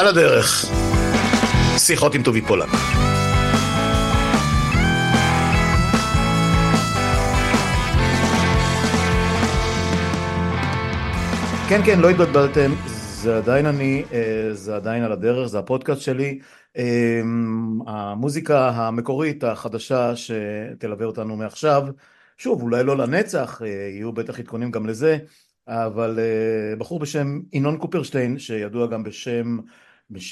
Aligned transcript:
על 0.00 0.06
הדרך. 0.06 0.64
שיחות 1.78 2.14
עם 2.14 2.22
טובי 2.22 2.42
פולק. 2.42 2.68
כן, 11.68 11.80
כן, 11.86 12.00
לא 12.00 12.10
התבלבלתם, 12.10 12.70
זה 12.86 13.36
עדיין 13.36 13.66
אני, 13.66 14.04
אה, 14.12 14.48
זה 14.52 14.76
עדיין 14.76 15.02
על 15.02 15.12
הדרך, 15.12 15.46
זה 15.46 15.58
הפודקאסט 15.58 16.00
שלי. 16.00 16.38
אה, 16.76 17.20
המוזיקה 17.86 18.68
המקורית 18.68 19.44
החדשה 19.44 20.12
שתלווה 20.16 21.06
אותנו 21.06 21.36
מעכשיו, 21.36 21.82
שוב, 22.38 22.62
אולי 22.62 22.84
לא 22.84 22.96
לנצח, 22.96 23.62
אה, 23.62 23.68
יהיו 23.68 24.12
בטח 24.12 24.38
עדכונים 24.38 24.70
גם 24.70 24.86
לזה, 24.86 25.18
אבל 25.68 26.18
בחור 26.78 26.98
בשם 26.98 27.40
ינון 27.52 27.78
קופרשטיין, 27.78 28.38
שידוע 28.38 28.86
גם 28.86 29.02
בשם, 29.02 29.58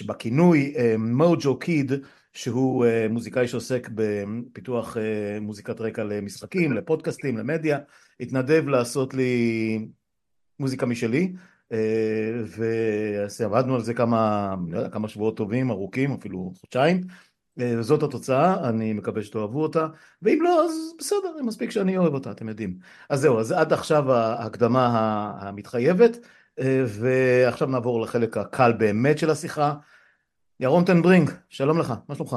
בכינוי 0.07 0.75
מוג'ו 0.99 1.59
קיד, 1.59 1.93
שהוא 2.33 2.87
מוזיקאי 3.11 3.49
שעוסק 3.49 3.89
בפיתוח 3.95 4.97
מוזיקת 5.41 5.81
רקע 5.81 6.05
למשחקים, 6.05 6.73
לפודקאסטים, 6.73 7.39
למדיה, 7.39 7.79
התנדב 8.21 8.69
לעשות 8.69 9.15
לי 9.15 9.89
מוזיקה 10.61 10.87
משלי, 10.87 11.33
אה, 11.73 12.43
ועבדנו 13.41 13.75
על 13.75 13.81
זה 13.83 13.95
כמה, 13.95 14.55
לא 14.69 14.79
יודע, 14.79 14.91
כמה 14.91 15.09
שבועות 15.09 15.37
טובים, 15.37 15.71
ארוכים, 15.71 16.13
אפילו 16.13 16.53
חודשיים. 16.61 17.01
אה, 17.61 17.83
זאת 17.83 18.03
התוצאה, 18.03 18.69
אני 18.69 18.93
מקווה 18.93 19.23
שתאהבו 19.23 19.63
אותה, 19.63 19.87
ואם 20.23 20.39
לא, 20.43 20.65
אז 20.65 20.93
בסדר, 20.99 21.37
מספיק 21.45 21.71
שאני 21.71 21.99
אוהב 21.99 22.15
אותה, 22.15 22.31
אתם 22.31 22.49
יודעים. 22.49 22.79
אז 23.09 23.21
זהו, 23.21 23.39
אז 23.39 23.53
עד 23.53 23.73
עכשיו 23.73 24.13
ההקדמה 24.13 24.87
המתחייבת, 25.41 26.17
אה, 26.17 26.21
ועכשיו 26.87 27.69
נעבור 27.69 28.01
לחלק 28.01 28.37
הקל 28.37 28.73
באמת 28.73 29.19
של 29.19 29.31
השיחה. 29.31 29.75
ירון 30.61 30.85
טנברינג, 30.85 31.31
שלום 31.49 31.79
לך, 31.79 31.95
מה 32.09 32.15
שלומך? 32.15 32.37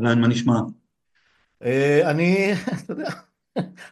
אהלן, 0.00 0.20
מה 0.20 0.28
נשמע? 0.28 0.60
אני, 2.04 2.52
אתה 2.84 2.92
יודע, 2.92 3.10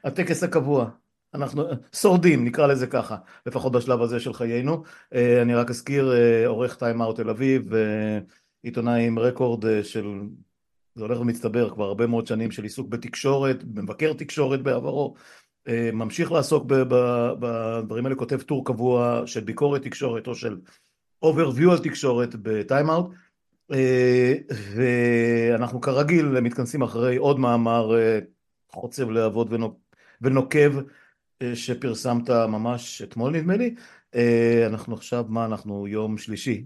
הטקס 0.05 0.43
הקבוע, 0.43 0.91
אנחנו 1.35 1.65
שורדים, 1.93 2.45
נקרא 2.45 2.67
לזה 2.67 2.87
ככה, 2.87 3.17
לפחות 3.47 3.73
בשלב 3.73 4.03
הזה 4.03 4.21
של 4.21 4.33
חיינו. 4.33 4.83
אה, 5.15 5.43
אני 5.43 5.55
רק 5.55 5.71
אזכיר, 5.71 6.13
אה, 6.13 6.47
עורך 6.47 6.77
טיים 6.77 7.03
אאוט 7.03 7.17
תל 7.17 7.31
אביב, 7.31 7.75
אה, 7.75 8.19
עיתונאי 8.63 9.07
עם 9.07 9.19
רקורד 9.19 9.65
של, 9.83 10.21
זה 10.95 11.03
הולך 11.05 11.21
ומצטבר 11.21 11.71
כבר 11.71 11.85
הרבה 11.85 12.07
מאוד 12.07 12.27
שנים 12.27 12.51
של 12.51 12.63
עיסוק 12.63 12.89
בתקשורת, 12.89 13.65
מבקר 13.75 14.13
תקשורת 14.13 14.63
בעברו, 14.63 15.15
ממשיך 15.93 16.33
לעסוק 16.33 16.65
בדברים 17.39 18.07
האלה, 18.07 18.17
כותב 18.17 18.41
טור 18.43 18.65
קבוע 18.65 19.23
של 19.27 19.41
ביקורת 19.41 19.83
תקשורת 19.83 20.27
או 20.27 20.35
של 20.35 20.59
overview 21.25 21.71
על 21.71 21.79
תקשורת 21.79 22.35
בטיים 22.43 22.91
אאוט. 22.91 23.07
ואנחנו 24.75 25.81
כרגיל 25.81 26.41
מתכנסים 26.41 26.83
אחרי 26.83 27.17
עוד 27.17 27.39
מאמר 27.39 27.93
חוצב 28.73 29.11
להבות 29.11 29.49
ונוקב 30.23 30.73
שפרסמת 31.55 32.31
ממש 32.31 33.03
אתמול 33.03 33.33
נדמה 33.33 33.57
לי, 33.57 33.75
אה, 34.15 34.67
אנחנו 34.67 34.95
עכשיו, 34.95 35.25
מה 35.29 35.45
אנחנו, 35.45 35.87
יום 35.89 36.19
שלישי, 36.19 36.65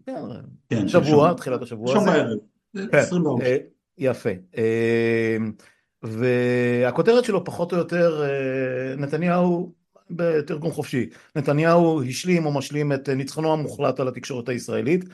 כן, 0.70 0.88
שבוע, 0.88 1.32
תחילת 1.34 1.62
השבוע. 1.62 1.96
הזה, 1.96 2.10
בערב, 2.10 2.38
כן, 2.92 3.04
אה, 3.42 3.56
יפה, 3.98 4.30
אה, 4.56 5.36
והכותרת 6.02 7.24
שלו 7.24 7.44
פחות 7.44 7.72
או 7.72 7.78
יותר, 7.78 8.22
נתניהו 8.96 9.72
בתרגום 10.10 10.70
חופשי, 10.70 11.08
נתניהו 11.36 12.02
השלים 12.02 12.46
או 12.46 12.52
משלים 12.52 12.92
את 12.92 13.08
ניצחונו 13.08 13.52
המוחלט 13.52 14.00
על 14.00 14.08
התקשורת 14.08 14.48
הישראלית 14.48 15.04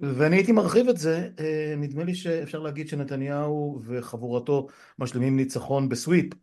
ואני 0.00 0.36
הייתי 0.36 0.52
מרחיב 0.52 0.88
את 0.88 0.96
זה, 0.96 1.28
נדמה 1.76 2.04
לי 2.04 2.14
שאפשר 2.14 2.58
להגיד 2.58 2.88
שנתניהו 2.88 3.82
וחבורתו 3.84 4.66
משלימים 4.98 5.36
ניצחון 5.36 5.88
בסוויפ 5.88 6.34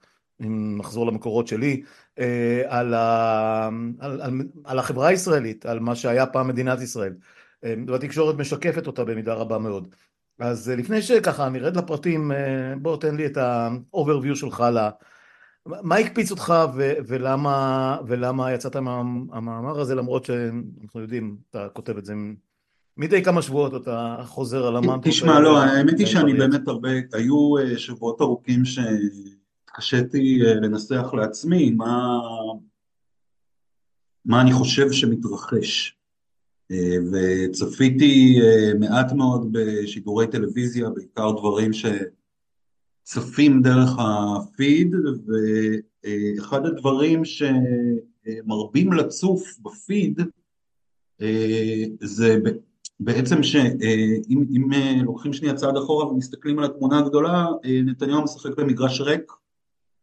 אם 0.42 0.78
נחזור 0.78 1.08
למקורות 1.08 1.48
שלי, 1.48 1.84
אה, 2.20 2.64
על, 2.68 2.94
ה, 2.94 3.70
על, 4.00 4.22
על, 4.22 4.42
על 4.64 4.80
החברה 4.80 5.08
הישראלית, 5.08 5.66
על 5.66 5.80
מה 5.80 5.96
שהיה 5.96 6.26
פעם 6.26 6.48
מדינת 6.48 6.82
ישראל. 6.82 7.14
אה, 7.64 7.74
והתקשורת 7.88 8.36
משקפת 8.36 8.88
אותה 8.88 9.04
במידה 9.04 9.34
רבה 9.34 9.58
מאוד. 9.58 9.96
אז 10.40 10.70
אה, 10.70 10.76
לפני 10.76 11.02
שככה 11.02 11.50
נרד 11.50 11.78
לפרטים, 11.78 12.32
בוא 12.82 12.98
תן 12.98 13.16
לי 13.16 13.26
את 13.26 13.38
ה-overview 13.38 14.36
שלך 14.36 14.64
ל... 14.74 14.88
מה 15.66 15.96
הקפיץ 15.96 16.32
אותך 16.32 16.54
ו- 16.76 16.94
ולמה, 17.08 17.98
ולמה 18.08 18.52
יצאת 18.52 18.76
מהמאמר 18.76 19.80
הזה 19.80 19.96
למרות 19.96 20.26
שאנחנו 20.26 21.02
יודעים, 21.02 21.38
אתה 21.50 21.68
כותב 21.74 21.98
את 21.98 22.06
זה 22.06 22.14
מדי 22.98 23.24
כמה 23.24 23.42
שבועות 23.42 23.82
אתה 23.82 24.18
חוזר 24.26 24.68
על 24.68 24.76
המנטרות. 24.76 25.04
תשמע, 25.04 25.40
לא, 25.40 25.64
האמת 25.64 26.00
היא 26.00 26.08
שאני 26.08 26.34
באמת 26.34 26.68
הרבה, 26.68 26.90
היו 27.14 27.54
שבועות 27.78 28.22
ארוכים 28.22 28.66
ש... 28.66 28.80
התקשיתי 29.76 30.40
אה, 30.46 30.54
לנסח 30.54 31.14
לעצמי 31.14 31.72
מה, 31.72 32.20
מה 34.26 34.42
אני 34.42 34.54
חושב 34.54 34.92
שמתרחש. 34.92 35.95
אה, 36.72 36.98
וצפיתי 37.12 38.40
אה, 38.42 38.74
מעט 38.80 39.12
מאוד 39.12 39.48
בשידורי 39.52 40.28
טלוויזיה, 40.28 40.90
בעיקר 40.90 41.32
דברים 41.32 41.72
שצפים 43.04 43.62
דרך 43.62 43.90
הפיד, 44.00 44.96
ואחד 45.28 46.66
הדברים 46.66 47.22
שמרבים 47.26 48.94
לצוף 48.94 49.58
בפיד 49.62 50.22
זה 52.02 52.38
בעצם 53.00 53.44
שאם 53.44 54.72
לוקחים 55.04 55.34
שנייה 55.34 55.54
צעד 55.54 55.78
אחורה 55.78 56.08
ומסתכלים 56.08 56.60
על 56.60 56.66
התמונה 56.66 57.00
הגדולה, 57.00 57.46
נתניהו 57.86 58.24
משחק 58.24 58.58
במגרש 58.58 59.02
ריק, 59.02 59.32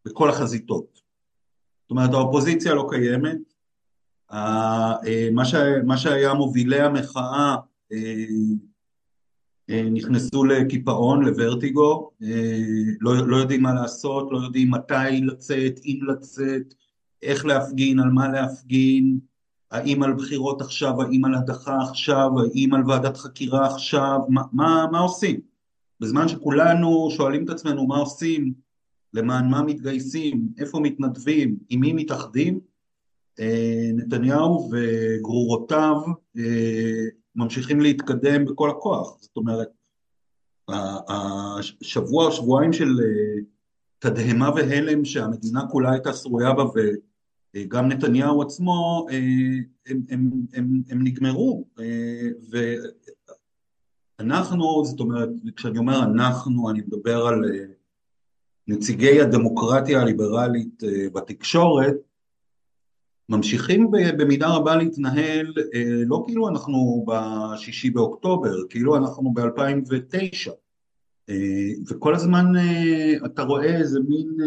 בכל 0.05 0.29
החזיתות. 0.29 1.01
זאת 1.81 1.91
אומרת 1.91 2.13
האופוזיציה 2.13 2.73
לא 2.73 2.87
קיימת, 2.89 3.52
אה, 4.33 5.29
מה 5.83 5.97
שהיה 5.97 6.33
מובילי 6.33 6.79
המחאה 6.79 7.55
אה, 7.91 8.25
אה, 9.69 9.89
נכנסו 9.91 10.43
לקיפאון, 10.43 11.25
לוורטיגו, 11.25 12.11
לא, 13.01 13.27
לא 13.27 13.37
יודעים 13.37 13.61
מה 13.61 13.73
לעשות, 13.73 14.27
לא 14.31 14.37
יודעים 14.37 14.71
מתי 14.71 15.21
לצאת, 15.21 15.79
אם 15.85 15.99
לצאת, 16.07 16.73
איך 17.21 17.45
להפגין, 17.45 17.99
על 17.99 18.09
מה 18.09 18.27
להפגין, 18.27 19.19
האם 19.71 20.03
על 20.03 20.13
בחירות 20.13 20.61
עכשיו, 20.61 21.01
האם 21.01 21.25
על 21.25 21.35
הדחה 21.35 21.77
עכשיו, 21.81 22.31
האם 22.39 22.73
על 22.73 22.81
ועדת 22.87 23.17
חקירה 23.17 23.67
עכשיו, 23.67 24.19
מה, 24.29 24.41
מה, 24.51 24.85
מה 24.91 24.99
עושים? 24.99 25.39
בזמן 25.99 26.27
שכולנו 26.27 27.07
שואלים 27.11 27.45
את 27.45 27.49
עצמנו 27.49 27.87
מה 27.87 27.97
עושים, 27.97 28.53
למען 29.13 29.49
מה 29.49 29.63
מתגייסים, 29.63 30.47
איפה 30.57 30.79
מתנדבים, 30.79 31.57
עם 31.69 31.79
מי 31.79 31.93
מתאחדים, 31.93 32.59
נתניהו 33.93 34.69
וגרורותיו 34.71 35.95
אה, 36.37 37.03
ממשיכים 37.35 37.81
להתקדם 37.81 38.45
בכל 38.45 38.69
הכוח. 38.69 39.17
זאת 39.21 39.37
אומרת, 39.37 39.67
השבוע 41.09 42.25
או 42.25 42.31
שבועיים 42.31 42.73
של 42.73 42.89
אה, 43.03 43.41
תדהמה 43.99 44.49
והלם 44.55 45.05
שהמדינה 45.05 45.61
כולה 45.71 45.91
הייתה 45.91 46.13
שרויה 46.13 46.53
בה 46.53 46.63
וגם 47.55 47.87
נתניהו 47.87 48.41
עצמו, 48.41 49.07
הם, 49.87 50.01
הם, 50.09 50.29
הם, 50.53 50.81
הם 50.89 51.03
נגמרו. 51.03 51.67
ואנחנו, 54.19 54.85
זאת 54.85 54.99
אומרת, 54.99 55.29
כשאני 55.55 55.77
אומר 55.77 56.03
אנחנו, 56.03 56.69
אני 56.69 56.81
מדבר 56.81 57.25
על 57.27 57.43
נציגי 58.67 59.21
הדמוקרטיה 59.21 60.01
הליברלית 60.01 60.83
אה, 60.83 61.09
בתקשורת 61.13 61.95
ממשיכים 63.29 63.91
במידה 64.17 64.47
רבה 64.47 64.75
להתנהל 64.75 65.53
אה, 65.73 66.01
לא 66.05 66.23
כאילו 66.27 66.49
אנחנו 66.49 67.05
בשישי 67.07 67.89
באוקטובר, 67.89 68.55
כאילו 68.69 68.95
אנחנו 68.95 69.33
ב-2009 69.33 70.51
אה, 71.29 71.35
וכל 71.89 72.15
הזמן 72.15 72.45
אתה 73.25 73.41
רואה 73.41 73.77
איזה 73.77 73.99
מין, 74.07 74.37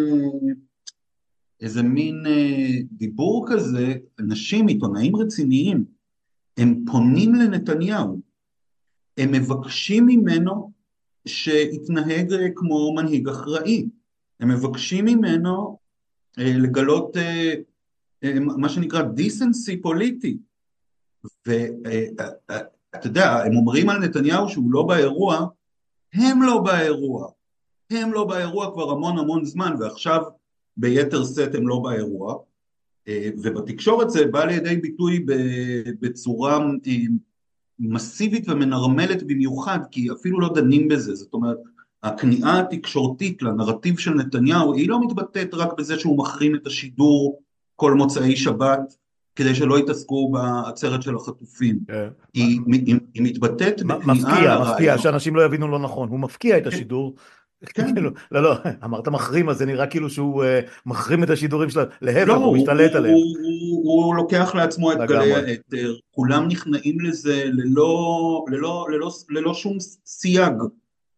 איזה 1.60 1.82
מין 1.82 2.24
דיבור 2.92 3.46
כזה, 3.50 3.94
אנשים, 4.18 4.66
עיתונאים 4.66 5.16
רציניים, 5.16 5.84
הם 6.56 6.84
פונים 6.92 7.34
לנתניהו, 7.34 8.20
הם 9.18 9.32
מבקשים 9.32 10.06
ממנו 10.06 10.72
שיתנהג 11.26 12.34
כמו 12.56 12.94
מנהיג 12.94 13.28
אחראי, 13.28 13.88
הם 14.40 14.48
מבקשים 14.48 15.04
ממנו 15.04 15.78
אה, 16.38 16.52
לגלות 16.58 17.16
אה, 17.16 17.22
אה, 17.22 17.54
מה 18.40 18.68
שנקרא 18.68 19.02
דיסנסי 19.02 19.82
פוליטי. 19.82 20.38
ואתה 21.46 23.04
יודע, 23.04 23.44
הם 23.44 23.56
אומרים 23.56 23.88
על 23.88 23.98
נתניהו 23.98 24.48
שהוא 24.48 24.72
לא 24.72 24.82
באירוע, 24.82 25.46
הם 26.14 26.42
לא 26.42 26.58
באירוע, 26.58 27.28
הם 27.90 28.12
לא 28.12 28.24
באירוע 28.24 28.72
כבר 28.72 28.90
המון 28.90 29.18
המון 29.18 29.44
זמן 29.44 29.74
ועכשיו 29.80 30.22
ביתר 30.76 31.24
שאת 31.24 31.54
הם 31.54 31.68
לא 31.68 31.78
באירוע. 31.78 32.38
ובתקשורת 33.10 34.10
זה 34.10 34.26
בא 34.26 34.44
לידי 34.44 34.76
ביטוי 34.76 35.26
בצורה 36.00 36.66
מסיבית 37.78 38.48
ומנרמלת 38.48 39.22
במיוחד, 39.22 39.78
כי 39.90 40.08
אפילו 40.12 40.40
לא 40.40 40.54
דנים 40.54 40.88
בזה, 40.88 41.14
זאת 41.14 41.34
אומרת, 41.34 41.58
הכניעה 42.02 42.60
התקשורתית 42.60 43.42
לנרטיב 43.42 43.98
של 43.98 44.10
נתניהו 44.10 44.74
היא 44.74 44.88
לא 44.88 45.00
מתבטאת 45.06 45.54
רק 45.54 45.72
בזה 45.78 45.98
שהוא 45.98 46.18
מחרים 46.18 46.54
את 46.54 46.66
השידור 46.66 47.42
כל 47.76 47.94
מוצאי 47.94 48.36
שבת 48.36 48.96
כדי 49.36 49.54
שלא 49.54 49.78
יתעסקו 49.78 50.32
בעצרת 50.32 51.02
של 51.02 51.16
החטופים. 51.16 51.78
כן. 51.88 52.08
היא, 52.34 52.60
מתבטאת 53.16 53.82
בכניעה... 53.82 54.14
מפקיע, 54.14 54.58
מפקיע, 54.60 54.98
שאנשים 54.98 55.36
לא 55.36 55.42
יבינו 55.44 55.68
לא 55.68 55.78
נכון, 55.78 56.08
הוא 56.08 56.20
מפקיע 56.20 56.58
את 56.58 56.62
כן. 56.62 56.68
השידור. 56.68 57.14
כן. 57.66 57.94
כאילו, 57.94 58.10
לא, 58.30 58.42
לא, 58.42 58.56
אמרת 58.84 59.08
מחרים, 59.08 59.48
אז 59.48 59.58
זה 59.58 59.66
נראה 59.66 59.86
כאילו 59.86 60.10
שהוא 60.10 60.44
אה, 60.44 60.60
מחרים 60.86 61.22
את 61.22 61.30
השידורים 61.30 61.70
שלו, 61.70 61.82
להפך, 62.02 62.28
לא, 62.28 62.34
הוא 62.34 62.56
משתלט 62.56 62.94
עליהם. 62.94 63.14
הוא 63.84 64.14
לוקח 64.14 64.54
לעצמו 64.54 64.92
את 64.92 64.98
גלי 65.08 65.34
האתר, 65.34 65.94
כולם 66.10 66.48
נכנעים 66.48 67.00
לזה 67.00 67.44
ללא 69.28 69.54
שום 69.54 69.76
סייג. 70.06 70.52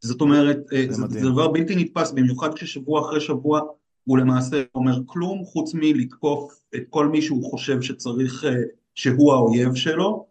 זאת 0.01 0.21
אומרת, 0.21 0.59
אה, 0.73 0.85
זה, 0.89 1.03
זה 1.09 1.21
דבר 1.21 1.49
בלתי 1.49 1.77
נתפס, 1.77 2.11
במיוחד 2.11 2.55
כששבוע 2.55 3.01
אחרי 3.01 3.21
שבוע 3.21 3.61
הוא 4.09 4.19
למעשה 4.19 4.63
אומר 4.75 4.99
כלום 5.07 5.45
חוץ 5.45 5.75
מלתקוף 5.75 6.61
את 6.75 6.83
כל 6.91 7.09
מי 7.09 7.23
שהוא 7.23 7.51
חושב 7.51 7.83
שצריך, 7.83 8.45
אה, 8.45 8.55
שהוא 8.95 9.33
האויב 9.33 9.75
שלו, 9.75 10.27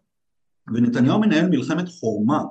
ונתניהו 0.74 1.20
מנהל 1.20 1.48
מלחמת 1.48 1.88
חורמה 1.88 2.44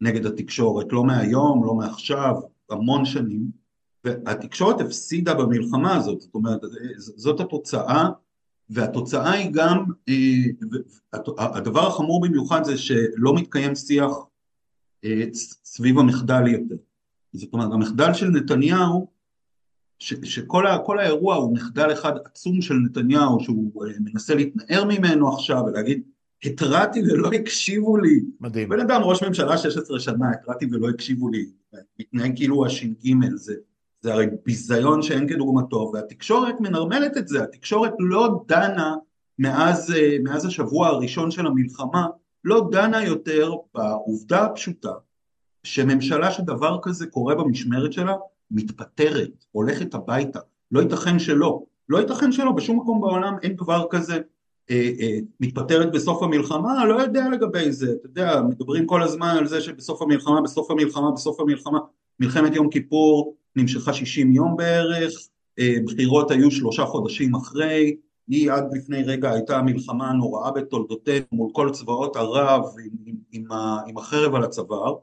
נגד 0.00 0.26
התקשורת, 0.26 0.92
לא 0.92 1.04
מהיום, 1.04 1.64
לא 1.64 1.74
מעכשיו, 1.74 2.34
המון 2.70 3.04
שנים, 3.04 3.50
והתקשורת 4.04 4.80
הפסידה 4.80 5.34
במלחמה 5.34 5.96
הזאת, 5.96 6.20
זאת 6.20 6.34
אומרת, 6.34 6.60
זאת 6.96 7.40
התוצאה, 7.40 8.08
והתוצאה 8.70 9.32
היא 9.32 9.50
גם, 9.52 9.84
אה, 10.08 11.24
הדבר 11.38 11.86
החמור 11.86 12.20
במיוחד 12.20 12.64
זה 12.64 12.78
שלא 12.78 13.34
מתקיים 13.34 13.74
שיח 13.74 14.12
סביב 15.64 15.98
המחדל 15.98 16.46
יותר. 16.46 16.76
זאת 17.32 17.52
אומרת, 17.52 17.72
המחדל 17.72 18.14
של 18.14 18.26
נתניהו, 18.28 19.13
ש, 20.04 20.14
שכל 20.22 20.98
האירוע 20.98 21.34
הוא 21.34 21.54
מחדל 21.54 21.92
אחד 21.92 22.12
עצום 22.24 22.62
של 22.62 22.74
נתניהו, 22.74 23.40
שהוא 23.40 23.86
אה, 23.86 23.92
מנסה 24.00 24.34
להתנער 24.34 24.84
ממנו 24.84 25.34
עכשיו 25.34 25.62
ולהגיד, 25.66 26.02
התרעתי 26.44 27.02
ולא 27.02 27.28
הקשיבו 27.32 27.96
לי. 27.96 28.20
מדהים. 28.40 28.68
בן 28.68 28.80
אדם 28.80 29.00
ראש 29.02 29.22
ממשלה 29.22 29.58
16 29.58 30.00
שנה, 30.00 30.30
התרעתי 30.30 30.66
ולא 30.72 30.88
הקשיבו 30.88 31.28
לי. 31.28 31.46
מתנהג 32.00 32.36
כאילו 32.36 32.66
הש"ג, 32.66 33.14
זה, 33.34 33.54
זה 34.00 34.12
הרי 34.12 34.26
ביזיון 34.46 35.02
שאין 35.02 35.28
כדוגמתו, 35.28 35.90
והתקשורת 35.94 36.60
מנרמלת 36.60 37.16
את 37.16 37.28
זה, 37.28 37.42
התקשורת 37.42 37.92
לא 37.98 38.44
דנה 38.48 38.96
מאז, 39.38 39.92
אה, 39.96 40.16
מאז 40.24 40.46
השבוע 40.46 40.88
הראשון 40.88 41.30
של 41.30 41.46
המלחמה 41.46 42.06
לא 42.44 42.68
דנה 42.70 43.04
יותר 43.04 43.52
בעובדה 43.74 44.44
הפשוטה 44.44 44.92
שממשלה 45.62 46.30
שדבר 46.30 46.78
כזה 46.82 47.06
קורה 47.06 47.34
במשמרת 47.34 47.92
שלה 47.92 48.14
מתפטרת, 48.50 49.44
הולכת 49.52 49.94
הביתה, 49.94 50.38
לא 50.70 50.80
ייתכן 50.80 51.18
שלא, 51.18 51.62
לא 51.88 51.98
ייתכן 51.98 52.32
שלא, 52.32 52.52
בשום 52.52 52.80
מקום 52.80 53.00
בעולם 53.00 53.36
אין 53.42 53.56
דבר 53.56 53.86
כזה 53.90 54.20
אה, 54.70 54.90
אה, 55.00 55.18
מתפטרת 55.40 55.92
בסוף 55.92 56.22
המלחמה, 56.22 56.84
לא 56.84 57.02
יודע 57.02 57.28
לגבי 57.28 57.72
זה, 57.72 57.92
אתה 57.92 58.06
יודע, 58.06 58.42
מדברים 58.48 58.86
כל 58.86 59.02
הזמן 59.02 59.36
על 59.38 59.46
זה 59.46 59.60
שבסוף 59.60 60.02
המלחמה, 60.02 60.40
בסוף 60.40 60.70
המלחמה, 60.70 61.10
בסוף 61.10 61.40
המלחמה, 61.40 61.78
מלחמת 62.20 62.54
יום 62.54 62.70
כיפור 62.70 63.36
נמשכה 63.56 63.92
60 63.92 64.32
יום 64.32 64.56
בערך, 64.56 65.12
אה, 65.58 65.74
בחירות 65.84 66.30
היו 66.30 66.50
שלושה 66.50 66.84
חודשים 66.84 67.34
אחרי, 67.34 67.96
היא 68.28 68.52
עד 68.52 68.64
לפני 68.72 69.02
רגע 69.02 69.30
הייתה 69.30 69.58
המלחמה 69.58 70.10
הנוראה 70.10 70.50
בתולדותינו 70.50 71.26
מול 71.32 71.50
כל 71.52 71.70
צבאות 71.70 72.16
ערב 72.16 72.62
עם, 72.84 72.90
עם, 73.06 73.14
עם, 73.32 73.44
עם 73.86 73.98
החרב 73.98 74.34
על 74.34 74.44
הצוואר. 74.44 74.94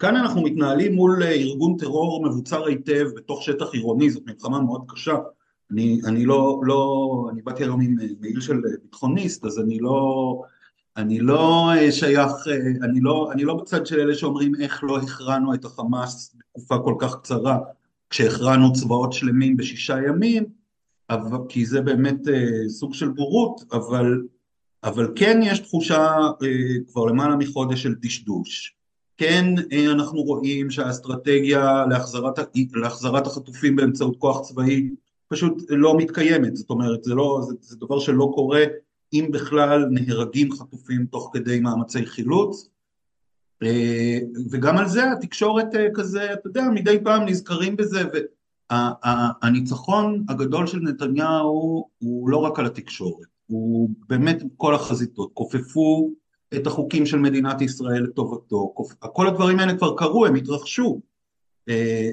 כאן 0.00 0.16
אנחנו 0.16 0.42
מתנהלים 0.42 0.94
מול 0.94 1.22
ארגון 1.22 1.76
טרור 1.76 2.24
מבוצר 2.26 2.66
היטב 2.66 3.08
בתוך 3.16 3.42
שטח 3.42 3.66
עירוני, 3.72 4.10
זאת 4.10 4.22
מלחמה 4.26 4.60
מאוד 4.60 4.84
קשה. 4.88 5.16
אני, 5.70 6.00
אני 6.04 6.24
לא, 6.26 6.60
לא, 6.62 7.28
אני 7.32 7.42
באתי 7.42 7.62
היום 7.62 7.80
עם 7.80 7.96
מעיל 8.20 8.40
של 8.40 8.60
ביטחוניסט, 8.82 9.44
אז 9.44 9.58
אני 9.58 9.78
לא, 9.78 10.42
אני 10.96 11.20
לא 11.20 11.70
שייך, 11.90 12.32
אני 12.82 13.00
לא, 13.00 13.32
אני 13.32 13.44
לא 13.44 13.54
בצד 13.54 13.86
של 13.86 14.00
אלה 14.00 14.14
שאומרים 14.14 14.52
איך 14.60 14.84
לא 14.84 14.98
הכרענו 14.98 15.54
את 15.54 15.64
החמאס 15.64 16.36
בתקופה 16.38 16.78
כל 16.78 16.94
כך 16.98 17.16
קצרה, 17.16 17.58
כשהכרענו 18.10 18.72
צבאות 18.72 19.12
שלמים 19.12 19.56
בשישה 19.56 19.96
ימים, 20.08 20.44
אבל, 21.10 21.38
כי 21.48 21.66
זה 21.66 21.80
באמת 21.80 22.28
אה, 22.28 22.68
סוג 22.68 22.94
של 22.94 23.08
בורות, 23.08 23.60
אבל, 23.72 24.22
אבל 24.84 25.12
כן 25.16 25.40
יש 25.42 25.58
תחושה 25.58 26.16
אה, 26.42 26.48
כבר 26.92 27.04
למעלה 27.04 27.36
מחודש 27.36 27.82
של 27.82 27.94
דשדוש. 27.94 28.79
כן 29.20 29.54
אה, 29.72 29.92
אנחנו 29.92 30.22
רואים 30.22 30.70
שהאסטרטגיה 30.70 31.84
להחזרת, 31.90 32.38
להחזרת 32.74 33.26
החטופים 33.26 33.76
באמצעות 33.76 34.16
כוח 34.16 34.40
צבאי 34.40 34.90
פשוט 35.28 35.62
לא 35.68 35.96
מתקיימת, 35.96 36.56
זאת 36.56 36.70
אומרת 36.70 37.04
זה, 37.04 37.14
לא, 37.14 37.40
זה, 37.48 37.54
זה 37.60 37.76
דבר 37.76 37.98
שלא 37.98 38.30
קורה 38.34 38.64
אם 39.12 39.28
בכלל 39.32 39.86
נהרגים 39.90 40.52
חטופים 40.52 41.06
תוך 41.06 41.30
כדי 41.32 41.60
מאמצי 41.60 42.06
חילוץ. 42.06 42.68
אה, 43.62 44.18
וגם 44.50 44.78
על 44.78 44.88
זה 44.88 45.12
התקשורת 45.12 45.74
אה, 45.74 45.86
כזה, 45.94 46.32
אתה 46.32 46.48
יודע, 46.48 46.64
מדי 46.74 46.98
פעם 47.04 47.24
נזכרים 47.28 47.76
בזה 47.76 48.02
הניצחון 49.42 50.24
הגדול 50.28 50.66
של 50.66 50.78
נתניהו 50.78 51.88
הוא 51.98 52.28
לא 52.28 52.36
רק 52.36 52.58
על 52.58 52.66
התקשורת, 52.66 53.26
הוא 53.46 53.90
באמת 54.08 54.42
כל 54.56 54.74
החזיתות, 54.74 55.30
כופפו 55.34 56.10
את 56.56 56.66
החוקים 56.66 57.06
של 57.06 57.18
מדינת 57.18 57.60
ישראל 57.60 58.02
לטובתו, 58.02 58.74
כל 58.98 59.26
הדברים 59.26 59.58
האלה 59.58 59.76
כבר 59.76 59.96
קרו, 59.96 60.26
הם 60.26 60.34
התרחשו, 60.34 61.00
אה, 61.68 62.10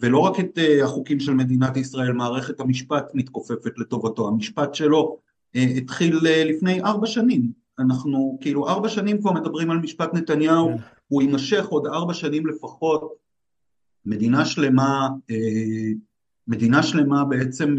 ולא 0.00 0.18
רק 0.18 0.40
את 0.40 0.58
אה, 0.58 0.84
החוקים 0.84 1.20
של 1.20 1.34
מדינת 1.34 1.76
ישראל, 1.76 2.12
מערכת 2.12 2.60
המשפט 2.60 3.04
מתכופפת 3.14 3.78
לטובתו, 3.78 4.28
המשפט 4.28 4.74
שלו 4.74 5.18
אה, 5.56 5.62
התחיל 5.62 6.18
לפני 6.22 6.82
ארבע 6.82 7.06
שנים, 7.06 7.52
אנחנו 7.78 8.38
כאילו 8.40 8.68
ארבע 8.68 8.88
שנים 8.88 9.20
כבר 9.20 9.32
מדברים 9.32 9.70
על 9.70 9.78
משפט 9.78 10.14
נתניהו, 10.14 10.68
כן. 10.68 10.82
הוא 11.08 11.22
יימשך 11.22 11.66
עוד 11.66 11.86
ארבע 11.86 12.14
שנים 12.14 12.46
לפחות, 12.46 13.12
מדינה 14.06 14.44
שלמה, 14.44 15.08
מדינה 16.48 16.82
שלמה 16.82 17.24
בעצם 17.24 17.76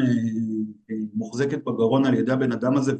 מוחזקת 1.13 1.63
בגרון 1.63 2.05
על 2.05 2.13
ידי 2.13 2.31
הבן 2.31 2.51
אדם 2.51 2.77
הזה 2.77 2.91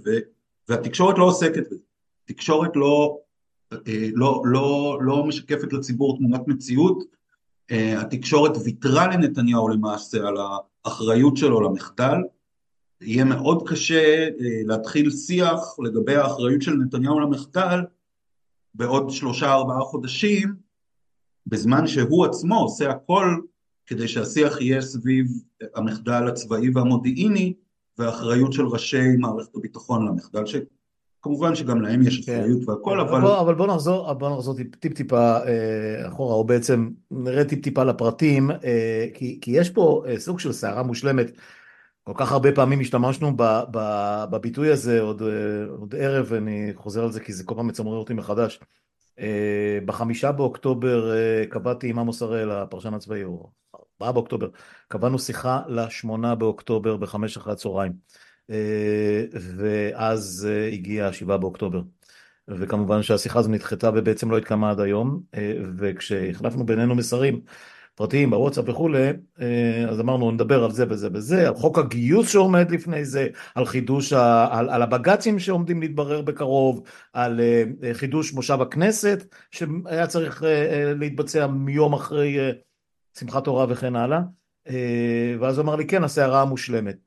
והתקשורת 0.70 1.18
לא 1.18 1.24
עוסקת 1.24 1.64
בזה, 1.72 1.84
תקשורת 2.28 2.76
לא, 2.76 3.18
לא, 4.14 4.42
לא, 4.46 4.98
לא 5.02 5.26
משקפת 5.26 5.74
לציבור 5.74 6.18
תמונת 6.18 6.48
מציאות, 6.48 7.04
התקשורת 7.72 8.52
ויתרה 8.64 9.08
לנתניהו 9.08 9.68
למעשה 9.68 10.28
על 10.28 10.36
האחריות 10.86 11.38
שלו 11.38 11.62
למחדל, 11.62 12.18
יהיה 13.02 13.24
מאוד 13.24 13.70
קשה 13.70 14.30
להתחיל 14.40 15.12
שיח 15.12 15.80
לגבי 15.84 16.16
האחריות 16.16 16.62
של 16.62 16.72
נתניהו 16.72 17.20
למחדל 17.20 17.80
בעוד 18.74 19.10
שלושה 19.10 19.54
ארבעה 19.54 19.82
חודשים 19.82 20.56
בזמן 21.48 21.88
שהוא 21.88 22.26
עצמו 22.26 22.60
עושה 22.60 22.90
הכל 22.90 23.26
כדי 23.86 24.08
שהשיח 24.08 24.62
יהיה 24.62 24.82
סביב 24.82 25.28
המחדל 25.76 26.28
הצבאי 26.28 26.70
והמודיעיני 26.70 27.54
והאחריות 27.98 28.54
של 28.54 28.66
ראשי 28.66 29.18
מערכת 29.20 29.56
הביטחון 29.56 30.08
למחדל 30.08 30.46
שכמובן 31.20 31.56
שגם 31.56 31.82
להם 31.82 32.08
יש 32.08 32.26
כן. 32.26 32.40
אחריות 32.40 32.66
כן. 32.66 32.72
והכל 32.72 33.00
אבל... 33.00 33.22
בוא, 33.22 33.40
אבל 33.40 33.56
בוא 33.56 33.68
נחזור, 33.68 34.14
בוא 34.14 34.30
נחזור 34.30 34.56
טיפ 34.80 34.94
טיפה 34.94 35.38
אה, 35.38 36.08
אחורה 36.08 36.36
או 36.36 36.44
בעצם 36.44 36.90
נראה 37.12 37.46
טיפ 37.46 37.64
טיפה 37.64 37.84
לפרטים 37.84 38.52
אה, 38.52 39.08
כי, 39.14 39.40
כי 39.42 39.52
יש 39.52 39.70
פה 39.70 40.04
אה, 40.08 40.20
סוג 40.20 40.40
של 40.40 40.52
סערה 40.52 40.84
מושלמת 40.84 41.32
כל 42.04 42.14
כך 42.16 42.32
הרבה 42.32 42.52
פעמים 42.52 42.80
השתמשנו 42.80 43.38
ב, 43.38 43.44
ב, 43.72 43.80
בביטוי 44.30 44.72
הזה 44.72 45.02
עוד, 45.02 45.22
עוד 45.80 45.96
ערב 45.98 46.26
ואני 46.30 46.72
חוזר 46.76 47.04
על 47.04 47.12
זה 47.12 47.20
כי 47.20 47.34
זה 47.34 47.44
כל 47.44 47.56
פעם 47.56 47.68
מצמרר 47.68 47.98
אותי 47.98 48.14
מחדש 48.14 48.60
בחמישה 49.86 50.32
באוקטובר 50.32 51.12
קבעתי 51.50 51.90
עם 51.90 52.00
עמוס 52.00 52.22
הראל, 52.22 52.52
הפרשן 52.52 52.94
הצבאי, 52.94 53.24
או 53.24 53.50
ארבעה 53.76 54.12
באוקטובר, 54.12 54.50
קבענו 54.88 55.20
שיחה 55.20 55.62
לשמונה 55.68 56.36
באוקטובר 56.36 56.98
בחמש 56.98 57.38
אחרי 57.38 57.54
הצהריים. 57.54 57.94
אה, 58.50 59.24
ואז 59.34 60.48
הגיע 60.74 61.08
השבעה 61.08 61.38
באוקטובר. 61.38 61.82
וכמובן 62.48 63.04
שהשיחה 63.04 63.40
הזו 63.40 63.50
נדחתה 63.50 63.90
ובעצם 63.96 64.32
לא 64.32 64.38
התקיימה 64.38 64.72
עד 64.72 64.80
היום, 64.80 65.22
וכשהחלפנו 65.78 66.66
בינינו 66.66 66.96
מסרים 66.96 67.42
פרטיים 67.98 68.30
בוואטסאפ 68.30 68.70
וכולי, 68.70 69.10
אה, 69.42 69.86
אז 69.90 70.00
אמרנו 70.00 70.32
נדבר 70.32 70.64
על 70.64 70.72
זה 70.72 70.86
וזה 70.90 71.10
וזה, 71.14 71.48
על 71.48 71.56
חוק 71.56 71.78
הגיוס 71.78 72.30
שעומד 72.30 72.72
לפני 72.72 73.06
זה, 73.06 73.28
על 73.56 73.66
חידוש, 73.66 74.14
על, 74.14 74.70
על 74.70 74.82
הבג"צים 74.82 75.40
שעומדים 75.40 75.82
להתברר 75.82 76.22
בקרוב, 76.22 76.84
על 77.14 77.40
אה, 77.40 77.94
חידוש 77.94 78.34
מושב 78.34 78.62
הכנסת 78.62 79.36
שהיה 79.52 80.08
צריך 80.08 80.44
אה, 80.44 80.94
להתבצע 81.00 81.48
מיום 81.48 81.94
אחרי 81.94 82.38
שמחת 83.20 83.44
תורה 83.44 83.66
וכן 83.70 83.96
הלאה, 83.96 84.20
ואז 85.40 85.58
הוא 85.58 85.64
אמר 85.64 85.76
לי 85.76 85.88
כן 85.88 86.04
הסערה 86.04 86.42
המושלמת. 86.42 87.07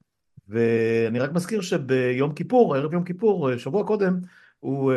ואני 0.50 1.18
רק 1.18 1.32
מזכיר 1.32 1.60
שביום 1.60 2.32
כיפור, 2.32 2.76
ערב 2.76 2.92
יום 2.92 3.04
כיפור, 3.04 3.56
שבוע 3.56 3.86
קודם, 3.86 4.18
הוא 4.60 4.92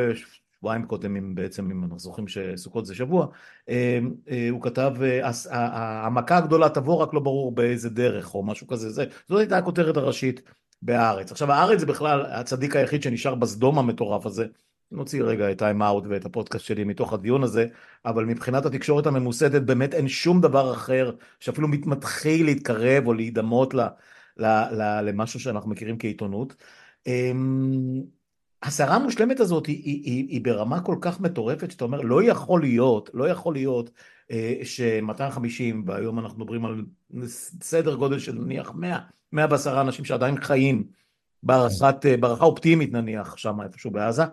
שבועיים 0.60 0.86
קודם 0.86 1.36
בעצם, 1.36 1.72
אם 1.72 1.84
אנחנו 1.84 2.00
זוכרים 2.00 2.28
שסוכות 2.28 2.86
זה 2.86 2.96
שבוע, 2.96 3.28
הוא 4.52 4.62
כתב, 4.62 4.94
המכה 5.52 6.38
הגדולה 6.38 6.70
תבוא 6.70 6.96
רק 6.96 7.14
לא 7.14 7.20
ברור 7.20 7.52
באיזה 7.56 7.90
דרך 7.90 8.36
או 8.36 8.44
משהו 8.44 8.68
כזה, 8.68 8.90
זה, 8.90 9.06
זאת 9.30 9.40
הייתה 9.40 9.58
הכותרת 9.58 9.98
הראשית 9.98 10.42
בהארץ. 10.82 11.32
עכשיו 11.32 11.52
הארץ 11.52 11.80
זה 11.80 11.86
בכלל 11.86 12.26
הצדיק 12.26 12.76
היחיד 12.76 13.04
שנשאר 13.04 13.36
בסדום 13.36 13.80
המטורף 13.80 14.26
הזה, 14.26 14.46
נוציא 14.92 15.24
רגע 15.24 15.52
את 15.52 15.58
טיים 15.58 15.82
אאוט 15.82 16.04
ואת 16.08 16.26
הפודקאסט 16.26 16.66
שלי 16.66 16.84
מתוך 16.84 17.14
הדיון 17.14 17.44
הזה, 17.44 17.68
אבל 18.06 18.26
מבחינת 18.26 18.66
התקשורת 18.66 19.08
הממוסדת 19.08 19.62
באמת 19.62 19.94
אין 19.94 20.08
שום 20.08 20.42
דבר 20.42 20.74
אחר 20.74 21.12
שאפילו 21.40 21.68
מתחיל 21.68 22.46
להתקרב 22.46 23.08
או 23.08 23.14
להידמות 23.14 23.74
ל, 23.74 23.80
ל, 23.80 23.82
ל, 23.82 23.88
למשהו 24.38 25.40
שאנחנו 25.40 25.70
מכירים 25.70 25.98
כעיתונות. 25.98 26.56
אמ, 27.08 28.02
הסערה 28.64 28.96
המושלמת 28.96 29.40
הזאת 29.40 29.66
היא, 29.66 29.82
היא, 29.84 30.02
היא, 30.04 30.28
היא 30.30 30.42
ברמה 30.44 30.82
כל 30.82 30.96
כך 31.02 31.20
מטורפת 31.20 31.72
שאתה 31.72 31.84
אומר 31.84 32.02
לא 32.02 32.24
יכול 32.24 32.62
להיות, 32.62 33.10
לא 33.14 33.30
יכול 33.30 33.54
להיות 33.54 33.90
אה, 34.32 34.60
ש-250 34.64 35.76
והיום 35.86 36.20
אנחנו 36.20 36.40
מדברים 36.40 36.66
על 36.66 36.82
סדר 37.62 37.96
גודל 37.96 38.20
של 38.20 38.34
נניח 38.34 38.72
100, 38.76 39.00
100 39.32 39.48
בעשרה 39.48 39.82
אנשים 39.82 40.06
שעדיין 40.06 40.42
חיים 40.42 40.84
אה, 41.50 41.68
בהערכה 42.20 42.46
אופטימית 42.46 42.92
נניח 42.92 43.38
שם 43.38 43.62
איפשהו 43.62 43.92
בעזה, 43.92 44.24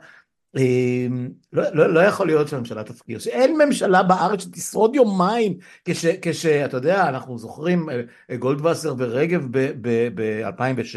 לא, 0.54 1.62
לא, 1.72 1.94
לא 1.94 2.00
יכול 2.00 2.26
להיות 2.26 2.48
שהממשלה 2.48 2.84
תפקיר, 2.84 3.18
שאין 3.18 3.58
ממשלה 3.58 4.02
בארץ 4.02 4.42
שתשרוד 4.42 4.94
יומיים 4.94 5.58
כש, 5.84 6.06
כשאתה 6.22 6.76
יודע, 6.76 7.08
אנחנו 7.08 7.38
זוכרים 7.38 7.88
אה, 8.30 8.36
גולדווסר 8.36 8.94
ורגב 8.98 9.46
ב-2006, 9.50 10.96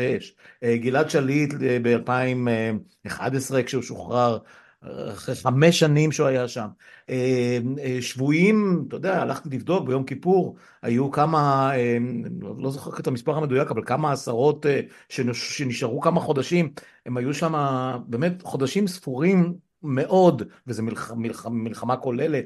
אה, 0.63 0.77
גלעד 0.77 1.09
שליט 1.09 1.53
אה, 1.63 1.77
ב-2011 1.81 3.63
כשהוא 3.65 3.83
שוחרר, 3.83 4.37
אחרי 4.83 5.35
חמש 5.35 5.79
שנים 5.79 6.11
שהוא 6.11 6.27
היה 6.27 6.47
שם. 6.47 6.67
אה, 7.09 7.59
אה, 7.83 7.97
שבויים, 8.01 8.85
אתה 8.87 8.95
יודע, 8.95 9.21
הלכתי 9.21 9.49
לבדוק 9.49 9.87
ביום 9.87 10.03
כיפור, 10.03 10.55
היו 10.81 11.11
כמה, 11.11 11.71
אה, 11.75 11.97
לא 12.57 12.71
זוכר 12.71 12.99
את 12.99 13.07
המספר 13.07 13.37
המדויק, 13.37 13.71
אבל 13.71 13.81
כמה 13.85 14.11
עשרות 14.11 14.65
שנשארו 15.33 16.01
כמה 16.01 16.19
חודשים, 16.19 16.73
הם 17.05 17.17
היו 17.17 17.33
שם 17.33 17.53
באמת 18.07 18.41
חודשים 18.43 18.87
ספורים 18.87 19.53
מאוד, 19.83 20.43
וזו 20.67 20.83
מלח, 20.83 21.11
מלח, 21.11 21.45
מלחמה 21.47 21.97
כוללת. 21.97 22.45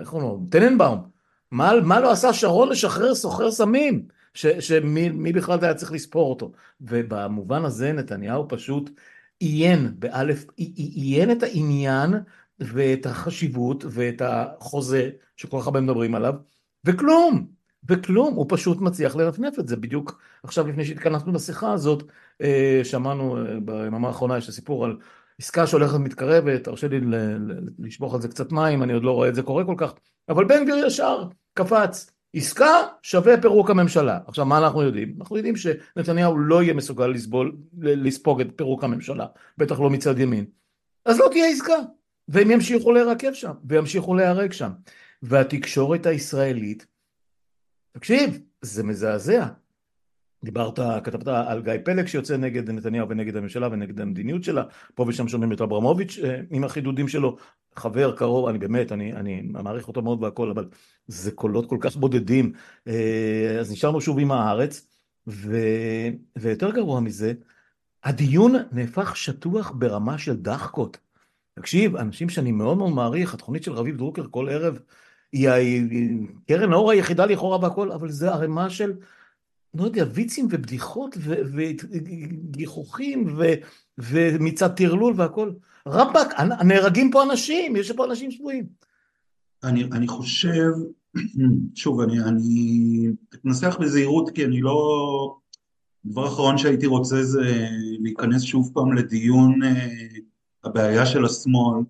איך 0.00 0.08
קוראים 0.08 0.28
לו? 0.28 0.40
טננבאום. 0.50 1.08
מה, 1.50 1.72
מה 1.84 2.00
לא 2.00 2.10
עשה 2.10 2.32
שרון 2.32 2.68
לשחרר 2.68 3.14
סוחר 3.14 3.50
סמים? 3.50 4.02
שמי 4.34 5.32
בכלל 5.32 5.58
היה 5.62 5.74
צריך 5.74 5.92
לספור 5.92 6.30
אותו? 6.30 6.52
ובמובן 6.80 7.64
הזה 7.64 7.92
נתניהו 7.92 8.48
פשוט 8.48 8.90
עיין, 9.38 9.94
באלף, 9.98 10.44
עיין 10.56 11.30
את 11.30 11.42
העניין 11.42 12.14
ואת 12.60 13.06
החשיבות 13.06 13.84
ואת 13.90 14.22
החוזה 14.24 15.10
שכל 15.36 15.60
כך 15.60 15.66
הרבה 15.66 15.80
מדברים 15.80 16.14
עליו, 16.14 16.34
וכלום, 16.84 17.46
וכלום, 17.88 18.34
הוא 18.34 18.46
פשוט 18.48 18.80
מצליח 18.80 19.16
לנפנף 19.16 19.58
את 19.58 19.68
זה. 19.68 19.76
בדיוק 19.76 20.20
עכשיו 20.42 20.66
לפני 20.66 20.84
שהתכנסנו 20.84 21.32
לשיחה 21.32 21.72
הזאת, 21.72 22.02
אה, 22.42 22.80
שמענו 22.84 23.36
אה, 23.36 23.60
ביממה 23.60 24.08
האחרונה 24.08 24.38
יש 24.38 24.50
סיפור 24.50 24.84
על 24.84 24.98
עסקה 25.38 25.66
שהולכת 25.66 25.94
ומתקרבת, 25.94 26.64
תרשה 26.64 26.88
לי 26.88 27.00
לשפוך 27.78 28.14
על 28.14 28.20
זה 28.20 28.28
קצת 28.28 28.52
מים, 28.52 28.82
אני 28.82 28.92
עוד 28.92 29.04
לא 29.04 29.12
רואה 29.12 29.28
את 29.28 29.34
זה 29.34 29.42
קורה 29.42 29.64
כל 29.64 29.74
כך, 29.76 29.94
אבל 30.28 30.44
בן 30.44 30.62
גביר 30.62 30.86
ישר 30.86 31.28
קפץ. 31.54 32.17
עסקה 32.38 32.86
שווה 33.02 33.40
פירוק 33.40 33.70
הממשלה. 33.70 34.18
עכשיו 34.26 34.46
מה 34.46 34.58
אנחנו 34.58 34.82
יודעים? 34.82 35.14
אנחנו 35.20 35.36
יודעים 35.36 35.56
שנתניהו 35.56 36.38
לא 36.38 36.62
יהיה 36.62 36.74
מסוגל 36.74 37.06
לסבול, 37.06 37.56
לספוג 37.78 38.40
את 38.40 38.46
פירוק 38.56 38.84
הממשלה, 38.84 39.26
בטח 39.58 39.80
לא 39.80 39.90
מצד 39.90 40.18
ימין. 40.18 40.44
אז 41.04 41.18
לא 41.18 41.28
תהיה 41.30 41.46
עסקה, 41.46 41.76
והם 42.28 42.50
ימשיכו 42.50 42.92
להירקב 42.92 43.32
שם, 43.32 43.52
וימשיכו 43.64 44.14
להיהרג 44.14 44.52
שם. 44.52 44.70
והתקשורת 45.22 46.06
הישראלית, 46.06 46.86
תקשיב, 47.92 48.40
זה 48.62 48.82
מזעזע. 48.82 49.46
דיברת, 50.44 50.78
כתבת 51.04 51.28
על 51.28 51.62
גיא 51.62 51.72
פלג 51.84 52.06
שיוצא 52.06 52.36
נגד 52.36 52.70
נתניהו 52.70 53.08
ונגד 53.08 53.36
הממשלה 53.36 53.68
ונגד 53.72 54.00
המדיניות 54.00 54.44
שלה, 54.44 54.62
פה 54.94 55.04
ושם 55.08 55.28
שומעים 55.28 55.52
את 55.52 55.60
אברמוביץ' 55.60 56.18
אה, 56.24 56.40
עם 56.50 56.64
החידודים 56.64 57.08
שלו, 57.08 57.36
חבר 57.76 58.16
קרוב, 58.16 58.48
אני 58.48 58.58
באמת, 58.58 58.92
אני, 58.92 59.12
אני 59.12 59.42
מעריך 59.42 59.88
אותו 59.88 60.02
מאוד 60.02 60.22
והכל, 60.22 60.50
אבל 60.50 60.68
זה 61.06 61.32
קולות 61.32 61.68
כל 61.68 61.78
כך 61.80 61.96
בודדים, 61.96 62.52
אה, 62.88 63.56
אז 63.60 63.72
נשארנו 63.72 64.00
שוב 64.00 64.18
עם 64.18 64.32
הארץ, 64.32 64.86
ו, 65.26 65.56
ויותר 66.38 66.70
גרוע 66.70 67.00
מזה, 67.00 67.32
הדיון 68.04 68.54
נהפך 68.72 69.16
שטוח 69.16 69.72
ברמה 69.74 70.18
של 70.18 70.36
דחקות. 70.36 70.98
תקשיב, 71.54 71.96
אנשים 71.96 72.28
שאני 72.28 72.52
מאוד 72.52 72.78
מאוד 72.78 72.92
מעריך, 72.92 73.34
התוכנית 73.34 73.62
של 73.62 73.72
רביב 73.72 73.96
דרוקר 73.96 74.24
כל 74.30 74.48
ערב, 74.48 74.78
היא 75.32 75.48
קרן 76.48 76.72
האור 76.72 76.90
היחידה 76.90 77.26
לכאורה 77.26 77.58
והכל, 77.58 77.92
אבל 77.92 78.10
זה 78.10 78.30
ערימה 78.30 78.70
של 78.70 78.92
לא 79.74 79.84
יודע, 79.84 80.04
ויצים 80.12 80.46
ובדיחות 80.50 81.16
וגיחוכים 81.54 83.36
ומצד 83.98 84.68
טרלול 84.68 85.14
והכל. 85.16 85.52
רבאק, 85.86 86.40
נהרגים 86.64 87.10
פה 87.10 87.22
אנשים, 87.22 87.76
יש 87.76 87.92
פה 87.92 88.04
אנשים 88.04 88.30
שבויים. 88.30 88.66
אני, 89.64 89.84
אני 89.84 90.08
חושב, 90.08 90.70
שוב, 91.74 92.00
אני, 92.00 92.20
אני 92.20 93.06
אתנסח 93.34 93.76
בזהירות 93.80 94.30
כי 94.30 94.44
אני 94.44 94.60
לא... 94.60 95.36
הדבר 96.06 96.24
האחרון 96.24 96.58
שהייתי 96.58 96.86
רוצה 96.86 97.22
זה 97.22 97.68
להיכנס 98.00 98.42
שוב 98.42 98.70
פעם 98.74 98.92
לדיון 98.92 99.62
אה, 99.62 99.88
הבעיה 100.64 101.06
של 101.06 101.24
השמאל, 101.24 101.82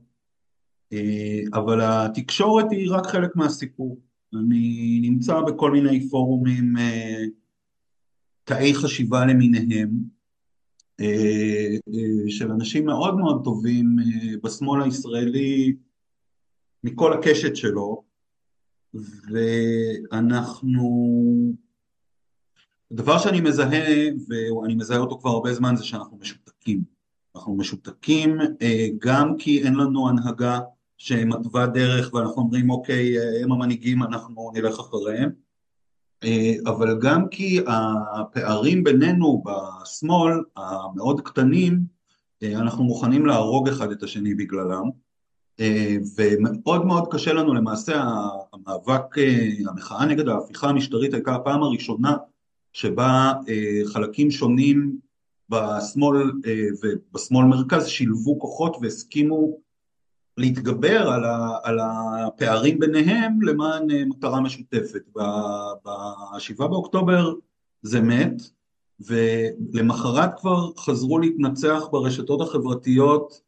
אה, 0.93 1.41
אבל 1.55 1.81
התקשורת 1.83 2.67
היא 2.71 2.91
רק 2.91 3.07
חלק 3.07 3.37
מהסיפור. 3.37 3.99
אני 4.35 4.99
נמצא 5.03 5.41
בכל 5.41 5.71
מיני 5.71 6.09
פורומים 6.09 6.77
אה, 6.77 7.25
תאי 8.49 8.75
חשיבה 8.75 9.26
למיניהם 9.26 9.90
אה, 11.00 11.76
אה, 11.88 12.31
של 12.31 12.50
אנשים 12.50 12.87
מאוד 12.87 13.17
מאוד 13.17 13.45
טובים 13.45 13.97
אה, 13.99 14.35
בשמאל 14.43 14.83
הישראלי 14.83 15.76
מכל 16.85 17.12
הקשת 17.12 17.57
שלו 17.57 18.05
ואנחנו 19.33 20.88
הדבר 22.90 23.19
שאני 23.19 23.40
מזהה 23.40 24.09
ואני 24.28 24.75
מזהה 24.75 24.99
אותו 24.99 25.19
כבר 25.19 25.31
הרבה 25.31 25.55
זמן 25.55 25.76
זה 25.76 25.85
שאנחנו 25.85 26.17
משותקים. 26.17 26.83
אנחנו 27.37 27.57
משותקים 27.57 28.38
גם 28.99 29.37
כי 29.38 29.62
אין 29.62 29.75
לנו 29.75 30.09
הנהגה 30.09 30.61
שמתווה 30.97 31.67
דרך 31.67 32.14
ואנחנו 32.14 32.43
אומרים 32.43 32.71
אוקיי 32.71 33.14
הם 33.43 33.52
המנהיגים 33.52 34.02
אנחנו 34.02 34.50
נלך 34.55 34.78
אחריהם 34.78 35.48
אבל 36.67 36.99
גם 37.01 37.29
כי 37.29 37.61
הפערים 38.15 38.85
בינינו 38.85 39.43
בשמאל 39.45 40.33
המאוד 40.57 41.21
קטנים, 41.21 41.81
אה, 42.43 42.59
אנחנו 42.59 42.85
מוכנים 42.85 43.27
להרוג 43.27 43.69
אחד 43.69 43.91
את 43.91 44.03
השני 44.03 44.35
בגללם, 44.35 44.91
אה, 45.61 45.97
ומאוד 46.17 46.87
מאוד 46.87 47.09
קשה 47.11 47.33
לנו. 47.33 47.55
למעשה, 47.55 48.03
המאבק, 48.53 49.15
המחאה 49.69 50.07
נגד 50.07 50.29
ההפיכה 50.29 50.69
המשטרית 50.69 51.15
הייתה 51.15 51.35
הפעם 51.35 51.63
הראשונה 51.63 52.17
שבה 52.73 53.33
חלקים 53.93 54.31
שונים 54.31 54.97
בשמאל 55.49 56.33
ובשמאל 56.83 57.45
מרכז 57.45 57.87
שילבו 57.87 58.39
כוחות 58.39 58.77
והסכימו 58.81 59.68
להתגבר 60.38 61.09
על, 61.09 61.25
ה, 61.25 61.59
על 61.62 61.78
הפערים 61.80 62.78
ביניהם 62.78 63.42
למען 63.42 63.90
אה, 63.90 64.04
מטרה 64.04 64.40
משותפת. 64.40 65.02
ב-7 65.16 66.59
באוקטובר 66.59 67.35
זה 67.83 68.00
מת, 68.00 68.42
ולמחרת 69.00 70.40
כבר 70.40 70.71
חזרו 70.76 71.18
להתנצח 71.18 71.83
ברשתות 71.92 72.40
החברתיות 72.40 73.40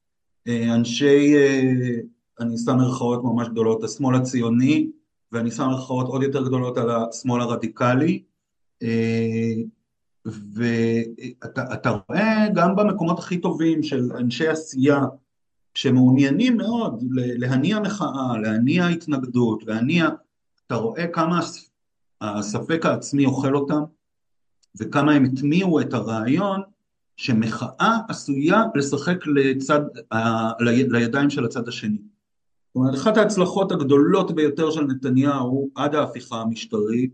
אה, 0.49 0.75
אנשי, 0.75 1.37
אה, 1.37 1.97
אני 2.40 2.59
שם 2.59 2.76
מרכאות 2.76 3.25
ממש 3.25 3.49
גדולות, 3.49 3.85
השמאל 3.85 4.16
הציוני, 4.16 4.90
ואני 5.32 5.50
שם 5.50 5.66
מרכאות 5.66 6.06
עוד 6.06 6.23
יותר 6.23 6.44
גדולות 6.44 6.78
על 6.78 6.90
השמאל 6.90 7.40
הרדיקלי, 7.40 8.23
ואתה 10.25 11.90
רואה 12.09 12.47
גם 12.54 12.76
במקומות 12.76 13.18
הכי 13.18 13.38
טובים 13.38 13.82
של 13.82 14.12
אנשי 14.12 14.49
עשייה, 14.49 15.00
שמעוניינים 15.75 16.57
מאוד 16.57 17.05
להניע 17.12 17.81
מחאה, 17.81 18.39
להניע 18.43 18.87
התנגדות, 18.87 19.65
להניע, 19.67 20.09
אתה 20.67 20.75
רואה 20.75 21.07
כמה 21.07 21.41
הספק 22.21 22.87
העצמי 22.87 23.27
אוכל 23.27 23.55
אותם 23.55 23.83
וכמה 24.79 25.12
הם 25.12 25.25
הטמיעו 25.25 25.81
את 25.81 25.95
הרעיון 25.95 26.61
שמחאה 27.17 27.99
עשויה 28.09 28.62
לשחק 28.75 29.27
לצד, 29.27 29.81
לידיים 30.91 31.31
של 31.31 31.45
הצד 31.45 31.69
השני. 31.69 31.99
זאת 31.99 32.77
אומרת, 32.77 32.95
אחת 32.95 33.17
ההצלחות 33.17 33.73
הגדולות 33.73 34.35
ביותר 34.35 34.71
של 34.71 34.83
נתניהו 34.83 35.71
עד 35.75 35.95
ההפיכה 35.95 36.41
המשטרית 36.41 37.11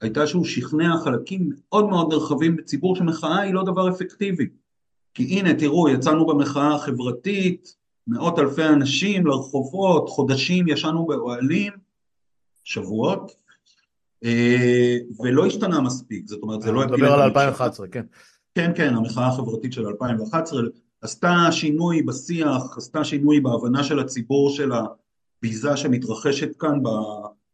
הייתה 0.00 0.26
שהוא 0.26 0.44
שכנע 0.44 0.96
חלקים 1.04 1.50
מאוד 1.52 1.88
מאוד 1.88 2.12
נרחבים 2.12 2.56
בציבור 2.56 2.96
שמחאה 2.96 3.40
היא 3.40 3.54
לא 3.54 3.62
דבר 3.62 3.90
אפקטיבי. 3.90 4.48
כי 5.14 5.22
הנה 5.38 5.54
תראו 5.54 5.88
יצאנו 5.88 6.26
במחאה 6.26 6.74
החברתית, 6.74 7.76
מאות 8.10 8.38
אלפי 8.38 8.64
אנשים 8.64 9.26
לרחובות, 9.26 10.08
חודשים 10.08 10.68
ישנו 10.68 11.06
באוהלים, 11.06 11.72
שבועות, 12.64 13.32
אה, 14.24 14.96
ולא 15.20 15.46
השתנה 15.46 15.80
מספיק, 15.80 16.28
זאת 16.28 16.42
אומרת 16.42 16.62
זה 16.62 16.72
לא 16.72 16.84
הפיל... 16.84 16.94
מדבר 16.94 17.12
על 17.12 17.20
2011, 17.20 17.88
כן. 17.88 18.04
כן, 18.54 18.72
כן, 18.74 18.94
המחאה 18.94 19.26
החברתית 19.26 19.72
של 19.72 19.86
2011 19.86 20.62
עשתה 21.02 21.48
שינוי 21.50 22.02
בשיח, 22.02 22.76
עשתה 22.76 23.04
שינוי 23.04 23.40
בהבנה 23.40 23.84
של 23.84 23.98
הציבור 23.98 24.50
של 24.50 24.70
הביזה 24.72 25.76
שמתרחשת 25.76 26.56
כאן 26.56 26.78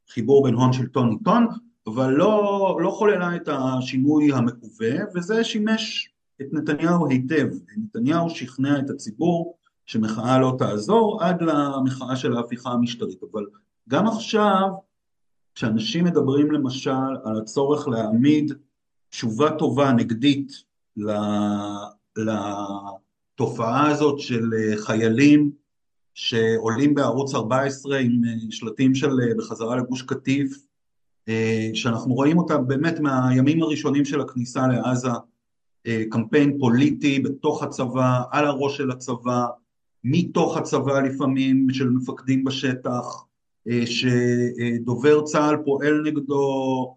בחיבור 0.09 0.45
בין 0.45 0.55
הון 0.55 0.73
שלטון 0.73 1.11
עיתון, 1.11 1.47
אבל 1.87 2.11
לא, 2.11 2.79
לא 2.81 2.91
חוללה 2.91 3.37
את 3.37 3.49
השינוי 3.53 4.33
המקווה, 4.33 4.91
וזה 5.15 5.45
שימש 5.45 6.11
את 6.41 6.47
נתניהו 6.53 7.11
היטב. 7.11 7.49
נתניהו 7.77 8.31
שכנע 8.31 8.79
את 8.79 8.91
הציבור 8.91 9.59
שמחאה 9.87 10.39
לא 10.39 10.55
תעזור 10.59 11.23
עד 11.23 11.43
למחאה 11.43 12.17
של 12.17 12.37
ההפיכה 12.37 12.71
המשטרית. 12.71 13.23
אבל 13.33 13.47
גם 13.89 14.07
עכשיו, 14.07 14.69
כשאנשים 15.55 16.05
מדברים 16.05 16.51
למשל 16.51 16.91
על 17.25 17.39
הצורך 17.39 17.89
להעמיד 17.89 18.53
תשובה 19.11 19.51
טובה 19.51 19.93
נגדית 19.93 20.53
לתופעה 23.37 23.91
הזאת 23.91 24.19
של 24.19 24.51
חיילים 24.77 25.51
שעולים 26.15 26.95
בערוץ 26.95 27.35
14 27.35 27.99
עם 27.99 28.23
שלטים 28.51 28.95
של 28.95 29.11
בחזרה 29.39 29.77
לגוש 29.77 30.03
קטיף 30.03 30.67
אה, 31.29 31.71
שאנחנו 31.75 32.15
רואים 32.15 32.39
אותה 32.39 32.59
באמת 32.59 33.01
מהימים 33.01 33.63
הראשונים 33.63 34.05
של 34.05 34.21
הכניסה 34.21 34.67
לעזה, 34.67 35.09
אה, 35.87 36.03
קמפיין 36.11 36.59
פוליטי 36.59 37.19
בתוך 37.19 37.63
הצבא, 37.63 38.23
על 38.31 38.47
הראש 38.47 38.77
של 38.77 38.91
הצבא, 38.91 39.47
מתוך 40.09 40.57
הצבא 40.57 41.01
לפעמים, 41.01 41.67
של 41.71 41.91
מפקדים 41.91 42.45
בשטח, 42.45 43.25
אה, 43.69 43.83
שדובר 43.87 45.23
צה"ל 45.23 45.57
פועל 45.65 46.03
נגדו, 46.05 46.97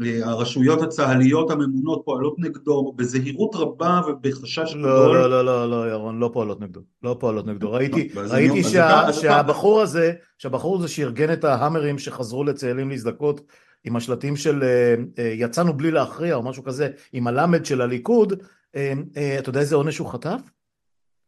הרשויות 0.00 0.82
הצה"ליות 0.82 1.50
הממונות 1.50 2.02
פועלות 2.04 2.38
נגדו 2.38 2.92
בזהירות 2.96 3.54
רבה 3.54 4.00
ובחשש 4.08 4.74
לא, 4.74 4.80
גדול. 4.80 5.16
לא, 5.16 5.30
לא, 5.30 5.44
לא, 5.44 5.70
לא, 5.70 5.90
ירון, 5.90 6.18
לא 6.18 6.30
פועלות 6.32 6.60
נגדו, 6.60 6.80
לא 7.02 7.16
פועלות 7.20 7.46
נגדו. 7.46 7.72
ראיתי, 7.72 8.08
ראיתי 8.16 8.64
שה, 8.64 9.12
שהבחור 9.12 9.80
הזה, 9.80 10.12
שהבחור 10.38 10.76
הזה 10.76 10.88
שארגן 10.88 11.32
את 11.32 11.44
ההאמרים 11.44 11.98
שחזרו 11.98 12.44
לצאלים 12.44 12.90
להזדכות 12.90 13.40
עם 13.84 13.96
השלטים 13.96 14.36
של 14.36 14.62
אה, 14.62 14.94
אה, 15.18 15.32
יצאנו 15.34 15.72
בלי 15.72 15.90
להכריע 15.90 16.34
או 16.34 16.42
משהו 16.42 16.64
כזה, 16.64 16.88
עם 17.12 17.26
הלמד 17.26 17.64
של 17.64 17.80
הליכוד, 17.80 18.42
אה, 18.76 18.92
אתה 19.38 19.48
יודע 19.48 19.60
איזה 19.60 19.76
עונש 19.76 19.98
הוא 19.98 20.08
חטף? 20.08 20.40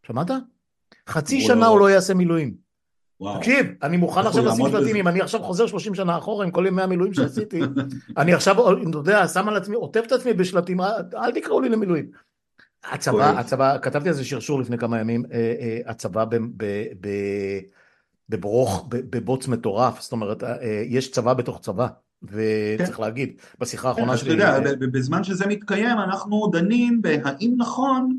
שמעת? 0.07 0.31
חצי 1.09 1.41
שנה 1.41 1.67
הוא 1.67 1.81
לא 1.81 1.91
יעשה 1.91 2.15
מילואים. 2.15 2.69
וואו. 3.21 3.38
תקשיב, 3.38 3.67
אני 3.83 3.97
מוכן 3.97 4.21
עכשיו 4.21 4.45
לשים 4.45 4.71
שלטים, 4.71 4.97
אם 4.97 5.09
אני 5.09 5.21
עכשיו 5.21 5.43
חוזר 5.43 5.67
30 5.67 5.95
שנה 5.95 6.19
אחורה 6.19 6.45
עם 6.45 6.50
כל 6.50 6.65
ימי 6.67 6.83
המילואים 6.83 7.15
שעשיתי, 7.15 7.61
אני 8.17 8.33
עכשיו, 8.33 8.73
אתה 8.73 8.99
יודע, 8.99 9.29
שם 9.29 9.49
על 9.49 9.57
עצמי, 9.57 9.77
עוטף 9.77 10.03
את 10.07 10.12
עצמי 10.12 10.33
בשלטים, 10.33 10.81
אל 11.15 11.33
תקראו 11.35 11.61
לי 11.61 11.69
למילואים. 11.69 12.11
הצבא, 12.85 13.38
הצבא, 13.38 13.79
כתבתי 13.79 14.09
על 14.09 14.15
זה 14.15 14.25
שרשור 14.25 14.61
לפני 14.61 14.79
כמה 14.79 15.00
ימים, 15.00 15.25
אה, 15.33 15.55
אה, 15.61 15.79
הצבא 15.87 16.25
בברוך, 18.29 18.87
בבוץ 18.88 19.49
מטורף, 19.49 20.00
זאת 20.00 20.12
אומרת, 20.12 20.45
אה, 20.45 20.83
יש 20.87 21.11
צבא 21.11 21.35
בתוך 21.35 21.61
צבא. 21.61 21.87
וצריך 22.23 22.97
כן. 22.97 23.03
להגיד, 23.03 23.33
בשיחה 23.59 23.88
האחרונה 23.88 24.17
שלי... 24.17 24.35
אתה 24.35 24.71
יודע, 24.71 24.87
בזמן 24.93 25.25
שזה 25.25 25.47
מתקיים 25.47 25.99
אנחנו 25.99 26.50
דנים 26.52 27.02
בהאם 27.02 27.54
נכון 27.56 28.19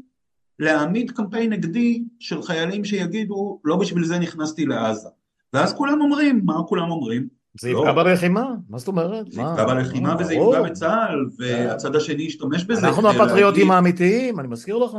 להעמיד 0.59 1.11
קמפיין 1.11 1.53
נגדי 1.53 2.03
של 2.19 2.41
חיילים 2.41 2.85
שיגידו 2.85 3.59
לא 3.63 3.75
בשביל 3.75 4.03
זה 4.03 4.19
נכנסתי 4.19 4.65
לעזה 4.65 5.09
ואז 5.53 5.73
כולם 5.73 6.01
אומרים, 6.01 6.41
מה 6.45 6.63
כולם 6.67 6.91
אומרים? 6.91 7.27
זה 7.61 7.69
יפגע 7.69 7.83
לא. 7.83 7.93
בלחימה, 7.93 8.45
מה 8.69 8.77
זאת 8.77 8.87
אומרת? 8.87 9.31
זה 9.31 9.41
יפגע 9.41 9.65
בלחימה 9.65 10.15
וזה 10.19 10.33
יפגע 10.33 10.61
בצה"ל 10.61 11.29
והצד 11.37 11.95
השני 11.95 12.23
ישתמש 12.23 12.63
בזה 12.63 12.87
אנחנו 12.87 13.09
הפטריוטים 13.09 13.71
האמיתיים, 13.71 14.39
אני 14.39 14.47
מזכיר 14.47 14.77
לך 14.77 14.97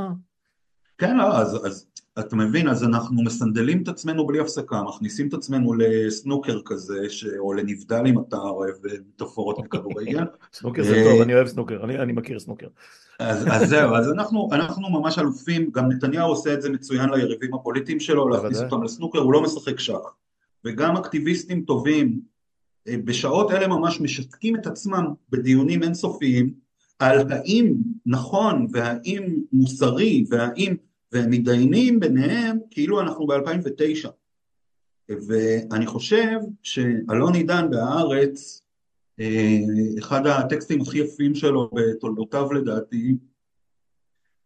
כן, 0.99 1.17
לא, 1.17 1.37
אז, 1.37 1.67
אז 1.67 1.87
אתה 2.19 2.37
מבין, 2.37 2.69
אז 2.69 2.85
אנחנו 2.85 3.23
מסנדלים 3.23 3.83
את 3.83 3.89
עצמנו 3.89 4.27
בלי 4.27 4.41
הפסקה, 4.41 4.83
מכניסים 4.83 5.29
את 5.29 5.35
עצמנו 5.35 5.75
לסנוקר 5.75 6.61
כזה, 6.65 7.11
ש... 7.11 7.27
או 7.39 7.53
לנבדל 7.53 8.03
אם 8.07 8.19
אתה 8.19 8.37
אוהב 8.37 8.75
מטאפורות 9.09 9.59
מכדורגל. 9.59 10.25
סנוקר 10.53 10.83
זה 10.83 11.03
טוב, 11.05 11.21
אני 11.21 11.35
אוהב 11.35 11.47
סנוקר, 11.47 11.85
אני, 11.85 11.99
אני 11.99 12.13
מכיר 12.13 12.39
סנוקר. 12.39 12.67
אז, 13.19 13.47
אז 13.51 13.69
זהו, 13.69 13.95
אז 13.95 14.11
אנחנו, 14.11 14.49
אנחנו 14.53 14.91
ממש 14.91 15.19
אלופים, 15.19 15.71
גם 15.71 15.89
נתניהו 15.93 16.29
עושה 16.29 16.55
את 16.55 16.63
זה 16.63 16.71
מצוין 16.71 17.11
ליריבים 17.11 17.55
הפוליטיים 17.55 18.01
שלו, 18.01 18.29
להכניס 18.29 18.61
אותם 18.61 18.83
לסנוקר, 18.83 19.19
הוא 19.19 19.33
לא 19.33 19.43
משחק 19.43 19.79
שח. 19.79 20.15
וגם 20.65 20.97
אקטיביסטים 20.97 21.65
טובים, 21.65 22.21
אה, 22.89 22.95
בשעות 23.05 23.51
אלה 23.51 23.67
ממש 23.67 24.01
משתקים 24.01 24.57
את 24.57 24.67
עצמם 24.67 25.05
בדיונים 25.31 25.83
אינסופיים, 25.83 26.55
על 26.99 27.33
האם 27.33 27.75
נכון 28.07 28.67
והאם 28.71 29.23
מוסרי 29.53 30.25
והאם 30.31 30.75
והם 31.13 31.31
מתדיינים 31.31 32.01
ביניהם 32.01 32.59
כאילו 32.71 33.01
אנחנו 33.01 33.27
ב-2009 33.27 34.09
ואני 35.09 35.87
חושב 35.87 36.39
שאלון 36.63 37.35
עידן 37.35 37.71
בהארץ 37.71 38.63
אה, 39.21 39.59
אחד 39.99 40.27
הטקסטים 40.27 40.81
הכי 40.81 40.99
יפים 40.99 41.35
שלו 41.35 41.71
בתולדותיו 41.75 42.53
לדעתי 42.53 43.17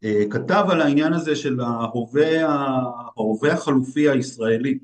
אה, 0.05 0.23
כתב 0.31 0.65
על 0.69 0.81
העניין 0.81 1.13
הזה 1.13 1.37
של 1.37 1.61
ההווה, 1.61 2.47
ההווה 2.47 3.53
החלופי 3.53 4.09
הישראלי 4.09 4.79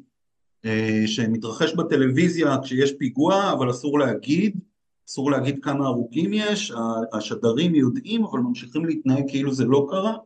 אה, 0.64 1.02
שמתרחש 1.06 1.74
בטלוויזיה 1.74 2.56
כשיש 2.62 2.92
פיגוע 2.98 3.52
אבל 3.52 3.70
אסור 3.70 3.98
להגיד 3.98 4.60
אסור 5.08 5.30
להגיד 5.30 5.58
כמה 5.62 5.86
הרוגים 5.86 6.30
יש, 6.32 6.72
השדרים 7.12 7.74
יודעים 7.74 8.24
אבל 8.24 8.40
ממשיכים 8.40 8.84
להתנהג 8.84 9.24
כאילו 9.28 9.54
זה 9.54 9.64
לא 9.64 9.86
קרה 9.90 10.16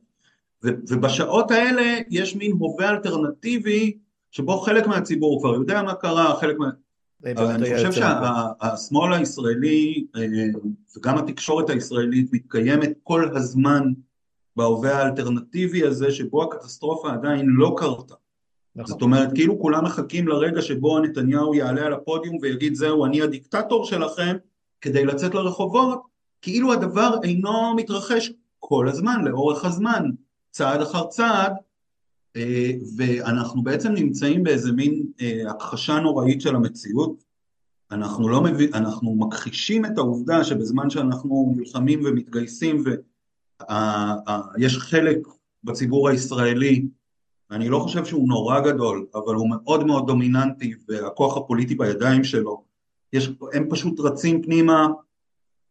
ובשעות 0.64 1.50
האלה 1.50 1.98
יש 2.10 2.36
מין 2.36 2.52
הווה 2.52 2.90
אלטרנטיבי 2.90 3.98
שבו 4.30 4.58
חלק 4.58 4.86
מהציבור 4.86 5.40
כבר 5.40 5.54
יודע 5.54 5.82
מה 5.82 5.94
קרה, 5.94 6.36
חלק 6.40 6.58
מה... 6.58 6.70
אבל 7.24 7.46
אני 7.46 7.76
חושב 7.76 7.92
שהשמאל 7.92 9.12
הישראלי 9.12 10.06
אה, 10.16 10.22
וגם 10.96 11.18
התקשורת 11.18 11.70
הישראלית 11.70 12.32
מתקיימת 12.32 12.90
כל 13.02 13.36
הזמן 13.36 13.92
בהווה 14.56 14.98
האלטרנטיבי 14.98 15.84
הזה 15.86 16.12
שבו 16.12 16.42
הקטסטרופה 16.42 17.12
עדיין 17.12 17.46
לא 17.46 17.74
קרתה. 17.76 18.14
נכון. 18.76 18.92
זאת 18.92 19.02
אומרת, 19.02 19.32
כאילו 19.34 19.58
כולם 19.58 19.84
מחכים 19.84 20.28
לרגע 20.28 20.62
שבו 20.62 20.98
נתניהו 20.98 21.54
יעלה 21.54 21.86
על 21.86 21.92
הפודיום 21.92 22.36
ויגיד 22.42 22.74
זהו, 22.74 23.04
אני 23.06 23.22
הדיקטטור 23.22 23.84
שלכם 23.84 24.36
כדי 24.80 25.04
לצאת 25.04 25.34
לרחובות, 25.34 26.02
כאילו 26.42 26.72
הדבר 26.72 27.14
אינו 27.22 27.74
מתרחש 27.76 28.32
כל 28.60 28.88
הזמן, 28.88 29.24
לאורך 29.24 29.64
הזמן. 29.64 30.10
צעד 30.54 30.80
אחר 30.80 31.06
צעד, 31.06 31.52
אה, 32.36 32.70
ואנחנו 32.96 33.62
בעצם 33.62 33.92
נמצאים 33.92 34.42
באיזה 34.42 34.72
מין 34.72 35.02
אה, 35.20 35.50
הכחשה 35.50 36.00
נוראית 36.00 36.40
של 36.40 36.56
המציאות. 36.56 37.24
אנחנו 37.90 38.28
לא 38.28 38.42
מבין, 38.42 38.74
אנחנו 38.74 39.14
מכחישים 39.14 39.84
את 39.84 39.98
העובדה 39.98 40.44
שבזמן 40.44 40.90
שאנחנו 40.90 41.54
נלחמים 41.56 42.00
ומתגייסים 42.04 42.84
ויש 44.56 44.78
חלק 44.78 45.18
בציבור 45.64 46.08
הישראלי, 46.08 46.86
אני 47.50 47.68
לא 47.68 47.78
חושב 47.78 48.04
שהוא 48.04 48.28
נורא 48.28 48.60
גדול, 48.60 49.06
אבל 49.14 49.34
הוא 49.34 49.50
מאוד 49.50 49.86
מאוד 49.86 50.06
דומיננטי 50.06 50.74
והכוח 50.88 51.36
הפוליטי 51.36 51.74
בידיים 51.74 52.24
שלו, 52.24 52.64
יש, 53.12 53.30
הם 53.52 53.66
פשוט 53.70 54.00
רצים 54.00 54.42
פנימה 54.42 54.86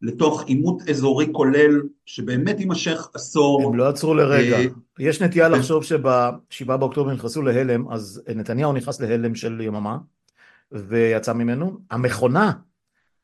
לתוך 0.03 0.43
עימות 0.43 0.89
אזורי 0.89 1.27
כולל 1.31 1.81
שבאמת 2.05 2.59
יימשך 2.59 3.09
עשור. 3.13 3.67
הם 3.67 3.75
לא 3.75 3.89
עצרו 3.89 4.13
לרגע. 4.13 4.57
אה, 4.57 4.65
יש 4.99 5.21
נטייה 5.21 5.49
לחשוב 5.49 5.83
שבשבעה 5.83 6.77
באוקטובר 6.77 7.13
נכנסו 7.13 7.41
להלם, 7.41 7.91
אז 7.91 8.23
נתניהו 8.35 8.73
נכנס 8.73 9.01
להלם 9.01 9.35
של 9.35 9.61
יממה 9.61 9.97
ויצא 10.71 11.33
ממנו. 11.33 11.79
המכונה, 11.91 12.51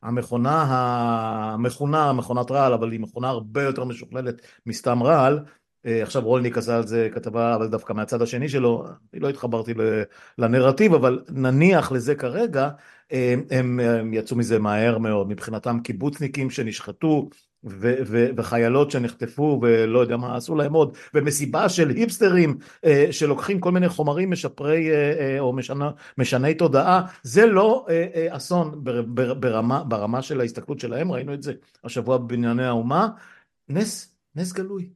המכונה 0.02 0.62
המכונה 1.54 2.12
מכונת 2.12 2.50
רעל, 2.50 2.72
אבל 2.72 2.92
היא 2.92 3.00
מכונה 3.00 3.28
הרבה 3.28 3.62
יותר 3.62 3.84
משוכללת 3.84 4.42
מסתם 4.66 5.02
רעל, 5.02 5.38
אה, 5.86 6.02
עכשיו 6.02 6.22
רולניק 6.22 6.58
עשה 6.58 6.76
על 6.76 6.86
זה 6.86 7.08
כתבה, 7.12 7.54
אבל 7.54 7.68
דווקא 7.68 7.92
מהצד 7.92 8.22
השני 8.22 8.48
שלו, 8.48 8.84
אני 9.12 9.20
לא 9.20 9.28
התחברתי 9.28 9.74
לנרטיב, 10.38 10.94
אבל 10.94 11.22
נניח 11.28 11.92
לזה 11.92 12.14
כרגע, 12.14 12.70
הם, 13.50 13.80
הם 13.80 14.14
יצאו 14.14 14.36
מזה 14.36 14.58
מהר 14.58 14.98
מאוד, 14.98 15.28
מבחינתם 15.28 15.78
קיבוצניקים 15.80 16.50
שנשחטו, 16.50 17.28
ו- 17.64 17.94
ו- 18.06 18.28
וחיילות 18.36 18.90
שנחטפו 18.90 19.60
ולא 19.62 19.98
יודע 19.98 20.16
מה 20.16 20.36
עשו 20.36 20.54
להם 20.56 20.72
עוד 20.72 20.96
ומסיבה 21.14 21.68
של 21.68 21.88
היפסטרים 21.90 22.58
אה, 22.84 23.06
שלוקחים 23.10 23.60
כל 23.60 23.72
מיני 23.72 23.88
חומרים 23.88 24.30
משפרי 24.30 24.90
אה, 24.90 25.12
אה, 25.18 25.40
או 25.40 25.52
משנה, 25.52 25.90
משני 26.18 26.54
תודעה 26.54 27.06
זה 27.22 27.46
לא 27.46 27.86
אה, 27.88 28.06
אה, 28.14 28.36
אסון 28.36 28.84
בר, 28.84 29.02
בר, 29.02 29.34
ברמה, 29.34 29.84
ברמה 29.84 30.22
של 30.22 30.40
ההסתכלות 30.40 30.80
שלהם 30.80 31.12
ראינו 31.12 31.34
את 31.34 31.42
זה 31.42 31.52
השבוע 31.84 32.18
בבנייני 32.18 32.64
האומה. 32.64 33.08
נס 33.68 34.14
נס 34.36 34.52
גלוי 34.52 34.90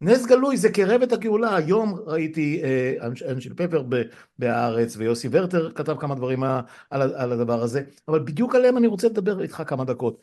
נס 0.00 0.26
גלוי 0.26 0.56
זה 0.56 0.70
קרב 0.70 1.02
את 1.02 1.12
הגאולה, 1.12 1.56
היום 1.56 1.94
ראיתי 2.06 2.60
אה, 2.64 3.06
אנשל 3.30 3.54
פפר 3.54 3.84
בהארץ 4.38 4.96
ויוסי 4.96 5.28
ורטר 5.30 5.70
כתב 5.70 5.96
כמה 5.98 6.14
דברים 6.14 6.44
על, 6.44 6.62
על 6.90 7.32
הדבר 7.32 7.62
הזה, 7.62 7.82
אבל 8.08 8.18
בדיוק 8.18 8.54
עליהם 8.54 8.76
אני 8.76 8.86
רוצה 8.86 9.08
לדבר 9.08 9.42
איתך 9.42 9.62
כמה 9.66 9.84
דקות. 9.84 10.20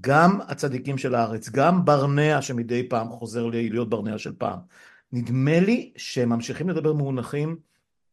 גם 0.00 0.40
הצדיקים 0.48 0.98
של 0.98 1.14
הארץ, 1.14 1.48
גם 1.48 1.84
ברנע 1.84 2.42
שמדי 2.42 2.88
פעם 2.88 3.08
חוזר 3.08 3.46
להיות 3.46 3.90
ברנע 3.90 4.18
של 4.18 4.32
פעם, 4.38 4.58
נדמה 5.12 5.60
לי 5.60 5.92
שהם 5.96 6.28
ממשיכים 6.28 6.68
לדבר 6.68 6.92
מונחים 6.92 7.56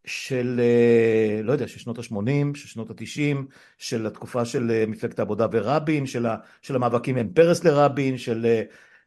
של, 0.05 0.61
אה, 0.63 1.41
לא 1.43 1.51
יודע, 1.51 1.67
של 1.67 1.79
שנות 1.79 1.99
ה-80, 1.99 2.55
של 2.55 2.67
שנות 2.67 2.89
ה-90, 2.89 3.37
של 3.77 4.05
התקופה 4.05 4.45
של 4.45 4.71
אה, 4.71 4.83
מפלגת 4.87 5.19
העבודה 5.19 5.47
ורבין, 5.51 6.05
של, 6.05 6.25
ה, 6.25 6.35
של 6.61 6.75
המאבקים 6.75 7.15
בין 7.15 7.33
פרס 7.33 7.63
לרבין, 7.63 8.17
של 8.17 8.45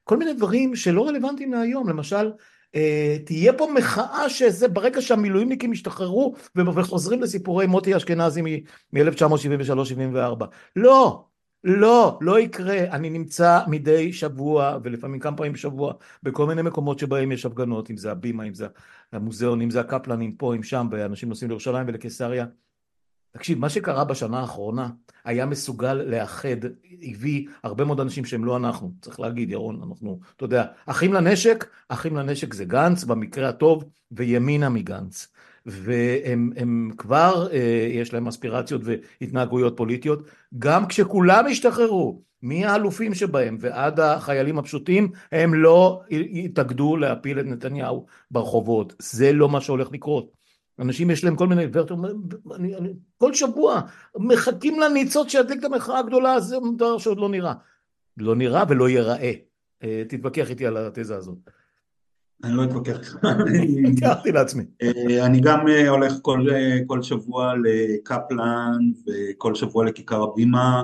כל 0.04 0.16
מיני 0.16 0.32
דברים 0.32 0.76
שלא 0.76 1.08
רלוונטיים 1.08 1.52
להיום, 1.52 1.88
למשל, 1.88 2.32
תהיה 3.24 3.52
פה 3.52 3.68
מחאה 3.74 4.30
שזה 4.30 4.68
ברגע 4.68 5.02
שהמילואימניקים 5.02 5.72
ישתחררו 5.72 6.34
וחוזרים 6.56 7.22
לסיפורי 7.22 7.66
מוטי 7.66 7.96
אשכנזי 7.96 8.42
מ-1973-74. 8.42 10.44
לא, 10.76 11.24
לא, 11.64 12.18
לא 12.20 12.40
יקרה. 12.40 12.78
אני 12.78 13.10
נמצא 13.10 13.60
מדי 13.66 14.12
שבוע, 14.12 14.78
ולפעמים 14.82 15.20
כמה 15.20 15.36
פעמים 15.36 15.52
בשבוע, 15.52 15.92
בכל 16.22 16.46
מיני 16.46 16.62
מקומות 16.62 16.98
שבהם 16.98 17.32
יש 17.32 17.46
הפגנות, 17.46 17.90
אם 17.90 17.96
זה 17.96 18.10
הבימה, 18.10 18.44
אם 18.44 18.54
זה 18.54 18.66
המוזיאון, 19.12 19.60
אם 19.60 19.70
זה 19.70 19.80
הקפלנים, 19.80 20.36
פה, 20.36 20.54
אם 20.54 20.62
שם, 20.62 20.88
ואנשים 20.90 21.28
נוסעים 21.28 21.50
לירושלים 21.50 21.88
ולקיסריה. 21.88 22.46
תקשיב, 23.37 23.59
מה 23.59 23.68
שקרה 23.68 24.05
בשנה 24.05 24.40
האחרונה 24.40 24.88
היה 25.25 25.47
מסוגל 25.47 25.94
לאחד, 25.94 26.57
הביא 27.03 27.49
הרבה 27.62 27.85
מאוד 27.85 28.01
אנשים 28.01 28.25
שהם 28.25 28.44
לא 28.44 28.57
אנחנו, 28.57 28.92
צריך 29.01 29.20
להגיד, 29.20 29.51
ירון, 29.51 29.81
אנחנו, 29.88 30.20
אתה 30.37 30.44
יודע, 30.44 30.64
אחים 30.87 31.12
לנשק, 31.12 31.66
אחים 31.88 32.16
לנשק 32.16 32.55
זה 32.55 32.64
גנץ, 32.64 33.05
במקרה 33.05 33.49
הטוב, 33.49 33.85
וימינה 34.12 34.68
מגנץ. 34.68 35.29
והם 35.66 36.90
כבר, 36.99 37.49
אה, 37.53 37.88
יש 37.90 38.12
להם 38.14 38.29
אספירציות 38.29 38.83
והתנהגויות 38.85 39.77
פוליטיות, 39.77 40.29
גם 40.59 40.87
כשכולם 40.87 41.47
השתחררו, 41.47 42.23
מהאלופים 42.42 43.14
שבהם 43.14 43.57
ועד 43.61 44.01
החיילים 44.01 44.59
הפשוטים, 44.59 45.12
הם 45.33 45.55
לא 45.55 46.01
יתאגדו 46.11 46.97
להפיל 46.97 47.40
את 47.40 47.44
נתניהו 47.47 48.07
ברחובות. 48.31 48.94
זה 48.99 49.33
לא 49.33 49.49
מה 49.49 49.61
שהולך 49.61 49.88
לקרות. 49.92 50.43
אנשים 50.78 51.10
יש 51.10 51.24
להם 51.24 51.37
כל 51.37 51.46
מיני, 51.46 51.64
אני, 52.54 52.76
אני, 52.76 52.92
כל 53.18 53.34
שבוע 53.34 53.80
מחכים 54.16 54.80
לניצוץ 54.80 55.28
שידליק 55.28 55.58
את 55.60 55.64
המחאה 55.64 55.98
הגדולה, 55.98 56.40
זה 56.40 56.56
דבר 56.76 56.98
שעוד 56.98 57.18
לא 57.18 57.28
נראה. 57.28 57.54
לא 58.16 58.37
נראה 58.37 58.64
ולא 58.68 58.88
ייראה. 58.88 59.32
אה, 59.82 60.02
תתווכח 60.08 60.50
איתי 60.50 60.66
על 60.66 60.76
התזה 60.76 61.16
הזאת. 61.16 61.38
אני 62.44 62.56
לא 62.56 62.64
אתווכח 62.64 62.96
איתך. 62.96 63.16
תיארתי 63.98 64.32
לעצמי. 64.32 64.64
אה, 64.82 65.26
אני 65.26 65.40
גם 65.40 65.68
אה, 65.68 65.88
הולך 65.88 66.12
כל, 66.22 66.46
כל 66.87 67.02
שבוע 67.02 67.54
לקפלן 67.64 68.78
וכל 69.06 69.54
שבוע 69.54 69.84
לכיכר 69.84 70.22
הבימה. 70.22 70.82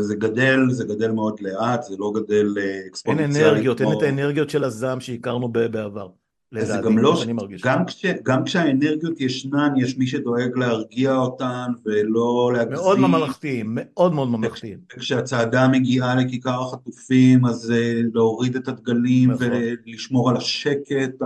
זה 0.00 0.14
גדל, 0.14 0.60
זה 0.70 0.84
גדל 0.84 1.10
מאוד 1.10 1.40
לאט, 1.40 1.82
זה 1.82 1.94
לא 1.98 2.12
גדל 2.14 2.54
אקספוננציאלי. 2.86 3.38
אין 3.38 3.54
אנרגיות, 3.54 3.80
אין 3.80 3.92
את 3.92 4.02
האנרגיות 4.02 4.50
של 4.50 4.64
הזעם 4.64 5.00
שהכרנו 5.00 5.48
בעבר. 5.48 6.08
לדעתי, 6.52 6.86
גם 6.86 6.98
לא, 6.98 7.16
שאני 7.16 7.32
מרגיש. 7.32 7.62
גם, 7.62 7.86
כש, 7.86 8.06
גם 8.22 8.44
כשהאנרגיות 8.44 9.20
ישנן, 9.20 9.74
יש 9.76 9.98
מי 9.98 10.06
שדואג 10.06 10.58
להרגיע 10.58 11.16
אותן 11.16 11.72
ולא 11.84 12.50
להגזים. 12.54 12.84
מאוד 12.84 12.98
ממלכתיים, 12.98 13.66
מאוד 13.80 14.14
מאוד 14.14 14.28
ממלכתיים. 14.28 14.78
וכשהצעדה 14.96 15.68
מגיעה 15.68 16.14
לכיכר 16.14 16.62
החטופים, 16.62 17.46
אז 17.46 17.70
uh, 17.70 18.06
להוריד 18.14 18.56
את 18.56 18.68
הדגלים 18.68 19.30
נכון. 19.30 19.46
ולשמור 19.86 20.30
על 20.30 20.36
השקט, 20.36 21.22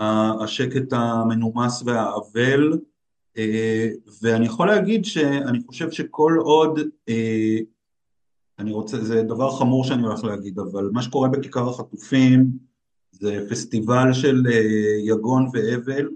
השקט 0.00 0.92
המנומס 0.92 1.82
והאבל. 1.86 2.78
Uh, 3.36 3.38
ואני 4.22 4.46
יכול 4.46 4.66
להגיד 4.66 5.04
שאני 5.04 5.58
חושב 5.66 5.90
שכל 5.90 6.36
עוד, 6.38 6.78
uh, 6.78 7.12
אני 8.58 8.72
רוצה, 8.72 9.04
זה 9.04 9.22
דבר 9.22 9.50
חמור 9.50 9.84
שאני 9.84 10.02
הולך 10.02 10.24
להגיד, 10.24 10.58
אבל 10.58 10.90
מה 10.92 11.02
שקורה 11.02 11.28
בכיכר 11.28 11.68
החטופים, 11.68 12.73
זה 13.20 13.46
פסטיבל 13.50 14.12
של 14.12 14.42
אה, 14.50 14.96
יגון 15.04 15.48
ואבל 15.52 16.08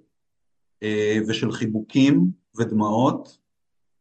אה, 0.83 1.19
ושל 1.29 1.53
חיבוקים 1.53 2.31
ודמעות, 2.57 3.39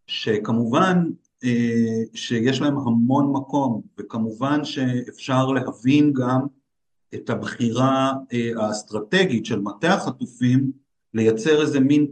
שכמובן 0.07 1.05
אה, 1.43 2.03
שיש 2.13 2.61
להם 2.61 2.77
המון 2.77 3.33
מקום, 3.33 3.81
וכמובן 3.99 4.65
שאפשר 4.65 5.47
להבין 5.47 6.13
גם 6.13 6.41
את 7.13 7.29
הבחירה 7.29 8.13
האסטרטגית 8.55 9.45
של 9.45 9.59
מטה 9.59 9.93
החטופים 9.93 10.71
לייצר 11.13 11.61
איזה 11.61 11.79
מין 11.79 12.07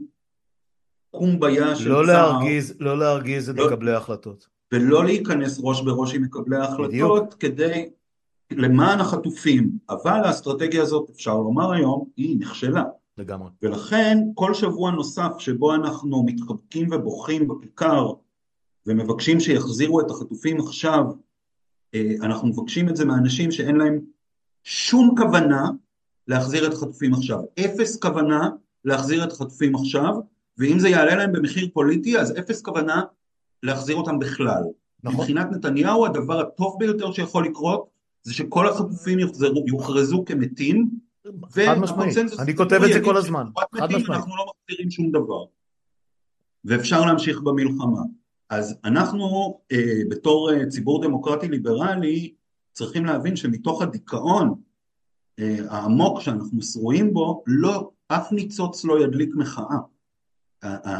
קומביה 1.11 1.75
של 1.75 1.89
לא 1.89 1.95
צער. 2.05 2.05
להרגיז, 2.05 2.73
לא 2.79 2.99
להרגיז 2.99 3.49
את 3.49 3.55
לא, 3.55 3.67
מקבלי 3.67 3.91
ההחלטות. 3.91 4.47
ולא 4.71 5.05
להיכנס 5.05 5.59
ראש 5.63 5.81
בראש 5.81 6.15
עם 6.15 6.21
מקבלי 6.21 6.55
ההחלטות, 6.55 6.87
בדיוק. 6.87 7.33
כדי 7.39 7.89
למען 8.51 8.99
החטופים, 8.99 9.69
אבל 9.89 10.21
האסטרטגיה 10.23 10.81
הזאת, 10.81 11.09
אפשר 11.09 11.37
לומר 11.37 11.71
היום, 11.71 12.05
היא 12.17 12.39
נכשלה. 12.39 12.83
לגמרי. 13.17 13.49
ולכן 13.61 14.17
כל 14.33 14.53
שבוע 14.53 14.91
נוסף 14.91 15.31
שבו 15.39 15.75
אנחנו 15.75 16.23
מתחבקים 16.25 16.89
ובוכים 16.91 17.47
בכיכר 17.47 18.13
ומבקשים 18.85 19.39
שיחזירו 19.39 20.01
את 20.01 20.11
החטופים 20.11 20.59
עכשיו, 20.59 21.03
אה, 21.95 22.11
אנחנו 22.21 22.47
מבקשים 22.47 22.89
את 22.89 22.95
זה 22.95 23.05
מאנשים 23.05 23.51
שאין 23.51 23.75
להם 23.75 23.99
שום 24.63 25.15
כוונה 25.17 25.69
להחזיר 26.27 26.67
את 26.67 26.73
החטופים 26.73 27.13
עכשיו. 27.13 27.39
אפס 27.59 27.99
כוונה 27.99 28.49
להחזיר 28.85 29.23
את 29.23 29.31
החטופים 29.31 29.75
עכשיו, 29.75 30.13
ואם 30.57 30.79
זה 30.79 30.89
יעלה 30.89 31.15
להם 31.15 31.31
במחיר 31.31 31.69
פוליטי, 31.73 32.19
אז 32.19 32.39
אפס 32.39 32.61
כוונה 32.61 33.03
להחזיר 33.63 33.95
אותם 33.95 34.19
בכלל. 34.19 34.63
נכון. 35.03 35.19
מבחינת 35.19 35.51
נתניהו 35.51 36.05
הדבר 36.05 36.39
הטוב 36.39 36.75
ביותר 36.79 37.11
שיכול 37.11 37.45
לקרות 37.45 37.94
זה 38.25 38.33
שכל 38.33 38.67
החטופים 38.67 39.19
יוכרזו 39.67 40.23
כמתים, 40.25 40.89
חד 41.49 41.77
משמעית, 41.79 42.17
אני 42.39 42.55
כותב 42.55 42.79
את 42.83 42.93
זה 42.93 43.01
כל 43.03 43.17
הזמן, 43.17 43.45
חד 43.75 43.85
משמעית. 43.85 44.09
אנחנו 44.09 44.35
לא 44.35 44.45
מחזירים 44.45 44.91
שום 44.91 45.11
דבר, 45.11 45.45
ואפשר 46.65 47.05
להמשיך 47.05 47.41
במלחמה. 47.41 48.01
אז 48.49 48.75
אנחנו 48.85 49.59
אה, 49.71 50.01
בתור 50.09 50.51
אה, 50.53 50.65
ציבור 50.69 51.01
דמוקרטי 51.03 51.47
ליברלי 51.47 52.33
צריכים 52.73 53.05
להבין 53.05 53.35
שמתוך 53.35 53.81
הדיכאון 53.81 54.53
אה, 55.39 55.57
העמוק 55.69 56.21
שאנחנו 56.21 56.61
שרויים 56.61 57.13
בו, 57.13 57.43
לא, 57.47 57.89
אף 58.07 58.31
ניצוץ 58.31 58.85
לא 58.85 59.03
ידליק 59.03 59.35
מחאה. 59.35 59.77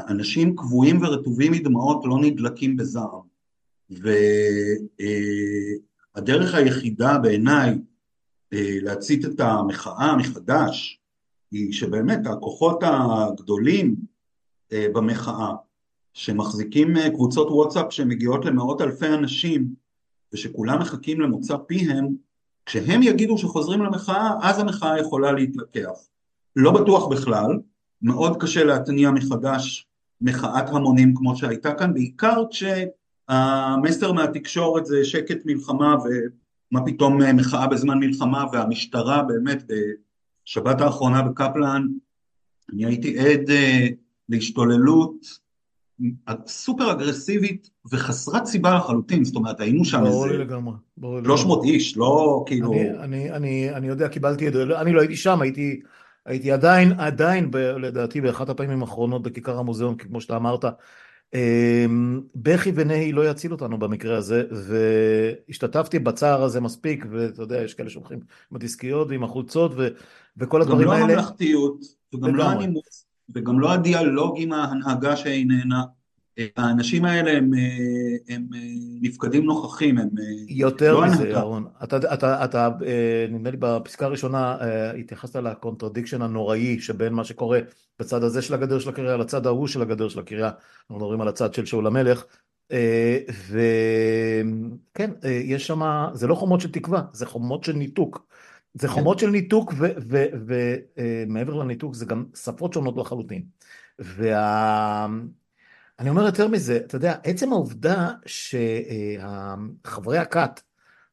אנשים 0.10 0.56
קבועים 0.56 1.04
ורטובים 1.04 1.52
מדמעות 1.52 2.04
לא 2.06 2.18
נדלקים 2.22 2.78
בזעם. 2.78 3.22
ו... 3.92 4.10
אה, 5.02 5.76
הדרך 6.16 6.56
היחידה 6.56 7.18
בעיניי 7.18 7.78
אה, 8.54 8.78
להצית 8.82 9.26
את 9.26 9.40
המחאה 9.40 10.16
מחדש 10.18 11.00
היא 11.52 11.74
שבאמת 11.74 12.28
הכוחות 12.28 12.80
הגדולים 12.84 13.96
אה, 14.72 14.88
במחאה 14.94 15.52
שמחזיקים 16.14 16.98
אה, 16.98 17.10
קבוצות 17.10 17.48
וואטסאפ 17.52 17.94
שמגיעות 17.94 18.46
למאות 18.46 18.82
אלפי 18.82 19.08
אנשים 19.08 19.74
ושכולם 20.34 20.80
מחכים 20.80 21.22
למוצא 21.22 21.58
פיהם 21.68 22.16
כשהם 22.66 23.04
יגידו 23.04 23.38
שחוזרים 23.38 23.82
למחאה 23.82 24.32
אז 24.42 24.60
המחאה 24.60 25.00
יכולה 25.00 25.32
להתלקח. 25.32 25.92
לא 26.56 26.72
בטוח 26.72 27.08
בכלל 27.08 27.60
מאוד 28.02 28.42
קשה 28.42 28.64
להתניע 28.64 29.12
מחדש 29.12 29.88
מחאת 30.22 30.70
המונים 30.70 31.16
כמו 31.16 31.36
שהייתה 31.36 31.74
כאן 31.74 31.94
בעיקר 31.94 32.44
כש... 32.52 32.64
המסר 33.28 34.12
מהתקשורת 34.12 34.86
זה 34.86 35.06
שקט 35.06 35.38
מלחמה 35.46 35.96
ומה 35.96 36.86
פתאום 36.86 37.22
מחאה 37.36 37.68
בזמן 37.68 38.00
מלחמה 38.00 38.46
והמשטרה 38.52 39.24
באמת 39.24 39.64
בשבת 40.46 40.82
האחרונה 40.82 41.22
בקפלן 41.22 41.88
אני 42.74 42.86
הייתי 42.86 43.20
עד 43.20 43.50
אה, 43.50 43.88
להשתוללות 44.30 45.46
סופר 46.48 46.92
אגרסיבית 46.92 47.70
וחסרת 47.92 48.46
סיבה 48.46 48.76
לחלוטין, 48.76 49.24
זאת 49.24 49.36
אומרת 49.36 49.60
היינו 49.60 49.86
שם 49.86 50.06
איזה... 50.06 50.38
לגמרי, 50.38 50.74
ברור 50.98 51.18
לגמרי. 51.18 51.38
300 51.38 51.64
איש, 51.64 51.98
לא 51.98 52.44
כאילו... 52.48 52.74
אני, 52.74 53.00
אני, 53.00 53.32
אני, 53.32 53.70
אני 53.74 53.88
יודע, 53.88 54.08
קיבלתי 54.08 54.48
את 54.48 54.54
זה, 54.54 54.82
אני 54.82 54.94
לא 54.94 55.00
הייתי 55.00 55.16
שם, 55.16 55.42
הייתי, 55.42 55.82
הייתי 56.26 56.52
עדיין, 56.52 56.92
עדיין, 56.92 57.52
ב, 57.52 57.58
לדעתי 57.58 58.22
באחת 58.22 58.50
הפעמים 58.50 58.82
האחרונות 58.82 59.24
בכיכר 59.24 59.60
המוזיאון, 59.60 59.96
כמו 59.96 60.22
שאתה 60.22 60.36
אמרת, 60.36 60.66
אמ, 60.66 60.72
בכי 62.36 62.72
ונהי 62.76 63.12
לא 63.12 63.30
יציל 63.30 63.52
אותנו 63.52 63.80
במקרה 63.80 64.18
הזה, 64.18 64.44
והשתתפתי 64.52 66.00
בצער 66.00 66.44
הזה 66.44 66.62
מספיק, 66.62 67.06
ואתה 67.12 67.42
יודע, 67.42 67.62
יש 67.62 67.74
כאלה 67.74 67.90
שהולכים 67.90 68.20
עם 68.52 68.56
הדיסקיות 68.56 69.08
ועם 69.10 69.24
החולצות 69.24 69.72
ו, 69.78 69.88
וכל 70.38 70.62
הדברים 70.62 70.90
האלה. 70.90 71.04
גם 71.04 71.10
לא 71.10 71.14
הממלכתיות, 71.14 71.80
וגם 72.16 72.36
לא 72.36 72.50
הנימוס, 72.50 73.06
וגם 73.36 73.60
לא 73.60 73.74
הדיאלוג 73.74 74.36
עם 74.38 74.54
ההנהגה 74.54 75.16
שאיננה, 75.16 75.84
האנשים 76.58 77.06
האלה 77.06 77.32
הם, 77.32 77.52
הם 78.30 78.48
נפקדים 79.02 79.46
נוכחים, 79.46 79.98
הם 79.98 80.10
יותר 80.48 80.94
לא 80.94 81.06
מזה. 81.06 81.30
ירון. 81.30 81.68
אתה, 81.84 81.98
אתה, 82.14 82.46
אתה, 82.46 82.70
אה, 82.86 83.26
נדמה 83.30 83.52
לי 83.52 83.58
בפסקה 83.60 84.06
הראשונה 84.06 84.58
אה, 84.62 84.92
התייחסת 84.92 85.36
ל 85.36 85.42
contradiction 85.42 86.22
הנוראי 86.22 86.80
שבין 86.80 87.14
מה 87.14 87.24
שקורה 87.24 87.60
בצד 88.00 88.24
הזה 88.24 88.42
של 88.42 88.54
הגדר 88.54 88.80
של 88.80 88.90
הקריה 88.90 89.18
לצד 89.18 89.46
ההוא 89.46 89.68
של 89.68 89.82
הגדר 89.82 90.10
של 90.10 90.20
הקריה. 90.20 90.50
אנחנו 90.82 90.96
מדברים 90.96 91.22
על 91.22 91.28
הצד 91.28 91.54
של 91.54 91.66
שאול 91.66 91.88
המלך. 91.88 92.24
אה, 92.72 93.20
וכן, 93.50 95.12
יש 95.24 95.68
שם, 95.68 96.08
זה 96.14 96.28
לא 96.28 96.36
חומות 96.36 96.62
של 96.62 96.72
תקווה, 96.72 97.02
זה 97.14 97.26
חומות 97.26 97.64
של 97.64 97.74
ניתוק. 97.74 98.26
זה 98.74 98.88
חומות 98.88 99.20
של 99.20 99.30
ניתוק, 99.30 99.74
ומעבר 101.28 101.54
לניתוק 101.54 101.96
זה 101.96 102.06
גם 102.06 102.26
שפות 102.36 102.74
שונות 102.74 102.98
לחלוטין. 102.98 103.44
וה... 104.00 105.08
אני 106.00 106.10
אומר 106.10 106.26
יותר 106.26 106.48
מזה, 106.48 106.78
אתה 106.78 106.96
יודע, 106.96 107.16
עצם 107.24 107.52
העובדה 107.52 108.12
שחברי 109.86 110.18
הכת, 110.18 110.62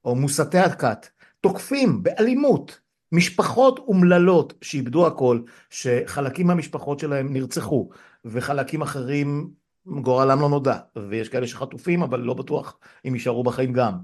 או 0.04 0.14
מוסתי 0.14 0.58
הכת, 0.58 1.08
תוקפים 1.40 2.02
באלימות 2.02 2.80
משפחות 3.12 3.78
אומללות 3.78 4.54
שאיבדו 4.62 5.06
הכל, 5.06 5.40
שחלקים 5.70 6.46
מהמשפחות 6.46 6.98
שלהם 6.98 7.32
נרצחו, 7.32 7.90
וחלקים 8.24 8.82
אחרים 8.82 9.50
גורלם 9.86 10.40
לא 10.40 10.48
נודע, 10.48 10.78
ויש 11.08 11.28
כאלה 11.28 11.46
שחטופים 11.46 12.02
אבל 12.02 12.20
לא 12.20 12.34
בטוח 12.34 12.78
אם 13.08 13.14
יישארו 13.14 13.42
בחיים 13.42 13.72
גם. 13.72 13.98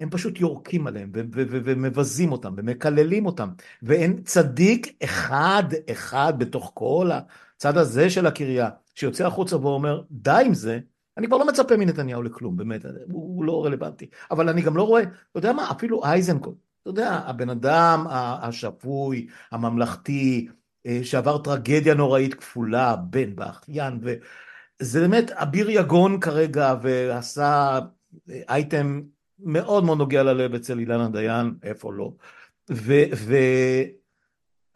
הם 0.00 0.10
פשוט 0.10 0.40
יורקים 0.40 0.86
עליהם 0.86 1.10
ומבזים 1.14 2.32
אותם 2.32 2.54
ומקללים 2.56 3.26
אותם, 3.26 3.48
ואין 3.82 4.22
צדיק 4.22 4.96
אחד 5.04 5.64
אחד 5.90 6.32
בתוך 6.38 6.70
כל 6.74 7.10
הצד 7.56 7.76
הזה 7.76 8.10
של 8.10 8.26
הקריה 8.26 8.68
שיוצא 8.94 9.26
החוצה 9.26 9.56
ואומר 9.56 10.02
די 10.10 10.42
עם 10.46 10.54
זה, 10.54 10.78
אני 11.16 11.26
כבר 11.26 11.36
לא 11.36 11.46
מצפה 11.46 11.76
מנתניהו 11.76 12.22
לכלום, 12.22 12.56
באמת, 12.56 12.84
הוא 13.10 13.44
לא 13.44 13.64
רלוונטי. 13.64 14.06
אבל 14.30 14.48
אני 14.48 14.62
גם 14.62 14.76
לא 14.76 14.82
רואה, 14.82 15.02
אתה 15.02 15.38
יודע 15.38 15.52
מה, 15.52 15.70
אפילו 15.70 16.04
אייזנקוט, 16.04 16.54
אתה 16.82 16.90
יודע, 16.90 17.20
הבן 17.26 17.50
אדם 17.50 18.06
השפוי, 18.10 19.26
הממלכתי, 19.52 20.48
אה, 20.86 21.00
שעבר 21.02 21.38
טרגדיה 21.38 21.94
נוראית 21.94 22.34
כפולה, 22.34 22.96
בן 22.96 23.36
באחיין, 23.36 24.00
וזה 24.02 25.00
באמת 25.00 25.30
אביר 25.30 25.70
יגון 25.70 26.20
כרגע, 26.20 26.74
ועשה 26.82 27.78
אייטם 28.28 29.02
מאוד 29.38 29.84
מאוד 29.84 29.98
נוגע 29.98 30.22
ללב 30.22 30.54
אצל 30.54 30.78
אילנה 30.78 31.08
דיין, 31.08 31.54
איפה 31.62 31.92
לא. 31.92 32.12
ו... 32.70 32.94
ו... 33.16 33.34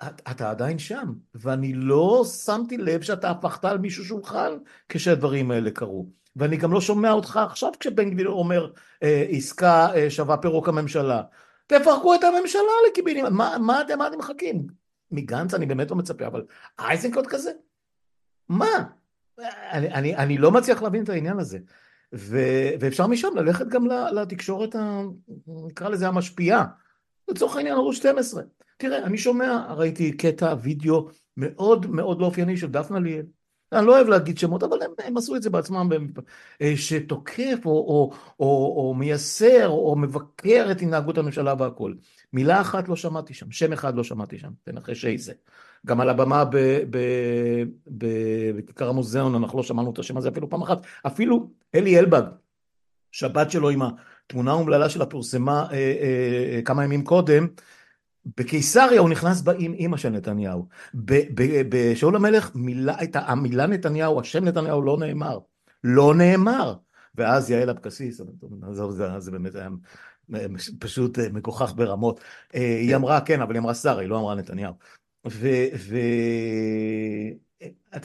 אתה 0.06 0.50
עדיין 0.50 0.78
שם, 0.78 1.12
ואני 1.34 1.72
לא 1.72 2.24
שמתי 2.44 2.76
לב 2.76 3.02
שאתה 3.02 3.30
הפכת 3.30 3.64
על 3.64 3.78
מישהו 3.78 4.04
שולחן 4.04 4.52
כשהדברים 4.88 5.50
האלה 5.50 5.70
קרו. 5.70 6.06
ואני 6.36 6.56
גם 6.56 6.72
לא 6.72 6.80
שומע 6.80 7.12
אותך 7.12 7.40
עכשיו 7.50 7.70
כשבן 7.80 8.10
גביר 8.10 8.28
אומר 8.28 8.72
אה, 9.02 9.26
עסקה 9.28 9.88
אה, 9.94 10.10
שווה 10.10 10.36
פירוק 10.36 10.68
הממשלה. 10.68 11.22
תפרקו 11.66 12.14
את 12.14 12.24
הממשלה 12.24 12.60
לקיבינים, 12.88 13.24
מה, 13.24 13.56
מה, 13.60 13.82
מה 13.98 14.08
אתם 14.08 14.18
מחכים? 14.18 14.66
מגנץ 15.10 15.54
אני 15.54 15.66
באמת 15.66 15.90
לא 15.90 15.96
מצפה, 15.96 16.26
אבל 16.26 16.44
אייזנקוט 16.78 17.26
כזה? 17.26 17.50
מה? 18.48 18.84
אני, 19.70 19.94
אני, 19.94 20.16
אני 20.16 20.38
לא 20.38 20.50
מצליח 20.50 20.82
להבין 20.82 21.04
את 21.04 21.08
העניין 21.08 21.38
הזה. 21.38 21.58
ו, 22.14 22.38
ואפשר 22.80 23.06
משם 23.06 23.28
ללכת 23.36 23.66
גם 23.66 23.86
לתקשורת, 23.86 24.74
ה, 24.74 25.00
נקרא 25.46 25.88
לזה 25.88 26.08
המשפיעה. 26.08 26.64
לצורך 27.28 27.56
העניין 27.56 27.74
ערוץ 27.74 27.96
12. 27.96 28.42
תראה, 28.80 29.04
אני 29.04 29.18
שומע, 29.18 29.74
ראיתי 29.76 30.12
קטע 30.12 30.54
וידאו 30.62 31.08
מאוד 31.36 31.86
מאוד 31.86 32.20
לא 32.20 32.26
אופייני 32.26 32.56
של 32.56 32.66
דפנה 32.66 32.98
ליאל. 32.98 33.26
אני 33.72 33.86
לא 33.86 33.96
אוהב 33.96 34.08
להגיד 34.08 34.38
שמות, 34.38 34.62
אבל 34.62 34.82
הם, 34.82 34.90
הם 35.04 35.16
עשו 35.16 35.36
את 35.36 35.42
זה 35.42 35.50
בעצמם, 35.50 35.88
אה, 36.62 36.72
שתוקף 36.76 37.58
או, 37.64 37.70
או, 37.70 38.12
או, 38.40 38.74
או 38.76 38.94
מייסר 38.94 39.68
או 39.68 39.96
מבקר 39.96 40.68
את 40.70 40.76
התנהגות 40.76 41.18
הממשלה 41.18 41.54
והכל. 41.58 41.94
מילה 42.32 42.60
אחת 42.60 42.88
לא 42.88 42.96
שמעתי 42.96 43.34
שם, 43.34 43.50
שם 43.50 43.72
אחד 43.72 43.96
לא 43.96 44.04
שמעתי 44.04 44.38
שם, 44.38 44.50
תנחש 44.64 45.04
איזה. 45.04 45.32
גם 45.86 46.00
על 46.00 46.08
הבמה 46.08 46.44
בכיכר 47.86 48.88
המוזיאון 48.88 49.34
אנחנו 49.34 49.58
לא 49.58 49.62
שמענו 49.62 49.90
את 49.90 49.98
השם 49.98 50.16
הזה 50.16 50.28
אפילו 50.28 50.50
פעם 50.50 50.62
אחת. 50.62 50.86
אפילו 51.06 51.50
אלי 51.74 51.98
אלבג, 51.98 52.22
שהבת 53.12 53.50
שלו 53.50 53.70
עם 53.70 53.82
התמונה 53.82 54.50
האומללה 54.50 54.88
שלה 54.88 55.06
פורסמה 55.06 55.66
אה, 55.70 55.76
אה, 55.76 56.54
אה, 56.56 56.62
כמה 56.64 56.84
ימים 56.84 57.04
קודם, 57.04 57.46
בקיסריה 58.36 59.00
הוא 59.00 59.10
נכנס 59.10 59.42
בה 59.42 59.52
עם 59.58 59.72
אימא 59.72 59.96
של 59.96 60.08
נתניהו. 60.08 60.68
בשאול 61.68 62.16
המלך 62.16 62.50
מילה, 62.54 62.94
הייתה, 62.98 63.20
המילה 63.20 63.66
נתניהו, 63.66 64.20
השם 64.20 64.44
נתניהו 64.44 64.82
לא 64.82 64.98
נאמר. 64.98 65.38
לא 65.84 66.14
נאמר. 66.14 66.74
ואז 67.14 67.50
יעל 67.50 67.70
אבקסיס, 67.70 68.20
עזוב, 68.62 68.90
זה, 68.90 69.18
זה 69.18 69.30
באמת 69.30 69.54
היה 69.54 69.68
פשוט 70.78 71.18
אה, 71.18 71.28
מגוחך 71.32 71.72
ברמות. 71.76 72.20
אה, 72.54 72.78
היא 72.80 72.96
אמרה, 72.96 73.20
כן, 73.20 73.40
אבל 73.40 73.54
היא 73.54 73.60
אמרה 73.60 73.74
שרה, 73.74 74.00
היא 74.00 74.08
לא 74.08 74.18
אמרה 74.18 74.34
נתניהו. 74.34 74.74
ואתה 75.24 75.68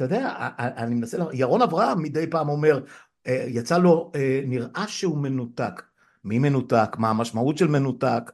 יודע, 0.04 0.50
אני 0.58 0.96
מנסה, 0.96 1.18
ירון 1.34 1.62
אברהם 1.62 2.02
מדי 2.02 2.28
פעם 2.30 2.50
אומר, 2.50 2.84
אה, 3.28 3.46
יצא 3.48 3.78
לו, 3.78 4.12
נראה 4.46 4.88
שהוא 4.88 5.18
מנותק. 5.18 5.82
מי 6.24 6.40
מנותק? 6.40 6.96
מה 6.98 7.10
המשמעות 7.10 7.58
של 7.58 7.68
מנותק? 7.68 8.32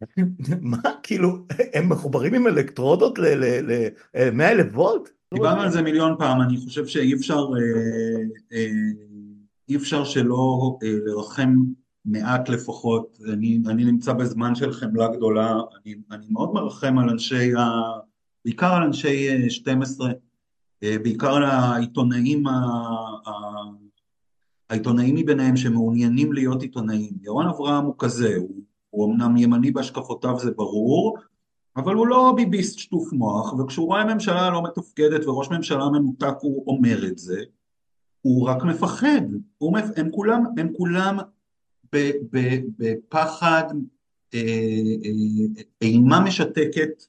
מה, 0.60 0.78
כאילו, 1.02 1.46
הם 1.74 1.88
מחוברים 1.88 2.34
עם 2.34 2.46
אלקטרודות 2.46 3.18
ל-100 3.18 4.42
אלף 4.42 4.66
וולט? 4.74 5.08
דיברנו 5.34 5.60
על 5.60 5.70
זה 5.70 5.82
מיליון 5.82 6.14
פעם, 6.18 6.40
אני 6.40 6.56
חושב 6.56 6.86
שאי 6.86 7.14
אפשר, 7.14 7.34
אה, 7.38 8.22
אה, 8.52 8.70
אי 9.68 9.76
אפשר 9.76 10.04
שלא 10.04 10.78
אה, 10.82 10.92
לרחם 11.04 11.54
מעט 12.04 12.48
לפחות, 12.48 13.18
אני, 13.32 13.58
אני 13.66 13.84
נמצא 13.84 14.12
בזמן 14.12 14.54
של 14.54 14.72
חמלה 14.72 15.08
גדולה, 15.08 15.52
אני, 15.52 15.94
אני 16.10 16.26
מאוד 16.30 16.54
מרחם 16.54 16.98
על 16.98 17.10
אנשי, 17.10 17.54
ה, 17.54 17.62
בעיקר 18.44 18.72
על 18.72 18.82
אנשי 18.82 19.50
12, 19.50 20.10
בעיקר 20.82 21.34
על 21.34 21.42
העיתונאים, 21.44 22.44
העיתונאים 24.70 25.14
מביניהם 25.14 25.56
שמעוניינים 25.56 26.32
להיות 26.32 26.62
עיתונאים. 26.62 27.12
ירון 27.22 27.48
אברהם 27.48 27.84
הוא 27.84 27.94
כזה, 27.98 28.36
הוא 28.36 28.55
הוא 28.96 29.12
אמנם 29.12 29.36
ימני 29.36 29.70
בהשקפותיו 29.70 30.38
זה 30.38 30.50
ברור, 30.50 31.18
אבל 31.76 31.94
הוא 31.94 32.06
לא 32.06 32.32
ביביסט 32.36 32.78
שטוף 32.78 33.12
מוח, 33.12 33.52
וכשהוא 33.52 33.86
רואה 33.86 34.14
ממשלה 34.14 34.50
לא 34.50 34.62
מתפקדת 34.62 35.26
וראש 35.26 35.50
ממשלה 35.50 35.88
מנותק 35.88 36.34
הוא 36.40 36.64
אומר 36.66 37.06
את 37.06 37.18
זה, 37.18 37.42
הוא 38.22 38.48
רק 38.48 38.62
מפחד, 38.62 39.20
הוא 39.58 39.72
מפ... 39.72 39.84
הם 39.96 40.10
כולם, 40.10 40.44
הם 40.58 40.72
כולם 40.76 41.18
בפחד, 42.78 43.64
אה, 44.34 44.40
אה, 45.04 45.62
אימה 45.82 46.20
משתקת, 46.20 47.04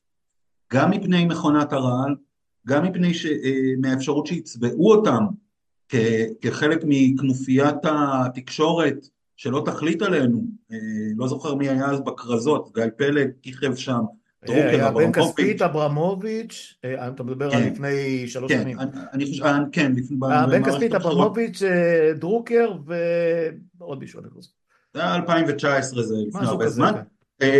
גם 0.73 0.91
מפני 0.91 1.25
מכונת 1.25 1.73
הרעל, 1.73 2.15
גם 2.67 2.83
מפני 2.83 3.13
ש... 3.13 3.25
אה, 3.25 3.71
מהאפשרות 3.81 4.27
שיצבעו 4.27 4.91
אותם 4.91 5.25
כחלק 6.41 6.79
מכנופיית 6.83 7.75
התקשורת 7.83 9.07
שלא 9.37 9.61
תחליט 9.65 10.01
עלינו, 10.01 10.43
אה, 10.71 10.77
לא 11.15 11.27
זוכר 11.27 11.55
מי 11.55 11.69
היה 11.69 11.85
אז 11.85 12.01
בכרזות, 12.01 12.71
גיא 12.73 12.83
פלג 12.97 13.29
כיכב 13.41 13.75
שם, 13.75 14.01
דרוקר, 14.45 14.67
היה 14.69 14.91
בן 14.91 15.11
כספית, 15.11 15.61
אברמוביץ', 15.61 16.75
אה, 16.85 17.07
אתה 17.07 17.23
מדבר 17.23 17.45
על 17.45 17.51
כן. 17.51 17.73
לפני 17.73 18.27
שלוש 18.27 18.51
כן, 18.51 18.61
שנים. 18.61 18.77
אני 19.13 19.25
חושב, 19.25 19.43
כן. 19.71 19.91
בן 20.51 20.63
כספית, 20.63 20.93
אברמוביץ', 20.93 21.61
אה, 21.61 22.13
דרוקר 22.13 22.71
ועוד 23.79 23.99
מישהו, 23.99 24.19
אני 24.21 24.29
חושב. 24.29 24.51
זה 24.93 25.01
היה 25.01 25.15
2019, 25.15 26.03
זה 26.03 26.15
לפני 26.27 26.47
הרבה 26.47 26.69
זמן. 26.69 26.91
כן. 27.39 27.51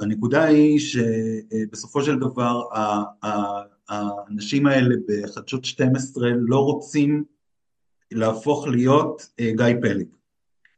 הנקודה 0.00 0.44
היא 0.44 0.78
שבסופו 0.78 2.02
של 2.02 2.18
דבר 2.18 2.62
האנשים 3.88 4.66
האלה 4.66 4.94
בחדשות 5.08 5.64
12 5.64 6.28
לא 6.36 6.64
רוצים 6.64 7.24
להפוך 8.12 8.68
להיות 8.68 9.28
אה, 9.40 9.50
גיא 9.56 9.80
פלג. 9.82 10.06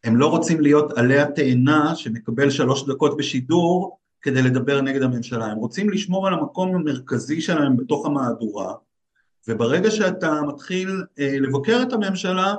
הם 0.04 0.16
לא 0.16 0.26
רוצים 0.26 0.60
להיות 0.60 0.98
עלי 0.98 1.18
התאנה 1.18 1.96
שמקבל 1.96 2.50
שלוש 2.50 2.82
דקות 2.88 3.16
בשידור 3.16 3.98
כדי 4.22 4.42
לדבר 4.42 4.80
נגד 4.80 5.02
הממשלה, 5.02 5.46
הם 5.46 5.58
רוצים 5.58 5.90
לשמור 5.90 6.26
על 6.26 6.34
המקום 6.34 6.74
המרכזי 6.74 7.40
שלהם 7.40 7.76
בתוך 7.76 8.06
המהדורה, 8.06 8.74
וברגע 9.48 9.90
שאתה 9.90 10.42
מתחיל 10.42 11.04
אה, 11.18 11.38
לבקר 11.40 11.82
את 11.82 11.92
הממשלה, 11.92 12.54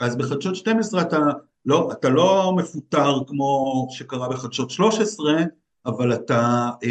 אז 0.00 0.16
בחדשות 0.16 0.56
12 0.56 1.02
אתה 1.02 1.18
לא, 1.66 1.92
אתה 1.92 2.08
לא 2.08 2.54
מפוטר 2.56 3.18
כמו 3.26 3.86
שקרה 3.90 4.28
בחדשות 4.28 4.70
13, 4.70 5.34
אבל 5.86 6.14
אתה 6.14 6.70
אה, 6.82 6.88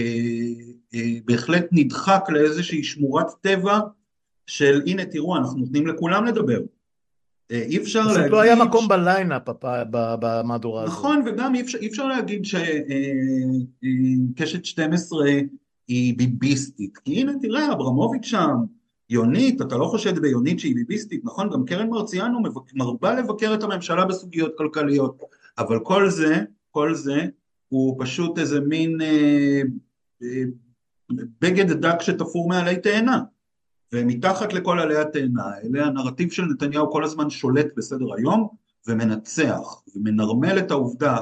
אה, 0.93 1.17
בהחלט 1.25 1.65
נדחק 1.71 2.25
לאיזושהי 2.29 2.83
שמורת 2.83 3.27
טבע 3.41 3.79
של 4.47 4.81
הנה 4.85 5.05
תראו 5.05 5.37
אנחנו 5.37 5.57
נותנים 5.59 5.87
לכולם 5.87 6.25
לדבר 6.25 6.59
אי 7.49 7.77
אפשר 7.77 7.99
להגיד... 7.99 8.21
פשוט 8.21 8.31
לא 8.31 8.41
היה 8.41 8.55
מקום 8.55 8.87
בליינאפ 8.87 9.41
במהדורה 9.93 10.83
הזאת. 10.83 10.93
נכון, 10.93 11.23
וגם 11.25 11.55
אי 11.55 11.61
אפשר, 11.61 11.77
אי 11.77 11.87
אפשר 11.87 12.07
להגיד 12.07 12.45
שקשת 12.45 12.69
אה, 14.55 14.59
אה, 14.59 14.63
12 14.63 15.25
היא 15.87 16.17
ביביסטית, 16.17 16.97
כי 16.97 17.21
הנה 17.21 17.31
תראה, 17.41 17.73
אברמוביץ' 17.73 18.25
שם, 18.25 18.55
יונית, 19.09 19.61
אתה 19.61 19.77
לא 19.77 19.85
חושד 19.85 20.19
ביונית 20.19 20.59
שהיא 20.59 20.75
ביביסטית, 20.75 21.25
נכון? 21.25 21.49
גם 21.49 21.65
קרן 21.65 21.89
מרציאנו 21.89 22.39
מרבה 22.73 23.15
לבקר 23.15 23.53
את 23.53 23.63
הממשלה 23.63 24.05
בסוגיות 24.05 24.51
כלכליות, 24.57 25.17
אבל 25.57 25.79
כל 25.79 26.09
זה, 26.09 26.41
כל 26.71 26.93
זה 26.93 27.25
הוא 27.69 27.95
פשוט 27.99 28.39
איזה 28.39 28.59
מין 28.59 29.01
אה, 29.01 29.61
אה, 30.23 30.43
בגד 31.41 31.71
דק 31.71 32.01
שתפור 32.01 32.49
מעלי 32.49 32.77
תאנה. 32.77 33.21
ומתחת 33.93 34.53
לכל 34.53 34.79
עלי 34.79 34.97
התאנה 34.97 35.43
האלה 35.45 35.85
הנרטיב 35.85 36.31
של 36.31 36.43
נתניהו 36.43 36.91
כל 36.91 37.03
הזמן 37.03 37.29
שולט 37.29 37.67
בסדר 37.77 38.13
היום 38.17 38.47
ומנצח 38.87 39.81
ומנרמל 39.95 40.59
את 40.59 40.71
העובדה 40.71 41.17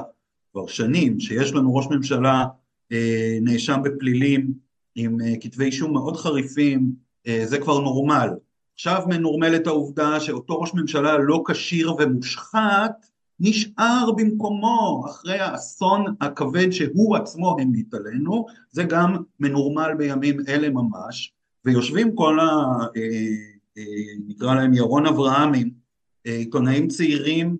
כבר 0.52 0.66
שנים 0.66 1.20
שיש 1.20 1.52
לנו 1.52 1.74
ראש 1.74 1.86
ממשלה 1.90 2.44
אה, 2.92 3.38
נאשם 3.42 3.80
בפלילים 3.84 4.52
עם 4.94 5.20
אה, 5.20 5.34
כתבי 5.40 5.64
אישום 5.64 5.92
מאוד 5.92 6.16
חריפים, 6.16 6.92
אה, 7.26 7.42
זה 7.46 7.58
כבר 7.58 7.80
נורמל. 7.80 8.28
עכשיו 8.74 9.02
מנורמל 9.06 9.56
את 9.56 9.66
העובדה 9.66 10.20
שאותו 10.20 10.60
ראש 10.60 10.74
ממשלה 10.74 11.18
לא 11.18 11.42
כשיר 11.46 11.94
ומושחת 11.94 13.06
נשאר 13.40 14.10
במקומו 14.16 15.04
אחרי 15.06 15.38
האסון 15.38 16.14
הכבד 16.20 16.70
שהוא 16.70 17.16
עצמו 17.16 17.56
המיט 17.60 17.94
עלינו, 17.94 18.46
זה 18.70 18.84
גם 18.84 19.16
מנורמל 19.40 19.94
בימים 19.98 20.40
אלה 20.48 20.70
ממש, 20.70 21.33
ויושבים 21.64 22.14
כל 22.14 22.40
ה... 22.40 22.46
נקרא 24.26 24.54
להם 24.54 24.74
ירון 24.74 25.06
אברהמים, 25.06 25.70
עיתונאים 26.24 26.88
צעירים 26.88 27.56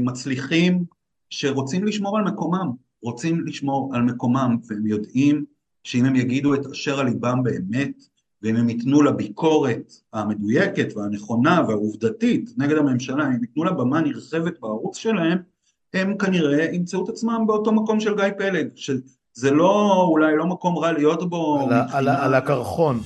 מצליחים 0.00 0.84
שרוצים 1.30 1.84
לשמור 1.84 2.18
על 2.18 2.24
מקומם, 2.24 2.70
רוצים 3.02 3.46
לשמור 3.46 3.90
על 3.94 4.02
מקומם, 4.02 4.56
והם 4.66 4.86
יודעים 4.86 5.44
שאם 5.84 6.04
הם 6.04 6.16
יגידו 6.16 6.54
את 6.54 6.66
אשר 6.66 7.00
על 7.00 7.06
ליבם 7.06 7.42
באמת, 7.42 8.04
ואם 8.42 8.56
הם 8.56 8.68
ייתנו 8.68 9.02
לביקורת 9.02 9.92
המדויקת 10.12 10.96
והנכונה 10.96 11.62
והעובדתית 11.68 12.50
נגד 12.56 12.76
הממשלה, 12.76 13.28
אם 13.28 13.42
ייתנו 13.42 13.64
לה 13.64 13.72
במה 13.72 14.00
נרחבת 14.00 14.60
בערוץ 14.60 14.96
שלהם, 14.96 15.38
הם 15.94 16.18
כנראה 16.18 16.64
ימצאו 16.72 17.04
את 17.04 17.08
עצמם 17.08 17.44
באותו 17.46 17.72
מקום 17.72 18.00
של 18.00 18.16
גיא 18.16 18.30
פלג, 18.38 18.68
שזה 19.36 19.50
לא, 19.50 20.04
אולי 20.08 20.36
לא 20.36 20.46
מקום 20.46 20.78
רע 20.78 20.92
להיות 20.92 21.30
בו. 21.30 21.58
על, 21.58 21.64
מבחינה... 21.64 21.98
על, 21.98 22.08
על 22.08 22.34
הקרחון. 22.34 23.00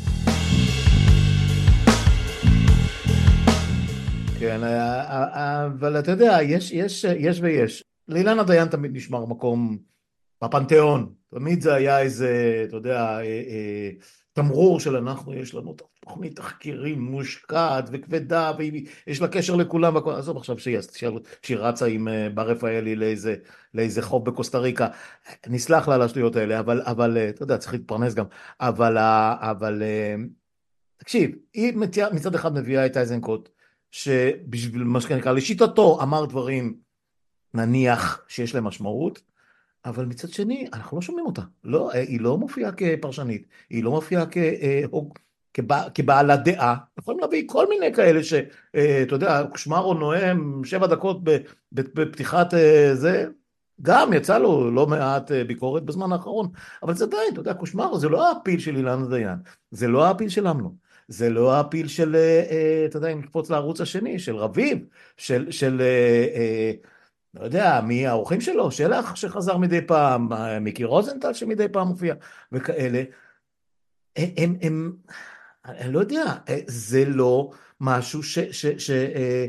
כן, 4.38 4.64
אה, 4.64 5.00
אה, 5.00 5.24
אה, 5.34 5.66
אבל 5.66 5.98
אתה 5.98 6.10
יודע, 6.10 6.38
יש, 6.42 6.72
יש, 6.72 7.04
יש 7.04 7.40
ויש. 7.40 7.84
לאילנה 8.08 8.42
דיין 8.42 8.68
תמיד 8.68 8.96
נשמר 8.96 9.24
מקום 9.24 9.78
בפנתיאון, 10.44 11.12
תמיד 11.34 11.60
זה 11.60 11.74
היה 11.74 12.00
איזה, 12.00 12.64
אתה 12.68 12.76
יודע, 12.76 13.18
תמרור 14.32 14.80
של 14.80 14.96
אנחנו, 14.96 15.34
יש 15.34 15.54
לנו 15.54 15.74
תוכנית 16.08 16.36
תחקירים 16.36 17.00
מושקעת 17.00 17.88
וכבדה, 17.92 18.52
ויש 18.58 19.20
לה 19.20 19.28
קשר 19.28 19.56
לכולם, 19.56 19.94
והכל, 19.94 20.12
עזוב 20.12 20.36
עכשיו 20.36 20.58
שהיא, 20.58 20.78
שהיא 21.42 21.58
רצה 21.58 21.86
עם 21.86 22.08
אה, 22.08 22.28
בר 22.34 22.50
רפאלי 22.50 22.96
לאיזה, 22.96 23.36
לאיזה 23.74 24.02
חוב 24.02 24.24
בקוסטה 24.24 24.58
ריקה, 24.58 24.88
נסלח 25.46 25.88
לה 25.88 25.94
על 25.94 26.02
השטויות 26.02 26.36
האלה, 26.36 26.60
אבל, 26.60 26.82
אבל 26.84 27.18
אתה 27.18 27.42
יודע, 27.42 27.58
צריך 27.58 27.72
להתפרנס 27.72 28.14
גם, 28.14 28.24
אבל, 28.60 28.98
אבל 29.40 29.82
תקשיב, 30.96 31.30
היא 31.54 31.72
מצד 32.12 32.34
אחד 32.34 32.54
מביאה 32.54 32.86
את 32.86 32.96
איזנקוט, 32.96 33.48
שבשביל 33.90 34.84
מה 34.84 35.00
שנקרא, 35.00 35.32
לשיטתו 35.32 36.02
אמר 36.02 36.24
דברים 36.24 36.74
נניח 37.54 38.24
שיש 38.28 38.54
להם 38.54 38.64
משמעות, 38.64 39.22
אבל 39.84 40.04
מצד 40.04 40.28
שני, 40.28 40.68
אנחנו 40.72 40.96
לא 40.96 41.02
שומעים 41.02 41.26
אותה. 41.26 41.42
לא, 41.64 41.92
היא 41.92 42.20
לא 42.20 42.38
מופיעה 42.38 42.72
כפרשנית, 42.72 43.46
היא 43.70 43.84
לא 43.84 43.90
מופיעה 43.90 44.26
כ, 44.30 44.36
אה, 44.36 44.82
כבע, 45.56 45.82
כבעלת 45.94 46.44
דעה. 46.44 46.76
יכולים 46.98 47.20
להביא 47.20 47.44
כל 47.46 47.68
מיני 47.68 47.94
כאלה 47.94 48.24
שאתה 48.24 48.48
אה, 48.76 49.04
יודע, 49.10 49.42
קושמרו 49.50 49.94
נואם 49.94 50.64
שבע 50.64 50.86
דקות 50.86 51.20
בפתיחת 51.72 52.54
אה, 52.54 52.90
זה, 52.94 53.26
גם 53.82 54.12
יצא 54.12 54.38
לו 54.38 54.70
לא 54.70 54.86
מעט 54.86 55.30
ביקורת 55.46 55.82
בזמן 55.82 56.12
האחרון, 56.12 56.48
אבל 56.82 56.94
זה 56.94 57.04
עדיין, 57.04 57.32
אתה 57.32 57.40
יודע, 57.40 57.54
קושמרו 57.54 57.98
זה 57.98 58.08
לא 58.08 58.30
הפיל 58.30 58.60
של 58.60 58.76
אילנה 58.76 59.06
דיין, 59.06 59.38
זה 59.70 59.88
לא 59.88 60.10
הפיל 60.10 60.28
של 60.28 60.48
אמנון. 60.48 60.74
זה 61.08 61.30
לא 61.30 61.60
הפיל 61.60 61.88
של, 61.88 62.16
אתה 62.86 62.96
יודע, 62.96 63.08
אם 63.08 63.18
נקפוץ 63.18 63.50
לערוץ 63.50 63.80
השני, 63.80 64.18
של 64.18 64.36
רביב, 64.36 64.78
של, 65.16 65.50
של 65.50 65.82
לא 67.34 67.44
יודע, 67.44 67.80
מי 67.80 68.06
האורחים 68.06 68.40
שלו, 68.40 68.70
שלח 68.70 69.16
שחזר 69.16 69.56
מדי 69.56 69.80
פעם, 69.80 70.28
מיקי 70.60 70.84
רוזנטל 70.84 71.32
שמדי 71.32 71.68
פעם 71.68 71.88
מופיע, 71.88 72.14
וכאלה. 72.52 73.02
הם, 74.16 74.56
הם, 74.62 74.92
אני 75.68 75.92
לא 75.92 76.00
יודע, 76.00 76.34
זה 76.66 77.04
לא 77.04 77.50
משהו 77.80 78.22
ש... 78.22 78.38
ש, 78.38 78.66
ש 78.66 78.90
אה, 78.90 79.46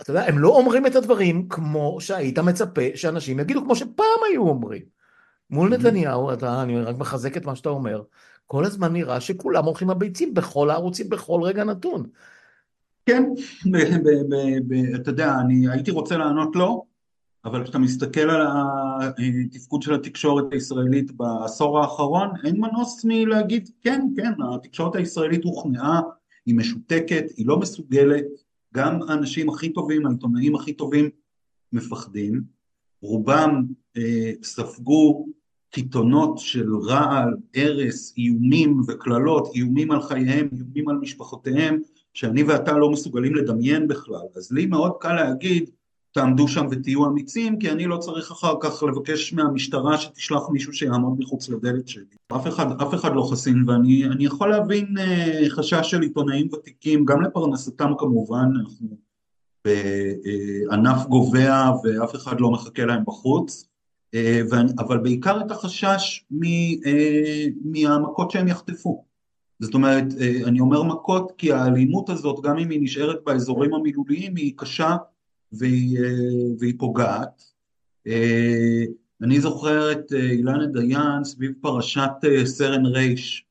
אתה 0.00 0.10
יודע, 0.10 0.24
הם 0.24 0.38
לא 0.38 0.48
אומרים 0.48 0.86
את 0.86 0.96
הדברים 0.96 1.48
כמו 1.48 1.96
שהיית 2.00 2.38
מצפה 2.38 2.82
שאנשים 2.94 3.40
יגידו, 3.40 3.64
כמו 3.64 3.76
שפעם 3.76 4.20
היו 4.30 4.42
אומרים. 4.42 4.82
מול. 5.50 5.68
נתניהו, 5.68 6.32
אתה, 6.32 6.62
אני 6.62 6.80
רק 6.80 6.96
מחזק 6.98 7.36
את 7.36 7.44
מה 7.44 7.56
שאתה 7.56 7.68
אומר, 7.68 8.02
כל 8.46 8.64
הזמן 8.64 8.92
נראה 8.92 9.20
שכולם 9.20 9.64
הולכים 9.64 9.90
הביצים 9.90 10.34
בכל 10.34 10.70
הערוצים, 10.70 11.08
בכל 11.08 11.40
רגע 11.42 11.64
נתון. 11.64 12.06
כן, 13.06 13.24
אתה 14.94 15.10
יודע, 15.10 15.34
אני 15.40 15.68
הייתי 15.68 15.90
רוצה 15.90 16.16
לענות 16.16 16.56
לא, 16.56 16.82
אבל 17.44 17.64
כשאתה 17.64 17.78
מסתכל 17.78 18.30
על 18.30 18.46
התפקוד 19.52 19.82
של 19.82 19.94
התקשורת 19.94 20.52
הישראלית 20.52 21.12
בעשור 21.12 21.78
האחרון, 21.78 22.28
אין 22.44 22.60
מנוס 22.60 23.04
מלהגיד 23.04 23.70
כן, 23.82 24.06
כן, 24.16 24.32
התקשורת 24.54 24.94
הישראלית 24.94 25.44
הוכנעה, 25.44 26.00
היא 26.46 26.54
משותקת, 26.54 27.24
היא 27.36 27.46
לא 27.46 27.58
מסוגלת, 27.58 28.24
גם 28.74 29.02
האנשים 29.08 29.48
הכי 29.48 29.72
טובים, 29.72 30.06
העיתונאים 30.06 30.54
הכי 30.54 30.72
טובים 30.72 31.08
מפחדים, 31.72 32.42
רובם 33.02 33.64
אה, 33.96 34.32
ספגו 34.42 35.26
קיתונות 35.70 36.38
של 36.38 36.76
רעל, 36.76 37.36
הרס, 37.56 38.14
איומים 38.16 38.80
וקללות, 38.88 39.48
איומים 39.54 39.90
על 39.90 40.02
חייהם, 40.02 40.48
איומים 40.56 40.88
על 40.88 40.96
משפחותיהם, 40.96 41.78
שאני 42.14 42.42
ואתה 42.42 42.72
לא 42.72 42.90
מסוגלים 42.90 43.34
לדמיין 43.34 43.88
בכלל. 43.88 44.26
אז 44.36 44.52
לי 44.52 44.66
מאוד 44.66 44.92
קל 45.00 45.14
להגיד, 45.14 45.70
תעמדו 46.18 46.48
שם 46.48 46.66
ותהיו 46.70 47.06
אמיצים, 47.06 47.58
כי 47.58 47.70
אני 47.70 47.86
לא 47.86 47.96
צריך 47.96 48.30
אחר 48.30 48.54
כך 48.60 48.82
לבקש 48.82 49.32
מהמשטרה 49.32 49.98
שתשלח 49.98 50.42
מישהו 50.50 50.72
שיעמוד 50.72 51.18
מחוץ 51.18 51.48
לדלת 51.48 51.88
שלי. 51.88 52.04
אף 52.36 52.46
אחד, 52.46 52.82
אף 52.82 52.94
אחד 52.94 53.14
לא 53.14 53.28
חסין, 53.30 53.64
ואני 53.68 54.24
יכול 54.24 54.50
להבין 54.50 54.94
אה, 54.98 55.44
חשש 55.48 55.90
של 55.90 56.02
עיתונאים 56.02 56.48
ותיקים, 56.52 57.04
גם 57.04 57.22
לפרנסתם 57.22 57.92
כמובן, 57.98 58.48
אנחנו 58.60 58.88
בענף 59.64 61.06
גובע 61.06 61.70
ואף 61.84 62.14
אחד 62.14 62.40
לא 62.40 62.50
מחכה 62.50 62.84
להם 62.84 63.04
בחוץ, 63.06 63.68
אה, 64.14 64.40
ואני, 64.50 64.72
אבל 64.78 64.98
בעיקר 64.98 65.40
את 65.46 65.50
החשש 65.50 66.24
מ, 66.30 66.42
אה, 66.86 67.46
מהמכות 67.64 68.30
שהם 68.30 68.48
יחטפו. 68.48 69.04
זאת 69.60 69.74
אומרת, 69.74 70.04
אה, 70.20 70.40
אני 70.44 70.60
אומר 70.60 70.82
מכות 70.82 71.32
כי 71.38 71.52
האלימות 71.52 72.10
הזאת, 72.10 72.44
גם 72.44 72.58
אם 72.58 72.70
היא 72.70 72.80
נשארת 72.82 73.18
באזורים 73.26 73.74
המילוליים, 73.74 74.36
היא 74.36 74.52
קשה 74.56 74.96
והיא, 75.52 75.98
אה, 75.98 76.10
והיא 76.58 76.74
פוגעת. 76.78 77.42
אה, 78.06 78.84
אני 79.22 79.40
זוכר 79.40 79.92
את 79.92 80.12
אילנה 80.12 80.66
דיין 80.66 81.24
סביב 81.24 81.52
פרשת 81.60 82.10
סרן 82.44 82.86
רייש, 82.86 83.44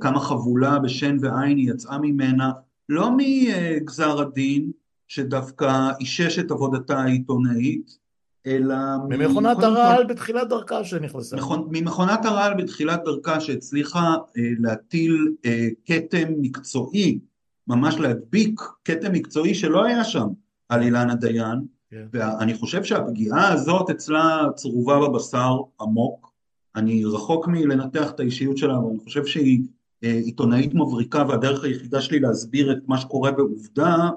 כמה 0.00 0.20
חבולה 0.20 0.78
בשן 0.78 1.16
ועין 1.20 1.58
היא 1.58 1.70
יצאה 1.70 1.98
ממנה, 1.98 2.50
לא 2.88 3.10
מגזר 3.16 4.20
הדין 4.20 4.70
שדווקא 5.08 5.90
אישש 6.00 6.38
את 6.38 6.50
עבודתה 6.50 6.98
העיתונאית, 6.98 7.98
אלא... 8.46 8.76
ממכונת 9.08 9.62
הרעל 9.62 10.04
בתחילת 10.04 10.48
דרכה 10.48 10.84
שנכנסה. 10.84 11.36
ממכונת 11.70 12.24
הרעל 12.24 12.54
בתחילת 12.54 13.00
דרכה 13.04 13.40
שהצליחה 13.40 14.14
אה, 14.38 14.42
להטיל 14.58 15.34
אה, 15.44 15.68
כתם 15.86 16.28
מקצועי, 16.40 17.18
ממש 17.66 17.94
להדביק 17.94 18.60
כתם 18.84 19.12
מקצועי 19.12 19.54
שלא 19.54 19.84
היה 19.84 20.04
שם 20.04 20.26
על 20.68 20.82
אילנה 20.82 21.14
דיין, 21.14 21.58
כן. 21.90 22.06
ואני 22.12 22.54
חושב 22.54 22.84
שהפגיעה 22.84 23.52
הזאת 23.52 23.90
אצלה 23.90 24.46
צרובה 24.54 25.08
בבשר 25.08 25.56
עמוק. 25.80 26.32
אני 26.76 27.04
רחוק 27.04 27.48
מלנתח 27.48 28.10
את 28.10 28.20
האישיות 28.20 28.56
שלה, 28.56 28.76
אבל 28.76 28.90
אני 28.90 28.98
חושב 28.98 29.26
שהיא 29.26 29.60
אה, 30.04 30.12
עיתונאית 30.12 30.74
מבריקה, 30.74 31.24
והדרך 31.28 31.64
היחידה 31.64 32.00
שלי 32.00 32.20
להסביר 32.20 32.72
את 32.72 32.78
מה 32.86 32.98
שקורה 32.98 33.32
בעובדה, 33.32 34.08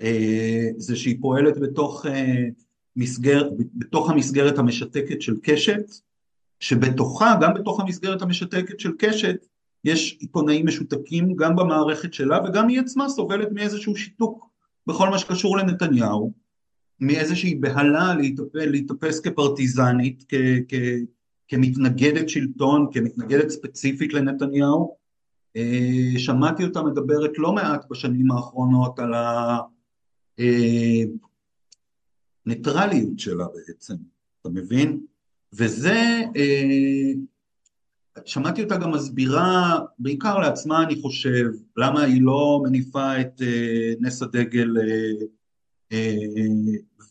אה, 0.00 0.68
זה 0.76 0.96
שהיא 0.96 1.16
פועלת 1.20 1.58
בתוך... 1.58 2.06
אה, 2.06 2.44
מסגר, 2.98 3.48
בתוך 3.74 4.10
המסגרת 4.10 4.58
המשתקת 4.58 5.22
של 5.22 5.34
קשת, 5.42 5.82
שבתוכה, 6.60 7.34
גם 7.40 7.54
בתוך 7.54 7.80
המסגרת 7.80 8.22
המשתקת 8.22 8.80
של 8.80 8.92
קשת, 8.98 9.46
יש 9.84 10.16
עיתונאים 10.20 10.66
משותקים 10.66 11.36
גם 11.36 11.56
במערכת 11.56 12.14
שלה 12.14 12.38
וגם 12.44 12.68
היא 12.68 12.80
עצמה 12.80 13.08
סובלת 13.08 13.48
מאיזשהו 13.52 13.96
שיתוק 13.96 14.48
בכל 14.88 15.08
מה 15.08 15.18
שקשור 15.18 15.58
לנתניהו, 15.58 16.32
מאיזושהי 17.00 17.54
בהלה 17.54 18.14
להתאפס, 18.14 18.48
להתאפס 18.54 19.20
כפרטיזנית, 19.20 20.24
כ, 20.28 20.34
כ, 20.68 20.74
כמתנגדת 21.48 22.28
שלטון, 22.28 22.86
כמתנגדת 22.92 23.48
ספציפית 23.48 24.12
לנתניהו. 24.12 24.96
אה, 25.56 26.18
שמעתי 26.18 26.64
אותה 26.64 26.82
מדברת 26.82 27.30
לא 27.38 27.52
מעט 27.52 27.84
בשנים 27.90 28.30
האחרונות 28.30 28.98
על 28.98 29.14
הניטרליות 32.46 33.18
שלה 33.18 33.46
בעצם, 33.54 33.94
אתה 34.40 34.48
מבין? 34.48 35.00
וזה, 35.52 36.22
אה, 36.36 37.12
שמעתי 38.24 38.62
אותה 38.62 38.76
גם 38.76 38.90
מסבירה, 38.90 39.78
בעיקר 39.98 40.38
לעצמה 40.38 40.82
אני 40.82 41.02
חושב, 41.02 41.44
למה 41.76 42.02
היא 42.02 42.22
לא 42.22 42.60
מניפה 42.64 43.20
את 43.20 43.42
אה, 43.42 43.92
נס 44.00 44.22
הדגל 44.22 44.76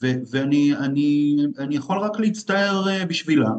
ואני 0.02 0.76
אני, 0.76 1.38
אני 1.58 1.76
יכול 1.76 1.98
רק 2.00 2.20
להצטער 2.20 2.84
בשבילה, 3.10 3.50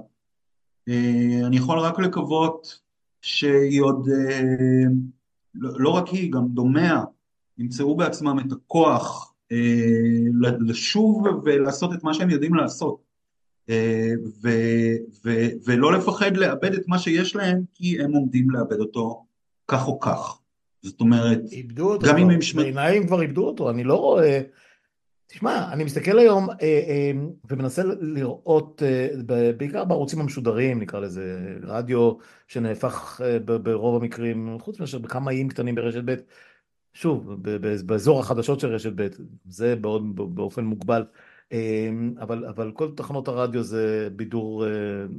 אני 1.45 1.57
יכול 1.57 1.79
רק 1.79 1.99
לקוות 1.99 2.81
שהיא 3.23 3.83
עוד, 3.83 4.09
לא, 5.55 5.71
לא 5.79 5.91
רק 5.91 6.09
היא, 6.09 6.33
גם 6.33 6.49
דומיה, 6.49 7.03
ימצאו 7.59 7.97
בעצמם 7.97 8.39
את 8.47 8.53
הכוח 8.53 9.35
לשוב 10.61 11.27
ולעשות 11.45 11.93
את 11.95 12.05
מה 12.05 12.15
שהם 12.15 12.31
יודעים 12.31 12.55
לעשות. 12.55 13.08
ו, 14.43 14.49
ו, 15.25 15.31
ולא 15.67 15.93
לפחד 15.93 16.37
לאבד 16.37 16.75
את 16.75 16.89
מה 16.89 16.99
שיש 16.99 17.37
להם 17.37 17.63
כי 17.75 18.01
הם 18.01 18.13
עומדים 18.13 18.51
לאבד 18.51 18.81
אותו 18.81 19.25
כך 19.69 19.89
או 19.89 20.01
כך. 20.01 20.39
זאת 20.83 21.01
אומרת, 21.01 21.41
גם 22.09 22.17
אם 22.17 22.31
הם... 22.31 22.39
בעיניי 22.55 22.97
הם 22.97 23.07
כבר 23.07 23.23
איבדו 23.23 23.47
אותו, 23.47 23.71
אני 23.71 23.85
לא 23.85 23.95
רואה... 23.95 24.41
תשמע, 25.31 25.73
אני 25.73 25.85
מסתכל 25.85 26.19
היום 26.19 26.51
אה, 26.51 26.57
אה, 26.63 27.11
ומנסה 27.51 27.83
לראות, 28.01 28.83
אה, 28.83 29.09
בעיקר 29.57 29.85
בערוצים 29.85 30.21
המשודרים, 30.21 30.81
נקרא 30.81 31.01
לזה, 31.01 31.57
רדיו 31.63 32.13
שנהפך 32.47 33.21
ברוב 33.63 34.03
המקרים, 34.03 34.57
חוץ 34.61 34.81
מאשר 34.81 34.99
בכמה 34.99 35.31
איים 35.31 35.49
קטנים 35.49 35.75
ברשת 35.75 36.03
ב', 36.05 36.15
שוב, 36.93 37.35
באזור 37.87 38.21
החדשות 38.21 38.61
של 38.61 38.69
רשת 38.69 38.93
ב', 38.95 39.09
זה 39.49 39.77
באופן 40.15 40.65
מוגבל, 40.65 41.05
אבל, 42.21 42.45
אבל 42.45 42.73
כל 42.73 42.91
תחנות 42.97 43.29
הרדיו 43.29 43.63
זה 43.63 44.09
בידור 44.17 44.65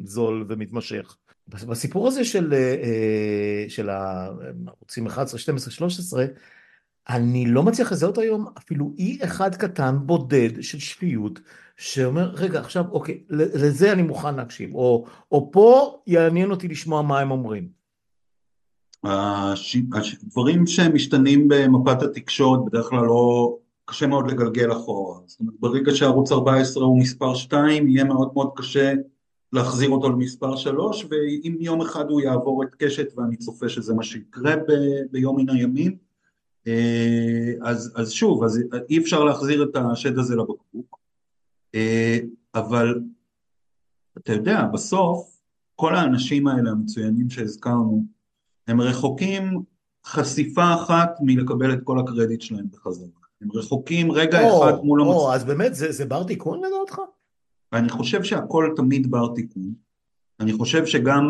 זול 0.03 0.45
ומתמשך. 0.49 1.17
בסיפור 1.47 2.07
הזה 2.07 2.25
של, 2.25 2.53
של 3.67 3.89
הערוצים 3.89 5.07
11, 5.07 5.39
12, 5.39 5.71
13, 5.71 6.25
אני 7.09 7.45
לא 7.45 7.63
מצליח 7.63 7.91
לזהות 7.91 8.17
היום 8.17 8.45
אפילו 8.57 8.93
אי 8.97 9.19
אחד 9.23 9.55
קטן 9.55 9.95
בודד 10.05 10.61
של 10.61 10.80
שפיות 10.80 11.39
שאומר 11.77 12.30
רגע 12.30 12.59
עכשיו 12.59 12.86
אוקיי 12.91 13.23
לזה 13.30 13.91
אני 13.91 14.01
מוכן 14.01 14.36
להקשיב 14.36 14.75
או, 14.75 15.05
או 15.32 15.49
פה 15.51 15.99
יעניין 16.07 16.51
אותי 16.51 16.67
לשמוע 16.67 17.01
מה 17.01 17.19
הם 17.19 17.32
אומרים. 17.32 17.80
הדברים 20.23 20.67
שמשתנים 20.67 21.47
במפת 21.47 22.01
התקשורת 22.01 22.59
בדרך 22.65 22.86
כלל 22.86 23.05
לא 23.05 23.57
קשה 23.90 24.08
מאוד 24.08 24.32
לגלגל 24.32 24.72
אחורה 24.72 25.20
זאת 25.26 25.40
אומרת 25.40 25.54
ברגע 25.60 25.96
שערוץ 25.96 26.32
14 26.32 26.84
הוא 26.84 27.00
מספר 27.00 27.36
2 27.36 27.88
יהיה 27.88 28.04
מאוד 28.04 28.32
מאוד 28.34 28.52
קשה 28.56 28.94
להחזיר 29.54 29.90
אותו 29.90 30.10
למספר 30.10 30.56
3 30.56 31.06
ואם 31.10 31.58
יום 31.60 31.82
אחד 31.82 32.10
הוא 32.10 32.22
יעבור 32.22 32.64
את 32.64 32.76
קשת 32.76 33.08
ואני 33.18 33.38
צופה 33.38 33.70
שזה 33.70 33.94
מה 33.94 34.04
שיקרה 34.04 34.56
ב, 34.56 34.72
ביום 35.12 35.40
מן 35.40 35.50
הימים 35.50 35.98
אה, 36.68 37.54
אז, 37.62 37.94
אז 37.96 38.12
שוב, 38.12 38.44
אז 38.44 38.60
אי 38.90 38.98
אפשר 38.98 39.24
להחזיר 39.24 39.64
את 39.64 39.76
השד 39.76 40.18
הזה 40.18 40.36
לבקבוק, 40.36 41.00
אה, 41.76 42.18
אבל 42.56 43.02
אתה 44.18 44.34
יודע, 44.34 44.66
בסוף 44.74 45.42
כל 45.76 45.96
האנשים 45.96 46.48
האלה 46.48 46.72
המצוינים 46.72 47.30
שהזכרנו, 47.30 48.04
הם 48.68 48.82
רחוקים 48.82 49.64
חשיפה 50.06 50.74
אחת 50.74 51.12
מלקבל 51.22 51.74
את 51.74 51.80
כל 51.84 52.00
הקרדיט 52.00 52.42
שלהם 52.42 52.66
בחזרה. 52.72 53.18
הם 53.42 53.50
רחוקים 53.54 54.12
רגע 54.12 54.50
או, 54.50 54.70
אחד 54.70 54.80
מול 54.84 55.02
המצב. 55.02 55.14
או, 55.14 55.34
אז 55.34 55.44
באמת 55.44 55.76
זה, 55.76 55.92
זה 55.92 56.06
בר 56.06 56.24
תיקון 56.24 56.60
לדעתך? 56.60 57.02
אני 57.74 57.90
חושב 57.90 58.24
שהכל 58.24 58.74
תמיד 58.76 59.12
בר 59.12 59.34
תיקון. 59.36 59.74
אני 60.40 60.54
חושב 60.54 60.86
שגם 60.86 61.30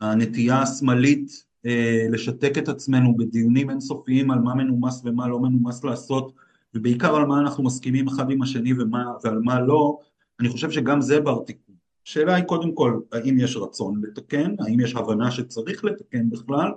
הנטייה 0.00 0.62
השמאלית 0.62 1.44
אה, 1.66 2.06
לשתק 2.10 2.58
את 2.58 2.68
עצמנו 2.68 3.16
בדיונים 3.16 3.70
אינסופיים 3.70 4.30
על 4.30 4.38
מה 4.38 4.54
מנומס 4.54 5.02
ומה 5.04 5.28
לא 5.28 5.40
מנומס 5.40 5.84
לעשות 5.84 6.32
ובעיקר 6.74 7.16
על 7.16 7.26
מה 7.26 7.40
אנחנו 7.40 7.64
מסכימים 7.64 8.08
אחד 8.08 8.30
עם 8.30 8.42
השני 8.42 8.72
ומה, 8.72 9.04
ועל 9.24 9.38
מה 9.38 9.60
לא, 9.60 9.98
אני 10.40 10.48
חושב 10.48 10.70
שגם 10.70 11.00
זה 11.00 11.20
בר 11.20 11.42
תיקון. 11.44 11.74
השאלה 12.06 12.34
היא 12.34 12.44
קודם 12.44 12.74
כל 12.74 13.00
האם 13.12 13.38
יש 13.38 13.56
רצון 13.56 14.00
לתקן, 14.02 14.54
האם 14.58 14.80
יש 14.80 14.94
הבנה 14.94 15.30
שצריך 15.30 15.84
לתקן 15.84 16.30
בכלל 16.30 16.72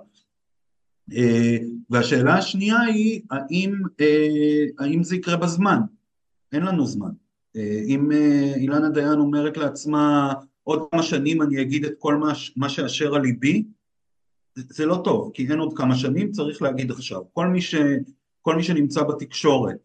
והשאלה 1.90 2.38
השנייה 2.38 2.80
היא 2.80 3.22
האם, 3.32 3.74
אה, 4.02 4.66
האם 4.80 5.04
זה 5.04 5.16
יקרה 5.16 5.38
בזמן, 5.38 5.80
אין 6.52 6.64
לנו 6.64 6.86
זמן. 6.86 7.12
אם 7.88 8.12
אילנה 8.56 8.90
דיין 8.90 9.20
אומרת 9.20 9.58
לעצמה 9.58 10.34
עוד 10.64 10.84
כמה 10.92 11.04
שנים 11.04 11.42
אני 11.42 11.62
אגיד 11.62 11.86
את 11.86 11.94
כל 12.00 12.16
מה, 12.16 12.34
מה 12.56 12.70
שאשר 12.70 13.16
על 13.16 13.22
ליבי 13.22 13.64
זה 14.56 14.86
לא 14.86 15.02
טוב, 15.04 15.32
כי 15.34 15.48
אין 15.52 15.60
עוד 15.60 15.74
כמה 15.78 15.96
שנים, 15.96 16.32
צריך 16.32 16.62
להגיד 16.62 16.92
עכשיו. 16.92 17.22
כל 17.34 17.48
מי, 17.48 17.62
ש, 17.62 17.76
כל 18.42 18.56
מי 18.56 18.64
שנמצא 18.64 19.04
בתקשורת 19.04 19.78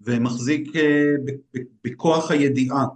ומחזיק 0.00 0.76
אה, 0.76 1.14
בכוח 1.84 2.30
הידיעה 2.30 2.86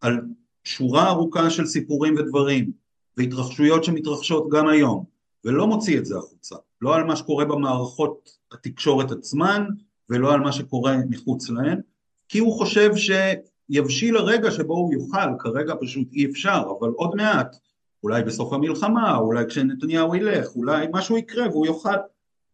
על 0.00 0.20
שורה 0.64 1.08
ארוכה 1.08 1.50
של 1.50 1.66
סיפורים 1.66 2.14
ודברים 2.16 2.72
והתרחשויות 3.16 3.84
שמתרחשות 3.84 4.48
גם 4.50 4.68
היום, 4.68 5.04
ולא 5.44 5.66
מוציא 5.66 5.98
את 5.98 6.06
זה 6.06 6.18
החוצה, 6.18 6.56
לא 6.82 6.96
על 6.96 7.04
מה 7.04 7.16
שקורה 7.16 7.44
במערכות 7.44 8.30
התקשורת 8.52 9.10
עצמן 9.10 9.66
ולא 10.10 10.32
על 10.32 10.40
מה 10.40 10.52
שקורה 10.52 10.96
מחוץ 11.10 11.50
להן, 11.50 11.80
כי 12.28 12.38
הוא 12.38 12.52
חושב 12.52 12.90
שיבשיל 12.96 14.16
הרגע 14.16 14.50
שבו 14.50 14.74
הוא 14.74 14.92
יוכל, 14.92 15.38
כרגע 15.38 15.74
פשוט 15.80 16.12
אי 16.12 16.26
אפשר, 16.26 16.62
אבל 16.78 16.88
עוד 16.88 17.14
מעט 17.14 17.56
אולי 18.02 18.22
בסוף 18.22 18.52
המלחמה, 18.52 19.16
אולי 19.16 19.46
כשנתניהו 19.46 20.14
ילך, 20.14 20.56
אולי 20.56 20.86
משהו 20.92 21.18
יקרה 21.18 21.48
והוא 21.48 21.66
יוכל, 21.66 21.96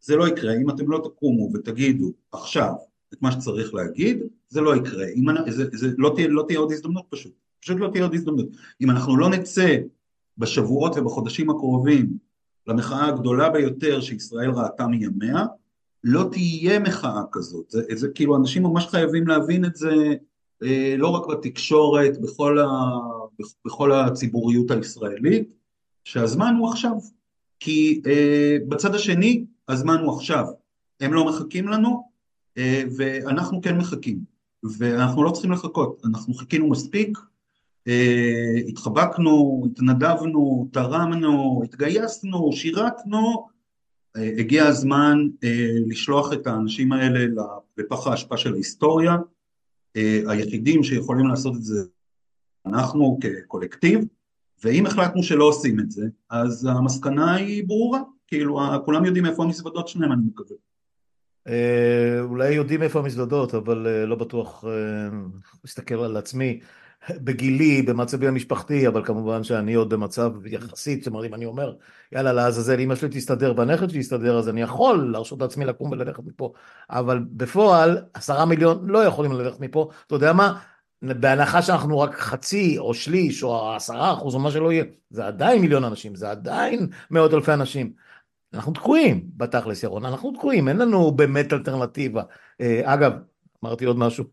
זה 0.00 0.16
לא 0.16 0.28
יקרה, 0.28 0.54
אם 0.54 0.70
אתם 0.70 0.90
לא 0.90 1.00
תקומו 1.04 1.50
ותגידו 1.54 2.12
עכשיו 2.32 2.72
את 3.14 3.22
מה 3.22 3.32
שצריך 3.32 3.74
להגיד, 3.74 4.22
זה 4.48 4.60
לא 4.60 4.76
יקרה, 4.76 5.06
אם, 5.06 5.24
זה, 5.50 5.64
זה 5.72 5.88
לא, 5.98 6.12
תהיה, 6.14 6.28
לא 6.28 6.44
תהיה 6.46 6.58
עוד 6.58 6.72
הזדמנות 6.72 7.04
פשוט, 7.08 7.32
פשוט 7.60 7.76
לא 7.80 7.88
תהיה 7.92 8.04
עוד 8.04 8.14
הזדמנות, 8.14 8.46
אם 8.80 8.90
אנחנו 8.90 9.16
לא 9.16 9.30
נצא 9.30 9.76
בשבועות 10.38 10.96
ובחודשים 10.96 11.50
הקרובים 11.50 12.18
למחאה 12.66 13.08
הגדולה 13.08 13.48
ביותר 13.48 14.00
שישראל 14.00 14.50
ראתה 14.50 14.86
מימיה, 14.86 15.44
לא 16.04 16.28
תהיה 16.32 16.78
מחאה 16.78 17.22
כזאת, 17.32 17.70
זה, 17.70 17.82
זה 17.94 18.08
כאילו 18.08 18.36
אנשים 18.36 18.62
ממש 18.62 18.86
חייבים 18.86 19.26
להבין 19.26 19.64
את 19.64 19.76
זה 19.76 20.14
אה, 20.62 20.94
לא 20.98 21.08
רק 21.08 21.26
בתקשורת, 21.26 22.20
בכל, 22.20 22.58
ה, 22.58 22.68
בכל 23.64 23.92
הציבוריות 23.92 24.70
הישראלית, 24.70 25.54
שהזמן 26.04 26.54
הוא 26.58 26.70
עכשיו. 26.70 26.92
כי 27.60 28.02
אה, 28.06 28.56
בצד 28.68 28.94
השני 28.94 29.44
הזמן 29.68 30.00
הוא 30.04 30.16
עכשיו. 30.16 30.46
הם 31.00 31.12
לא 31.12 31.24
מחכים 31.24 31.68
לנו 31.68 32.08
אה, 32.58 32.82
ואנחנו 32.96 33.62
כן 33.62 33.78
מחכים. 33.78 34.34
ואנחנו 34.78 35.24
לא 35.24 35.30
צריכים 35.30 35.52
לחכות, 35.52 36.02
אנחנו 36.04 36.34
חיכינו 36.34 36.70
מספיק, 36.70 37.18
התחבקנו, 38.68 39.66
התנדבנו, 39.70 40.68
תרמנו, 40.72 41.62
התגייסנו, 41.64 42.52
שירתנו, 42.52 43.48
אה, 44.16 44.30
הגיע 44.38 44.66
הזמן 44.66 45.18
אה, 45.44 45.68
לשלוח 45.86 46.32
את 46.32 46.46
האנשים 46.46 46.92
האלה 46.92 47.26
לפח 47.78 48.06
האשפה 48.06 48.36
של 48.36 48.52
ההיסטוריה. 48.52 49.16
אה, 49.96 50.20
היחידים 50.28 50.82
שיכולים 50.82 51.26
לעשות 51.26 51.56
את 51.56 51.62
זה 51.62 51.82
אנחנו 52.66 53.18
כקולקטיב, 53.20 54.04
ואם 54.64 54.86
החלטנו 54.86 55.22
שלא 55.22 55.44
עושים 55.44 55.80
את 55.80 55.90
זה, 55.90 56.06
אז 56.30 56.64
המסקנה 56.64 57.34
היא 57.34 57.64
ברורה, 57.66 58.00
כאילו 58.26 58.60
כולם 58.84 59.04
יודעים 59.04 59.26
איפה 59.26 59.42
המזוודות 59.42 59.88
שלהם 59.88 60.12
אני 60.12 60.22
מקווה. 60.26 60.56
אה, 61.48 62.20
אולי 62.20 62.54
יודעים 62.54 62.82
איפה 62.82 62.98
המזוודות, 62.98 63.54
אבל 63.54 63.86
אה, 63.86 64.06
לא 64.06 64.16
בטוח, 64.16 64.64
מסתכל 65.64 65.94
על 65.94 66.16
עצמי, 66.16 66.60
בגילי, 67.10 67.82
במצבי 67.82 68.28
המשפחתי, 68.28 68.88
אבל 68.88 69.04
כמובן 69.04 69.44
שאני 69.44 69.74
עוד 69.74 69.88
במצב 69.88 70.46
יחסית, 70.46 71.02
זאת 71.02 71.06
אומרת, 71.06 71.24
אם 71.24 71.34
אני 71.34 71.44
אומר, 71.44 71.74
יאללה, 72.12 72.32
לעזאזל, 72.32 72.80
אמא 72.80 72.94
שלי 72.94 73.08
תסתדר 73.08 73.54
והנכד 73.56 73.90
שלי 73.90 73.98
יסתדר, 73.98 74.38
אז 74.38 74.48
אני 74.48 74.62
יכול 74.62 75.10
להרשות 75.12 75.40
לעצמי 75.40 75.64
לקום 75.64 75.90
וללכת 75.90 76.22
מפה, 76.26 76.52
אבל 76.90 77.24
בפועל, 77.30 77.98
עשרה 78.14 78.44
מיליון 78.44 78.90
לא 78.90 78.98
יכולים 78.98 79.32
ללכת 79.32 79.60
מפה, 79.60 79.88
אתה 80.06 80.14
יודע 80.14 80.32
מה? 80.32 80.58
בהנחה 81.02 81.62
שאנחנו 81.62 82.00
רק 82.00 82.14
חצי 82.14 82.78
או 82.78 82.94
שליש 82.94 83.42
או 83.42 83.74
עשרה 83.74 84.12
אחוז 84.12 84.34
או 84.34 84.40
מה 84.40 84.50
שלא 84.50 84.72
יהיה, 84.72 84.84
זה 85.10 85.26
עדיין 85.26 85.60
מיליון 85.60 85.84
אנשים, 85.84 86.14
זה 86.14 86.30
עדיין 86.30 86.86
מאות 87.10 87.34
אלפי 87.34 87.52
אנשים. 87.52 87.92
אנחנו 88.54 88.72
תקועים 88.72 89.24
בתכלס 89.36 89.82
ירון, 89.82 90.04
אנחנו 90.04 90.32
תקועים, 90.32 90.68
אין 90.68 90.76
לנו 90.76 91.12
באמת 91.12 91.52
אלטרנטיבה. 91.52 92.22
אה, 92.60 92.80
אגב, 92.84 93.12
אמרתי 93.64 93.84
עוד 93.84 93.98
משהו 93.98 94.24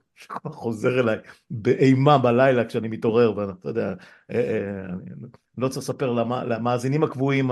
חוזר 0.46 1.00
אליי 1.00 1.18
באימה 1.50 2.18
בלילה 2.18 2.66
כשאני 2.66 2.88
מתעורר, 2.88 3.38
ואתה 3.38 3.70
יודע, 3.70 3.94
אה, 4.32 4.36
אה, 4.36 4.86
אני 4.94 5.64
לא 5.64 5.68
צריך 5.68 5.84
לספר 5.84 6.12
למאזינים 6.44 7.04
הקבועים, 7.04 7.52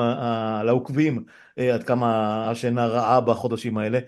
לעוקבים, 0.66 1.24
אה, 1.60 1.74
עד 1.74 1.84
כמה 1.84 2.50
השינה 2.50 2.88
רעה 2.88 3.22
בחודשים 3.22 3.78
האלה. 3.78 4.00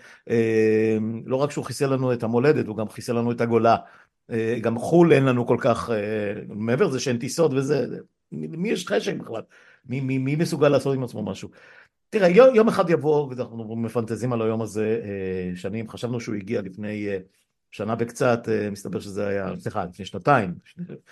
לא 1.25 1.35
רק 1.35 1.51
שהוא 1.51 1.65
חיסל 1.65 1.93
לנו 1.93 2.13
את 2.13 2.23
המולדת, 2.23 2.67
הוא 2.67 2.77
גם 2.77 2.89
חיסל 2.89 3.13
לנו 3.13 3.31
את 3.31 3.41
הגולה. 3.41 3.75
גם 4.61 4.77
חו"ל 4.77 5.13
אין 5.13 5.25
לנו 5.25 5.47
כל 5.47 5.57
כך, 5.59 5.89
מעבר 6.47 6.87
לזה 6.87 6.99
שאין 6.99 7.17
טיסות 7.17 7.53
וזה, 7.53 7.85
מי 8.31 8.69
יש 8.69 8.87
חשק 8.87 9.15
בכלל? 9.15 9.41
מי, 9.85 9.99
מי, 9.99 10.17
מי 10.17 10.35
מסוגל 10.35 10.69
לעשות 10.69 10.95
עם 10.95 11.03
עצמו 11.03 11.23
משהו? 11.23 11.49
תראה, 12.09 12.27
יום 12.29 12.67
אחד 12.67 12.89
יבוא, 12.89 13.27
ואנחנו 13.29 13.75
מפנטזים 13.75 14.33
על 14.33 14.41
היום 14.41 14.61
הזה 14.61 15.01
שנים, 15.55 15.89
חשבנו 15.89 16.19
שהוא 16.19 16.35
הגיע 16.35 16.61
לפני 16.61 17.07
שנה 17.71 17.95
וקצת, 17.99 18.49
אה, 18.49 18.69
מסתבר 18.69 18.99
שזה 18.99 19.27
היה, 19.27 19.47
סליחה, 19.59 19.85
לפני 19.85 20.05
שנתיים, 20.05 20.53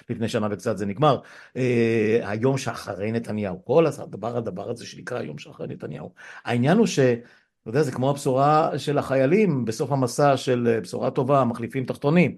לפני 0.10 0.28
שנה 0.28 0.48
וקצת 0.52 0.78
זה 0.78 0.86
נגמר, 0.86 1.20
אה, 1.58 2.20
היום 2.24 2.58
שאחרי 2.58 3.12
נתניהו, 3.12 3.66
כל 3.66 3.86
הדבר, 3.86 4.38
הדבר 4.38 4.70
הזה 4.70 4.86
שנקרא 4.86 5.20
היום 5.20 5.38
שאחרי 5.38 5.68
נתניהו. 5.68 6.14
העניין 6.46 6.78
הוא 6.78 6.88
ש... 6.88 7.00
אתה 7.00 7.70
יודע, 7.70 7.84
זה 7.84 7.92
כמו 7.92 8.10
הבשורה 8.10 8.80
של 8.80 8.98
החיילים 8.98 9.66
בסוף 9.66 9.92
המסע 9.92 10.38
של 10.38 10.68
אה, 10.72 10.82
בשורה 10.82 11.12
טובה, 11.12 11.44
מחליפים 11.44 11.86
תחתונים. 11.86 12.38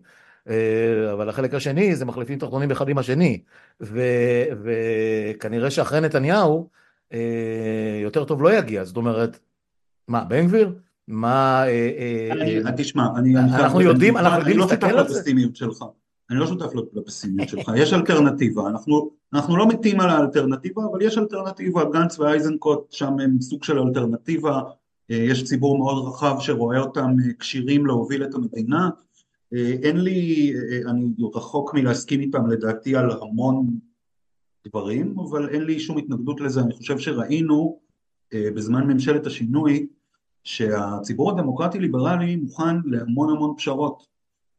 אבל 1.13 1.29
החלק 1.29 1.53
השני 1.53 1.95
זה 1.95 2.05
מחליפים 2.05 2.39
תחתונים 2.39 2.71
אחד 2.71 2.89
עם 2.89 2.97
השני. 2.97 3.41
ו, 3.81 4.01
וכנראה 4.63 5.71
שאחרי 5.71 6.01
נתניהו 6.01 6.69
יותר 8.01 8.25
טוב 8.25 8.41
לא 8.41 8.53
יגיע. 8.53 8.83
זאת 8.83 8.97
אומרת, 8.97 9.39
מה, 10.07 10.23
בן 10.23 10.47
גביר? 10.47 10.73
מה... 11.11 11.63
אה, 11.67 11.91
אה, 11.97 12.61
אה, 12.65 12.71
תשמע. 12.77 13.07
אנחנו 13.35 13.81
יודעים, 13.81 14.17
אנחנו 14.17 14.39
יודעים 14.39 14.57
לא 14.57 14.65
להסתכל 14.65 14.97
על 14.99 15.07
זה? 15.07 15.21
אני 16.29 16.39
לא 16.39 16.47
שותף 16.47 16.71
לפסימיות 16.93 17.49
שלך, 17.49 17.71
יש 17.75 17.93
אלטרנטיבה, 17.93 18.69
אנחנו, 18.69 19.11
אנחנו 19.33 19.57
לא 19.57 19.67
מתים 19.67 19.99
על 19.99 20.09
האלטרנטיבה, 20.09 20.81
אבל 20.91 21.01
יש 21.01 21.17
אלטרנטיבה, 21.17 21.83
גנץ 21.93 22.19
ואייזנקוט 22.19 22.91
שם 22.91 23.19
הם 23.19 23.41
סוג 23.41 23.63
של 23.63 23.79
אלטרנטיבה, 23.79 24.61
יש 25.09 25.43
ציבור 25.43 25.77
מאוד 25.77 26.07
רחב 26.07 26.35
שרואה 26.39 26.79
אותם 26.79 27.15
כשירים 27.39 27.85
להוביל 27.85 28.23
את 28.23 28.35
המדינה, 28.35 28.89
אין 29.83 29.97
לי, 29.97 30.53
אני 30.87 31.05
רחוק 31.35 31.73
מלהסכים 31.73 32.19
איתם 32.19 32.47
לדעתי 32.47 32.95
על 32.95 33.11
המון 33.11 33.67
דברים, 34.67 35.15
אבל 35.19 35.49
אין 35.49 35.61
לי 35.61 35.79
שום 35.79 35.97
התנגדות 35.97 36.41
לזה, 36.41 36.61
אני 36.61 36.73
חושב 36.73 36.97
שראינו 36.97 37.79
בזמן 38.33 38.87
ממשלת 38.87 39.25
השינוי 39.25 39.87
שהציבור 40.43 41.31
הדמוקרטי 41.31 41.79
ליברלי 41.79 42.35
מוכן 42.35 42.77
להמון 42.85 43.29
המון 43.29 43.53
פשרות, 43.57 44.07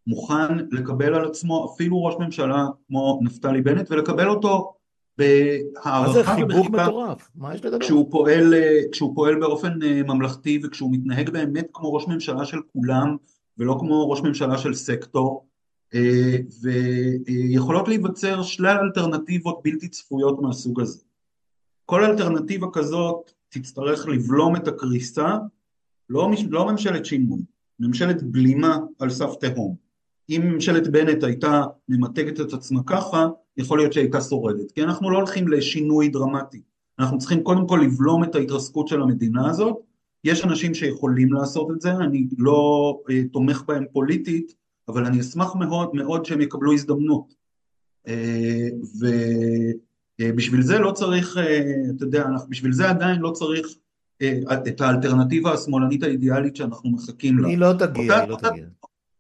מוכן 0.07 0.59
לקבל 0.71 1.15
על 1.15 1.25
עצמו 1.25 1.73
אפילו 1.75 2.05
ראש 2.05 2.15
ממשלה 2.19 2.67
כמו 2.89 3.21
נפתלי 3.23 3.61
בנט 3.61 3.91
ולקבל 3.91 4.29
אותו 4.29 4.75
בהערכה 5.19 6.03
מה 6.07 6.13
זה 6.13 6.25
חיבוק 6.25 6.71
מטורף? 6.71 7.31
מה 7.35 7.55
יש 7.55 7.65
לדבר? 7.65 7.79
כשהוא 7.79 8.11
פועל, 8.11 8.55
כשהוא 8.93 9.15
פועל 9.15 9.41
באופן 9.41 9.83
אה, 9.83 10.03
ממלכתי 10.03 10.61
וכשהוא 10.65 10.93
מתנהג 10.93 11.31
באמת 11.31 11.67
כמו 11.73 11.95
ראש 11.95 12.09
ממשלה 12.09 12.45
של 12.45 12.59
כולם 12.73 13.17
ולא 13.59 13.77
כמו 13.81 14.11
ראש 14.11 14.21
ממשלה 14.21 14.59
של 14.59 14.75
סקטור 14.75 15.47
אה, 15.95 16.37
ויכולות 17.27 17.89
להיווצר 17.89 18.43
שלל 18.43 18.79
אלטרנטיבות 18.83 19.61
בלתי 19.65 19.89
צפויות 19.89 20.43
מהסוג 20.43 20.81
הזה. 20.81 21.01
כל 21.87 22.05
אלטרנטיבה 22.05 22.67
כזאת 22.73 23.33
תצטרך 23.49 24.09
לבלום 24.09 24.57
את 24.57 24.69
הקריסה 24.69 25.39
לא, 26.11 26.31
לא 26.51 26.73
ממשלת 26.73 27.07
שינוי, 27.07 27.43
ממשלת 27.81 28.23
בלימה 28.23 28.79
על 28.99 29.11
סף 29.11 29.35
תהום. 29.41 29.77
אם 30.31 30.43
ממשלת 30.45 30.89
בנט 30.89 31.25
הייתה 31.25 31.63
ממתגת 31.89 32.41
את 32.41 32.53
עצמה 32.53 32.81
ככה, 32.87 33.29
יכול 33.57 33.79
להיות 33.79 33.93
שהייתה 33.93 34.21
שורדת. 34.21 34.73
כי 34.73 34.83
אנחנו 34.83 35.11
לא 35.11 35.17
הולכים 35.17 35.49
לשינוי 35.49 36.09
דרמטי. 36.09 36.63
אנחנו 36.99 37.19
צריכים 37.19 37.43
קודם 37.43 37.67
כל 37.69 37.81
לבלום 37.85 38.25
את 38.25 38.35
ההתרסקות 38.35 38.89
של 38.89 39.03
המדינה 39.03 39.51
הזאת. 39.51 39.77
יש 40.25 40.45
אנשים 40.45 40.75
שיכולים 40.75 41.33
לעשות 41.33 41.71
את 41.71 41.81
זה, 41.81 41.93
אני 41.93 42.27
לא 42.39 42.99
uh, 43.09 43.13
תומך 43.33 43.63
בהם 43.67 43.85
פוליטית, 43.93 44.55
אבל 44.89 45.05
אני 45.05 45.21
אשמח 45.21 45.55
מאוד 45.55 45.95
מאוד 45.95 46.25
שהם 46.25 46.41
יקבלו 46.41 46.73
הזדמנות. 46.73 47.35
Uh, 48.07 48.11
ובשביל 50.21 50.61
uh, 50.61 50.65
זה 50.65 50.79
לא 50.79 50.93
צריך, 50.93 51.37
uh, 51.37 51.41
אתה 51.97 52.05
יודע, 52.05 52.27
בשביל 52.49 52.73
זה 52.73 52.91
עדיין 52.91 53.21
לא 53.21 53.31
צריך 53.31 53.67
אה, 53.67 53.82
את 54.53 54.81
האלטרנטיבה 54.81 55.53
השמאלנית 55.53 56.03
האידיאלית 56.03 56.57
שאנחנו 56.57 56.91
מחכים 56.91 57.39
לה. 57.39 57.49
היא 57.49 57.59
לא 57.59 57.73
תגיע, 57.79 58.17
היא 58.17 58.29
לא 58.29 58.37
תגיע. 58.37 58.65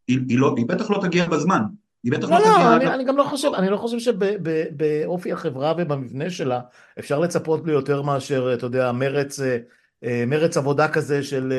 היא, 0.09 0.18
היא, 0.28 0.38
לא, 0.38 0.55
היא 0.57 0.66
בטח 0.66 0.90
לא 0.90 0.98
תגיע 1.03 1.28
בזמן. 1.28 1.62
היא 2.05 2.12
בטח 2.12 2.30
לא, 2.30 2.38
לא, 2.38 2.44
לא 2.44 2.76
תגיע... 2.76 2.76
אני, 2.76 2.94
אני 2.94 3.05
גם 3.05 3.16
לא 3.16 3.24
חושב, 3.24 3.48
אני 3.55 3.70
לא 3.70 3.76
חושב 3.76 3.98
שבאופי 3.98 5.32
החברה 5.32 5.74
ובמבנה 5.78 6.30
שלה 6.30 6.61
אפשר 6.98 7.18
לצפות 7.18 7.66
ליותר 7.66 8.03
מאשר, 8.03 8.55
אתה 8.55 8.66
יודע, 8.66 8.92
מרץ, 8.92 9.40
אה, 9.40 9.59
אה, 10.05 10.24
מרץ 10.26 10.57
עבודה 10.57 10.88
כזה 10.88 11.22
של 11.22 11.53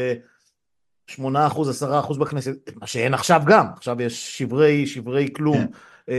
8%, 1.11 1.13
10% 1.21 2.19
בכנסת, 2.19 2.69
מה 2.75 2.87
שאין 2.87 3.13
עכשיו 3.13 3.41
גם, 3.45 3.65
עכשיו 3.77 4.01
יש 4.01 4.37
שברי, 4.37 4.87
שברי 4.87 5.29
כלום, 5.35 5.67
כן. 6.05 6.11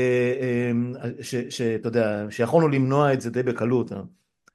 שאתה 1.51 1.89
יודע, 1.89 2.27
שיכולנו 2.31 2.68
למנוע 2.68 3.12
את 3.12 3.20
זה 3.20 3.31
די 3.31 3.43
בקלות. 3.43 3.93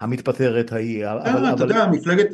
המתפטרת 0.02 0.72
ההיא. 0.72 1.06
כן, 1.26 1.54
אתה 1.54 1.64
יודע, 1.64 1.88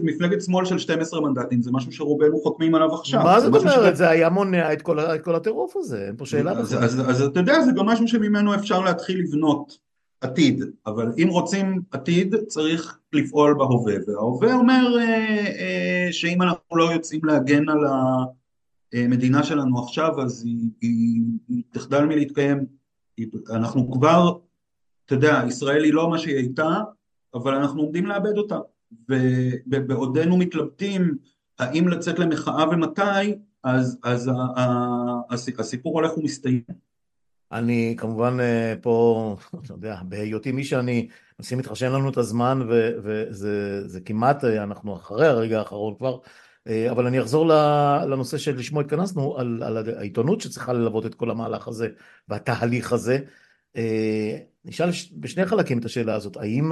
מפלגת 0.03 0.41
שמאל 0.41 0.66
של 0.66 0.80
12 0.80 1.22
מנדטים 1.22 1.61
זה 1.61 1.72
משהו 1.72 1.91
שרובנו 1.91 2.39
חותמים 2.39 2.76
עליו 2.76 2.95
עכשיו. 2.95 3.24
מה 3.24 3.41
זאת 3.41 3.61
אומרת? 3.61 3.95
זה 3.95 4.09
היה 4.09 4.30
מונע 4.30 4.74
את 4.74 4.82
כל 5.24 5.36
הטירוף 5.36 5.76
הזה, 5.78 6.05
אין 6.07 6.16
פה 6.18 6.26
שאלה 6.26 6.53
בכלל. 6.53 6.84
אז 6.84 7.22
אתה 7.22 7.39
יודע, 7.39 7.61
זה 7.61 7.72
גם 7.72 7.86
משהו 7.86 8.07
שממנו 8.07 8.55
אפשר 8.55 8.82
להתחיל 8.82 9.20
לבנות 9.20 9.78
עתיד, 10.22 10.63
אבל 10.86 11.11
אם 11.18 11.28
רוצים 11.30 11.82
עתיד 11.91 12.36
צריך 12.47 12.99
לפעול 13.13 13.53
בהווה, 13.53 13.93
וההווה 14.07 14.53
אומר 14.53 14.97
אה, 14.99 15.45
אה, 15.59 16.07
שאם 16.11 16.41
אנחנו 16.41 16.78
לא 16.78 16.93
יוצאים 16.93 17.26
להגן 17.26 17.70
על 17.70 17.80
המדינה 18.93 19.43
שלנו 19.43 19.84
עכשיו, 19.84 20.22
אז 20.22 20.45
היא 20.82 21.63
תחדל 21.72 22.05
מלהתקיים. 22.05 22.66
אנחנו 23.49 23.91
כבר, 23.91 24.38
אתה 25.05 25.13
יודע, 25.13 25.41
ישראל 25.47 25.84
היא 25.84 25.93
לא 25.93 26.09
מה 26.09 26.18
שהיא 26.18 26.36
הייתה, 26.36 26.70
אבל 27.36 27.53
אנחנו 27.53 27.81
עומדים 27.81 28.05
לאבד 28.05 28.38
אותה. 28.38 28.59
ובעודנו 29.67 30.38
מתלבטים 30.38 31.17
האם 31.59 31.88
לצאת 31.88 32.19
למחאה 32.19 32.69
ומתי, 32.69 33.36
אז, 33.63 33.99
אז 34.03 34.31
הסיפור 35.59 35.93
הולך 35.93 36.17
ומסתיים. 36.17 36.61
אני 37.51 37.95
כמובן 37.97 38.38
אה, 38.39 38.73
פה, 38.81 39.36
אתה 39.63 39.73
יודע, 39.73 39.99
בהיותי 40.03 40.51
מי 40.51 40.63
שאני, 40.63 41.07
מנסים 41.39 41.57
להתחשן 41.57 41.91
לנו 41.91 42.09
את 42.09 42.17
הזמן 42.17 42.59
וזה 42.67 43.99
כמעט, 44.05 44.43
אה, 44.43 44.63
אנחנו 44.63 44.95
אחרי 44.95 45.27
הרגע 45.27 45.59
האחרון 45.59 45.95
כבר, 45.97 46.17
אה, 46.67 46.91
אבל 46.91 47.07
אני 47.07 47.21
אחזור 47.21 47.47
לנושא 48.07 48.38
שלשמו 48.38 48.81
התכנסנו, 48.81 49.38
על, 49.38 49.63
על 49.63 49.77
העיתונות 49.97 50.41
שצריכה 50.41 50.73
ללוות 50.73 51.05
את 51.05 51.15
כל 51.15 51.31
המהלך 51.31 51.67
הזה 51.67 51.88
והתהליך 52.29 52.93
הזה. 52.93 53.19
נשאל 54.65 54.89
בשני 55.13 55.45
חלקים 55.45 55.79
את 55.79 55.86
השאלה 55.86 56.15
הזאת, 56.15 56.38
האם 56.38 56.71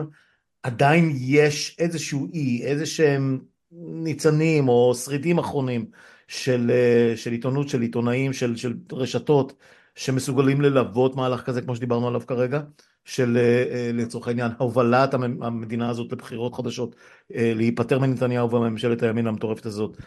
עדיין 0.64 1.14
יש 1.16 1.76
איזשהו 1.80 2.28
אי, 2.34 2.64
איזה 2.66 2.86
שהם 2.86 3.40
ניצנים 3.72 4.68
או 4.68 4.96
שרידים 4.96 5.38
אחרונים 5.38 5.86
של, 6.28 6.72
אה, 6.74 7.18
של 7.18 7.32
עיתונות, 7.32 7.70
של 7.70 7.82
עיתונאים, 7.82 8.34
של, 8.34 8.56
של 8.56 8.78
רשתות 8.92 9.54
שמסוגלים 9.96 10.62
ללוות 10.62 11.16
מהלך 11.16 11.42
כזה 11.42 11.62
כמו 11.62 11.76
שדיברנו 11.76 12.08
עליו 12.08 12.22
כרגע, 12.28 12.62
של 13.06 13.38
אה, 13.38 13.64
אה, 13.72 13.92
לצורך 13.94 14.28
העניין 14.28 14.52
הובלת 14.58 15.14
המדינה 15.14 15.90
הזאת 15.90 16.12
לבחירות 16.12 16.56
חדשות, 16.56 16.96
להיפטר 17.30 18.00
מנתניהו 18.00 18.52
וממשלת 18.52 19.04
הימין 19.04 19.28
המטורפת 19.28 19.66
הזאת 19.66 19.98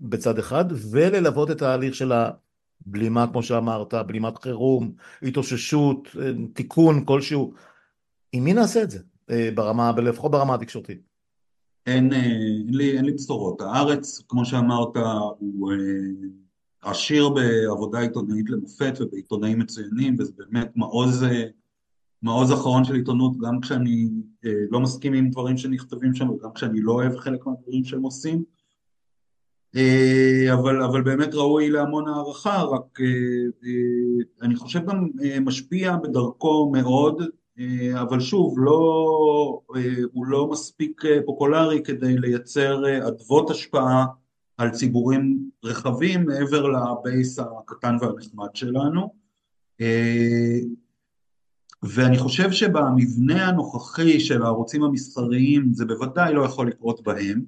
בצד 0.00 0.38
אחד, 0.38 0.64
וללוות 0.90 1.50
את 1.50 1.62
ההליך 1.62 1.94
של 1.94 2.12
הבלימה, 2.12 3.26
כמו 3.26 3.42
שאמרת, 3.42 3.94
בלימת 3.94 4.38
חירום, 4.38 4.92
התאוששות, 5.22 6.08
תיקון 6.52 7.04
כלשהו. 7.04 7.52
עם 8.32 8.44
מי 8.44 8.52
נעשה 8.52 8.82
את 8.82 8.90
זה? 8.90 8.98
אה, 9.30 9.50
ברמה, 9.54 9.92
לפחות 9.96 10.30
ברמה 10.30 10.54
התקשורתית? 10.54 11.00
אין, 11.86 12.12
אה, 12.12 12.18
אין, 12.18 12.74
לי, 12.74 12.96
אין 12.96 13.04
לי 13.04 13.12
בשורות. 13.12 13.60
הארץ, 13.60 14.22
כמו 14.28 14.44
שאמרת, 14.44 14.96
הוא 15.38 15.72
אה, 15.72 16.90
עשיר 16.90 17.28
בעבודה 17.28 18.00
עיתונאית 18.00 18.50
למופת 18.50 18.94
ובעיתונאים 19.00 19.58
מצוינים, 19.58 20.16
וזה 20.18 20.32
באמת 20.38 20.70
מעוז, 20.76 21.24
מעוז 22.22 22.52
אחרון 22.52 22.84
של 22.84 22.94
עיתונות, 22.94 23.38
גם 23.38 23.60
כשאני 23.60 24.08
לא 24.70 24.80
מסכים 24.80 25.12
עם 25.14 25.30
דברים 25.30 25.56
שנכתבים 25.56 26.14
שם 26.14 26.30
וגם 26.30 26.52
כשאני 26.54 26.80
לא 26.80 26.92
אוהב 26.92 27.16
חלק 27.16 27.46
מהדברים 27.46 27.84
שהם 27.84 28.02
עושים. 28.02 28.44
אבל, 30.52 30.82
אבל 30.82 31.02
באמת 31.02 31.34
ראוי 31.34 31.70
להמון 31.70 32.08
הערכה, 32.08 32.62
רק 32.62 32.98
אני 34.42 34.56
חושב 34.56 34.86
גם 34.86 35.08
משפיע 35.40 35.96
בדרכו 35.96 36.70
מאוד 36.72 37.22
אה, 37.22 37.26
אבל 38.00 38.20
שוב, 38.20 38.54
לא, 38.58 39.60
אה, 39.76 39.80
הוא 40.12 40.26
לא 40.26 40.50
מספיק 40.50 41.04
אה, 41.04 41.18
פופולרי 41.26 41.82
כדי 41.82 42.18
לייצר 42.18 42.82
אדוות 43.08 43.50
השפעה 43.50 44.06
על 44.56 44.70
ציבורים 44.70 45.50
רחבים 45.64 46.26
מעבר 46.26 46.66
לבייס 46.68 47.38
הקטן 47.38 47.96
והנחמד 48.00 48.48
שלנו. 48.54 49.18
ואני 51.82 52.18
חושב 52.18 52.50
שבמבנה 52.50 53.48
הנוכחי 53.48 54.20
של 54.20 54.42
הערוצים 54.42 54.82
המסחריים 54.82 55.72
זה 55.72 55.84
בוודאי 55.84 56.34
לא 56.34 56.42
יכול 56.42 56.68
לקרות 56.68 57.02
בהם, 57.02 57.44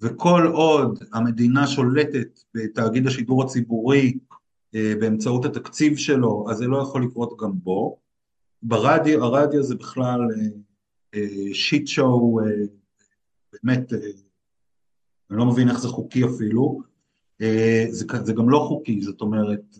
וכל 0.00 0.50
עוד 0.52 0.98
המדינה 1.12 1.66
שולטת 1.66 2.40
בתאגיד 2.54 3.06
השידור 3.06 3.42
הציבורי 3.42 4.18
באמצעות 4.72 5.44
התקציב 5.44 5.96
שלו, 5.96 6.46
אז 6.50 6.56
זה 6.56 6.66
לא 6.66 6.76
יכול 6.82 7.04
לקרות 7.04 7.40
גם 7.40 7.52
בו. 7.54 8.03
ברדיו, 8.64 9.24
הרדיו 9.24 9.62
זה 9.62 9.74
בכלל 9.74 10.20
שיט 11.52 11.86
שואו, 11.86 12.40
באמת, 13.52 13.92
אני 15.30 15.38
לא 15.38 15.46
מבין 15.46 15.68
איך 15.68 15.80
זה 15.80 15.88
חוקי 15.88 16.24
אפילו. 16.24 16.80
זה, 17.90 18.06
זה 18.24 18.32
גם 18.32 18.50
לא 18.50 18.58
חוקי, 18.58 19.02
זאת 19.02 19.20
אומרת, 19.20 19.76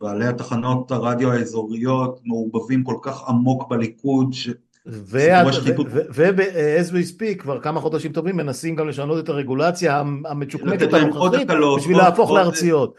בעלי 0.00 0.26
התחנות 0.26 0.90
הרדיו 0.90 1.32
האזוריות 1.32 2.20
מעורבבים 2.24 2.84
כל 2.84 2.96
כך 3.02 3.28
עמוק 3.28 3.70
בליכוד, 3.70 4.32
ש... 4.32 4.50
ו-as 4.86 6.90
we 6.90 7.12
speak 7.12 7.38
כבר 7.38 7.60
כמה 7.60 7.80
חודשים 7.80 8.12
טובים 8.12 8.36
מנסים 8.36 8.76
גם 8.76 8.88
לשנות 8.88 9.24
את 9.24 9.28
הרגולציה 9.28 10.02
המצ'וקמקת 10.24 10.92
הנוכחית 10.92 11.48
בשביל 11.76 11.96
להפוך 11.96 12.30
לארציות. 12.30 12.94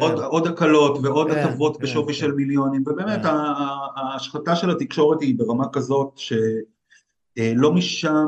עוד, 0.00 0.12
עוד 0.18 0.46
הקלות 0.46 0.98
ועוד 1.02 1.30
כן, 1.30 1.38
הטבות 1.38 1.76
כן, 1.76 1.82
בשווי 1.82 2.12
כן. 2.14 2.18
של 2.20 2.32
מיליונים, 2.32 2.82
ובאמת 2.86 3.22
כן. 3.22 3.28
ההשחתה 3.96 4.56
של 4.56 4.70
התקשורת 4.70 5.20
היא 5.20 5.38
ברמה 5.38 5.68
כזאת 5.72 6.18
שלא 7.36 7.72
משם 7.72 8.26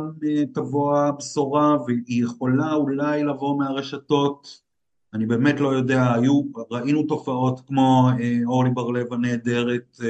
תבוא 0.55 0.99
הבשורה, 0.99 1.77
והיא 1.87 2.25
יכולה 2.25 2.75
אולי 2.75 3.25
לבוא 3.25 3.59
מהרשתות, 3.59 4.69
אני 5.15 5.27
באמת 5.27 5.61
לא 5.61 5.69
יודע, 5.69 6.13
היו, 6.15 6.43
ראינו 6.71 7.03
תופעות 7.03 7.61
כמו 7.67 8.09
אורלי 8.47 8.71
בר-לב 8.71 9.13
הנהדרת 9.13 10.01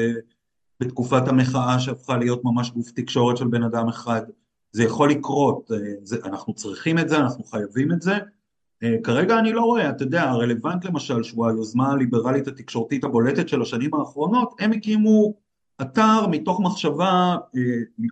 בתקופת 0.80 1.28
המחאה 1.28 1.80
שהפכה 1.80 2.16
להיות 2.16 2.44
ממש 2.44 2.70
גוף 2.70 2.90
תקשורת 2.90 3.36
של 3.36 3.46
בן 3.46 3.62
אדם 3.62 3.88
אחד, 3.88 4.22
זה 4.72 4.84
יכול 4.84 5.10
לקרות, 5.10 5.70
זה, 6.02 6.16
אנחנו 6.24 6.54
צריכים 6.54 6.98
את 6.98 7.08
זה, 7.08 7.18
אנחנו 7.18 7.44
חייבים 7.44 7.92
את 7.92 8.02
זה, 8.02 8.12
אה, 8.14 8.18
כרגע 9.04 9.38
אני 9.38 9.52
לא 9.52 9.60
רואה, 9.60 9.90
אתה 9.90 10.02
יודע, 10.02 10.22
הרלוונט 10.22 10.84
למשל, 10.84 11.22
שהוא 11.22 11.46
היוזמה 11.46 11.92
הליברלית 11.92 12.48
התקשורתית 12.48 13.04
הבולטת 13.04 13.48
של 13.48 13.62
השנים 13.62 13.94
האחרונות, 13.94 14.54
הם 14.58 14.72
הקימו 14.72 15.34
אתר 15.82 16.26
מתוך 16.30 16.60
מחשבה 16.60 17.36
אה, 17.56 17.60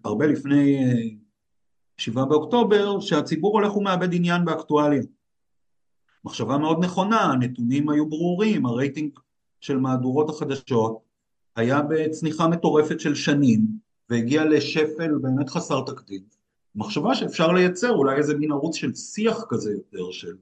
הרבה 0.05 0.27
לפני 0.27 0.85
אה, 0.85 0.93
שבעה 1.99 2.25
באוקטובר, 2.25 3.01
שהציבור 3.01 3.53
הולך 3.53 3.77
ומאבד 3.77 4.15
עניין 4.15 4.45
באקטואליה. 4.45 5.03
מחשבה 6.25 6.59
מאוד 6.59 6.85
נכונה, 6.85 7.21
הנתונים 7.21 7.89
היו 7.89 8.09
ברורים, 8.09 8.67
הרייטינג 8.67 9.11
של 9.61 9.77
מהדורות 9.77 10.31
החדשות 10.31 10.99
היה 11.57 11.83
בצניחה 11.83 12.49
מטורפת 12.49 13.01
של 13.01 13.15
שנים, 13.15 13.67
והגיע 14.11 14.45
לשפל 14.45 15.19
באמת 15.21 15.49
חסר 15.49 15.81
תקדים. 15.87 16.23
מחשבה 16.75 17.15
שאפשר 17.15 17.53
לייצר 17.53 17.91
אולי 17.91 18.17
איזה 18.17 18.35
מין 18.35 18.53
ערוץ 18.53 18.77
של 18.77 18.95
שיח 18.95 19.45
כזה 19.49 19.73
יותר, 19.73 20.11
של 20.11 20.37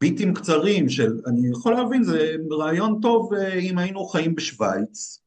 ביטים 0.00 0.34
קצרים 0.34 0.88
של, 0.88 1.20
אני 1.26 1.50
יכול 1.50 1.74
להבין, 1.74 2.02
זה 2.02 2.36
רעיון 2.50 2.98
טוב 3.02 3.34
אה, 3.34 3.54
אם 3.54 3.78
היינו 3.78 4.04
חיים 4.04 4.34
בשוויץ. 4.34 5.22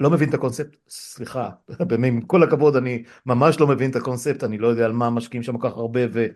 לא 0.00 0.10
מבין 0.10 0.28
את 0.28 0.34
הקונספט, 0.34 0.76
סליחה, 0.88 1.50
עם 2.06 2.20
כל 2.20 2.42
הכבוד, 2.42 2.76
אני 2.76 3.02
ממש 3.26 3.60
לא 3.60 3.66
מבין 3.66 3.90
את 3.90 3.96
הקונספט, 3.96 4.44
אני 4.44 4.58
לא 4.58 4.68
יודע 4.68 4.84
על 4.84 4.92
מה 4.92 5.10
משקיעים 5.10 5.42
שם 5.42 5.58
כל 5.58 5.68
כך 5.70 5.76
הרבה, 5.76 6.00
ו, 6.12 6.26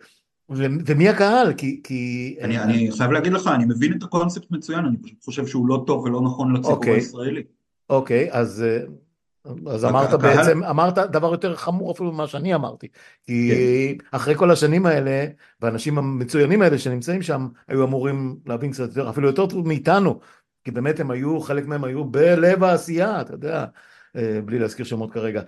ו, 0.51 0.65
ומי 0.87 1.09
הקהל, 1.09 1.53
כי... 1.53 1.81
כי... 1.85 2.37
אני, 2.41 2.59
אני 2.59 2.93
חייב 2.93 3.11
להגיד 3.11 3.33
לך, 3.33 3.47
אני 3.47 3.65
מבין 3.65 3.93
את 3.99 4.03
הקונספט 4.03 4.51
מצוין, 4.51 4.85
אני 4.85 4.97
פשוט 4.97 5.25
חושב 5.25 5.47
שהוא 5.47 5.69
לא 5.69 5.85
טוב 5.87 6.05
ולא 6.05 6.21
נכון 6.21 6.53
לציבור 6.53 6.73
okay. 6.73 6.77
אוקיי. 6.77 6.95
הישראלי. 6.95 7.43
אוקיי, 7.91 8.31
okay, 8.31 8.35
אז 8.35 8.63
אה, 8.63 8.79
אז 9.71 9.85
אמרת 9.85 10.13
הקהל... 10.13 10.37
בעצם, 10.37 10.65
אמרת 10.65 10.99
דבר 10.99 11.33
יותר 11.33 11.57
חמור 11.57 11.93
אפילו 11.93 12.13
ממה 12.13 12.27
שאני 12.27 12.55
אמרתי. 12.55 12.89
כי 13.23 13.51
כן. 13.99 14.17
אחרי 14.17 14.35
כל 14.35 14.51
השנים 14.51 14.87
האלה, 14.87 15.27
והאנשים 15.61 15.99
המצוינים 15.99 16.63
האלה 16.63 16.79
שנמצאים 16.79 17.23
שם, 17.23 17.49
היו 17.69 17.85
אמורים 17.85 18.37
להבין 18.47 18.73
קצת 18.73 18.89
יותר, 18.89 19.11
אפילו 19.11 19.27
יותר 19.27 19.47
טוב 19.47 19.69
מאיתנו. 19.69 20.21
כי 20.65 20.71
באמת 20.71 21.01
הם 21.01 21.11
היו, 21.11 21.41
חלק 21.41 21.67
מהם 21.67 21.85
היו 21.85 22.05
בלב 22.05 22.65
העשייה, 22.65 23.21
אתה 23.21 23.35
יודע, 23.35 23.65
אה, 24.17 24.41
בלי 24.45 24.59
להזכיר 24.59 24.87
שמות 24.87 25.13
כרגע. 25.13 25.43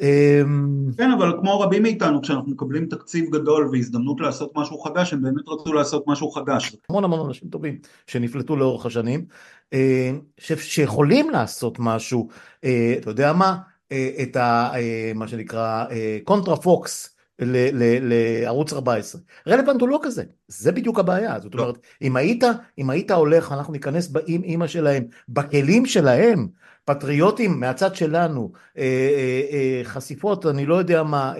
אמ, 0.00 0.86
כן, 0.96 1.10
אבל 1.10 1.32
כמו 1.40 1.60
רבים 1.60 1.82
מאיתנו, 1.82 2.22
כשאנחנו 2.22 2.50
מקבלים 2.50 2.86
תקציב 2.86 3.30
גדול 3.30 3.68
והזדמנות 3.72 4.20
לעשות 4.20 4.52
משהו 4.56 4.78
חדש, 4.78 5.12
הם 5.12 5.22
באמת 5.22 5.48
רצו 5.48 5.72
לעשות 5.72 6.04
משהו 6.06 6.30
חדש. 6.30 6.76
המון 6.90 7.04
המון 7.04 7.26
אנשים 7.26 7.48
טובים 7.48 7.78
שנפלטו 8.06 8.56
לאורך 8.56 8.86
השנים, 8.86 9.24
אה, 9.72 10.10
שיכולים 10.38 11.30
לעשות 11.30 11.76
משהו, 11.78 12.28
אה, 12.64 12.94
אתה 12.98 13.10
יודע 13.10 13.32
מה, 13.32 13.56
אה, 13.92 14.10
את 14.22 14.36
ה, 14.36 14.72
מה 15.14 15.28
שנקרא 15.28 15.84
קונטרה 16.24 16.56
פוקס. 16.56 17.16
לערוץ 17.42 18.72
14. 18.72 19.20
רלוונט 19.48 19.80
הוא 19.80 19.88
לא 19.88 20.00
כזה, 20.02 20.22
זה 20.48 20.72
בדיוק 20.72 20.98
הבעיה, 20.98 21.40
זאת 21.40 21.54
לא. 21.54 21.62
אומרת, 21.62 21.78
אם 22.02 22.16
היית, 22.16 22.44
אם 22.78 22.90
היית 22.90 23.10
הולך, 23.10 23.52
אנחנו 23.52 23.72
ניכנס 23.72 24.12
עם 24.26 24.42
אימא 24.42 24.66
שלהם, 24.66 25.04
בכלים 25.28 25.86
שלהם, 25.86 26.48
פטריוטים 26.90 27.60
מהצד 27.60 27.94
שלנו, 27.94 28.52
אה, 28.78 28.82
אה, 28.82 29.42
אה, 29.52 29.80
חשיפות, 29.84 30.46
אני 30.46 30.66
לא 30.66 30.74
יודע 30.74 31.02
מה, 31.02 31.34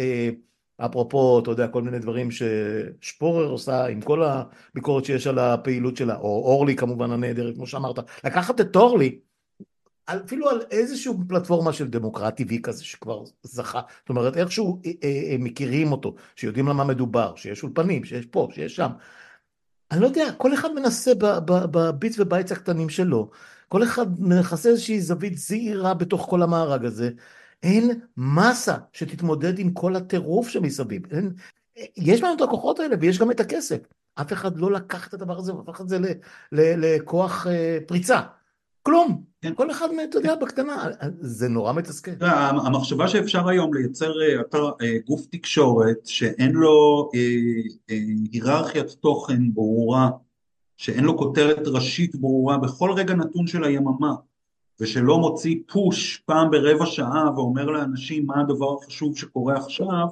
אפרופו, 0.76 1.38
אתה 1.38 1.51
יודע, 1.51 1.68
כל 1.68 1.82
מיני 1.82 1.98
דברים 1.98 2.28
ששפורר 2.30 3.46
עושה 3.51 3.86
עם 3.86 4.01
כל 4.01 4.22
הביקורת 4.22 5.05
שיש 5.05 5.26
על 5.26 5.38
הפעילות 5.38 5.96
שלה, 5.96 6.16
או 6.16 6.42
אורלי 6.44 6.76
כמובן 6.76 7.11
הנהדרת, 7.11 7.55
כמו 7.55 7.66
שאמרת, 7.66 7.98
לקחת 8.24 8.61
את 8.61 8.76
אורלי, 8.76 9.18
אפילו 10.07 10.51
על 10.51 10.62
איזושהי 10.70 11.12
פלטפורמה 11.28 11.72
של 11.72 11.88
DemocraTV 11.88 12.62
כזה 12.62 12.84
שכבר 12.84 13.24
זכה, 13.42 13.80
זאת 14.01 14.09
אומרת 14.09 14.36
איכשהו 14.36 14.80
הם 15.34 15.44
מכירים 15.44 15.92
אותו, 15.92 16.14
שיודעים 16.36 16.68
למה 16.68 16.84
מדובר, 16.84 17.32
שיש 17.36 17.62
אולפנים, 17.62 18.05
שיש 18.05 18.26
פה, 18.26 18.48
שיש 18.53 18.76
שם. 18.76 18.90
אני 19.90 20.01
לא 20.01 20.07
יודע, 20.07 20.32
כל 20.36 20.55
אחד 20.55 20.68
מנסה 20.74 21.12
ב 21.46 21.63
bit 21.63 22.14
ו 22.18 22.24
bytes 22.24 22.53
הקטנים 22.53 22.88
שלו 22.88 23.30
כל 23.72 23.82
אחד 23.82 24.20
מנכסה 24.20 24.68
איזושהי 24.68 25.00
זווית 25.00 25.38
זעירה 25.38 25.94
בתוך 25.94 26.26
כל 26.30 26.42
המארג 26.42 26.84
הזה. 26.84 27.10
אין 27.62 28.00
מסה 28.16 28.76
שתתמודד 28.92 29.58
עם 29.58 29.70
כל 29.70 29.96
הטירוף 29.96 30.48
שמסביב. 30.48 31.02
אין, 31.12 31.32
יש 31.96 32.22
לנו 32.22 32.34
את 32.34 32.40
הכוחות 32.40 32.80
האלה 32.80 32.96
ויש 33.00 33.18
גם 33.18 33.30
את 33.30 33.40
הכסף. 33.40 33.78
אף 34.14 34.32
אחד 34.32 34.56
לא 34.56 34.72
לקח 34.72 35.08
את 35.08 35.14
הדבר 35.14 35.38
הזה 35.38 35.54
והפך 35.54 35.80
את 35.80 35.88
זה 35.88 35.98
לכוח 36.52 37.46
אה, 37.46 37.78
פריצה. 37.86 38.20
כלום. 38.82 39.22
כן. 39.42 39.54
כל 39.54 39.70
אחד, 39.70 39.88
אתה 40.08 40.18
יודע, 40.18 40.34
בקטנה. 40.34 40.88
זה 41.20 41.48
נורא 41.48 41.72
מתסכל. 41.72 42.10
המחשבה 42.66 43.08
שאפשר 43.08 43.48
היום 43.48 43.74
לייצר 43.74 44.12
אה, 44.22 44.40
אתר, 44.40 44.70
אה, 44.82 44.96
גוף 45.06 45.26
תקשורת 45.30 45.98
שאין 46.04 46.52
לו 46.52 47.10
היררכיית 48.32 48.90
תוכן 48.90 49.54
ברורה 49.54 50.10
שאין 50.81 51.05
לו 51.05 51.18
כותרת 51.18 51.66
ראשית 51.66 52.16
ברורה 52.16 52.59
בכל 52.59 52.93
רגע 52.93 53.14
נתון 53.14 53.47
של 53.47 53.64
היממה 53.64 54.14
ושלא 54.81 55.18
מוציא 55.18 55.57
פוש 55.72 56.22
פעם 56.26 56.51
ברבע 56.51 56.87
שעה 56.87 57.31
ואומר 57.37 57.64
לאנשים 57.64 58.26
מה 58.26 58.41
הדבר 58.41 58.74
החשוב 58.74 59.16
שקורה 59.16 59.57
עכשיו 59.57 60.07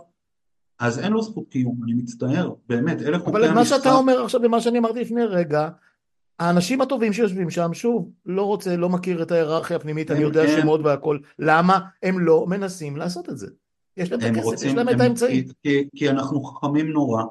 אז 0.79 0.99
אין 0.99 1.13
לו 1.13 1.23
זכות 1.23 1.45
קיום, 1.51 1.81
אני 1.85 1.95
מצטער, 1.95 2.53
באמת, 2.69 3.03
אלה 3.03 3.19
חוקי 3.19 3.31
המשחק. 3.31 3.51
אבל 3.51 3.55
מה 3.55 3.65
שאתה 3.65 3.93
אומר 3.93 4.25
עכשיו 4.25 4.41
ומה 4.45 4.61
שאני 4.61 4.79
אמרתי 4.79 5.01
לפני 5.01 5.25
רגע, 5.25 5.69
האנשים 6.39 6.81
הטובים 6.81 7.13
שיושבים 7.13 7.51
שם, 7.51 7.75
שוב, 7.75 8.11
לא 8.27 8.43
רוצה, 8.43 8.77
לא 8.77 8.89
מכיר 8.89 9.23
את 9.23 9.33
ההיררכיה 9.33 9.77
הפנימית, 9.77 10.11
אני 10.11 10.21
יודע 10.21 10.47
כן. 10.47 10.61
שמות 10.61 10.81
והכל, 10.85 11.19
למה 11.39 11.79
הם 12.03 12.19
לא 12.19 12.47
מנסים 12.47 12.97
לעשות 12.97 13.29
את 13.29 13.39
זה? 13.39 13.47
יש 13.97 14.13
להם 14.13 14.21
את 14.21 14.37
הכסף, 14.37 14.67
יש 14.67 14.75
להם 14.75 14.89
את 14.89 15.01
האמצעים. 15.01 15.45
כי, 15.63 15.89
כי 15.97 16.11
אנחנו 16.11 16.43
חכמים 16.43 16.89
נורא, 16.89 17.25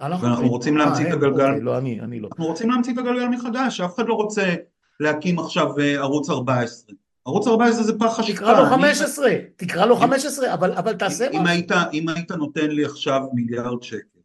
ואנחנו 0.00 0.48
רוצים 0.48 0.76
להמציא 0.76 1.08
את 1.08 1.12
הגלגל, 1.12 1.50
לא, 1.50 1.78
אני, 1.78 2.00
אני 2.00 2.20
לא. 2.20 2.28
אנחנו 2.28 2.46
רוצים 2.46 2.70
להמציא 2.70 2.92
את 2.92 2.98
הגלגל 2.98 3.28
מחדש, 3.28 3.80
אף 3.80 3.94
אחד 3.94 4.06
לא 4.06 4.14
רוצה 4.14 4.54
להקים 5.00 5.38
עכשיו 5.38 5.78
אה, 5.78 5.94
ערוץ 5.94 6.30
14. 6.30 6.94
ערוץ 7.26 7.46
14 7.46 7.82
זה 7.82 7.98
פח 7.98 8.18
השקעה. 8.18 8.36
תקרא 8.36 8.60
לו 8.60 8.66
15, 8.70 9.30
תקרא 9.56 9.86
לו 9.86 9.96
15, 9.96 10.54
אבל 10.54 10.92
תעשה 10.92 11.28
משהו. 11.28 11.42
אם 11.92 12.08
היית 12.08 12.32
נותן 12.32 12.70
לי 12.70 12.84
עכשיו 12.84 13.20
מיליארד 13.32 13.82
שקל, 13.82 14.20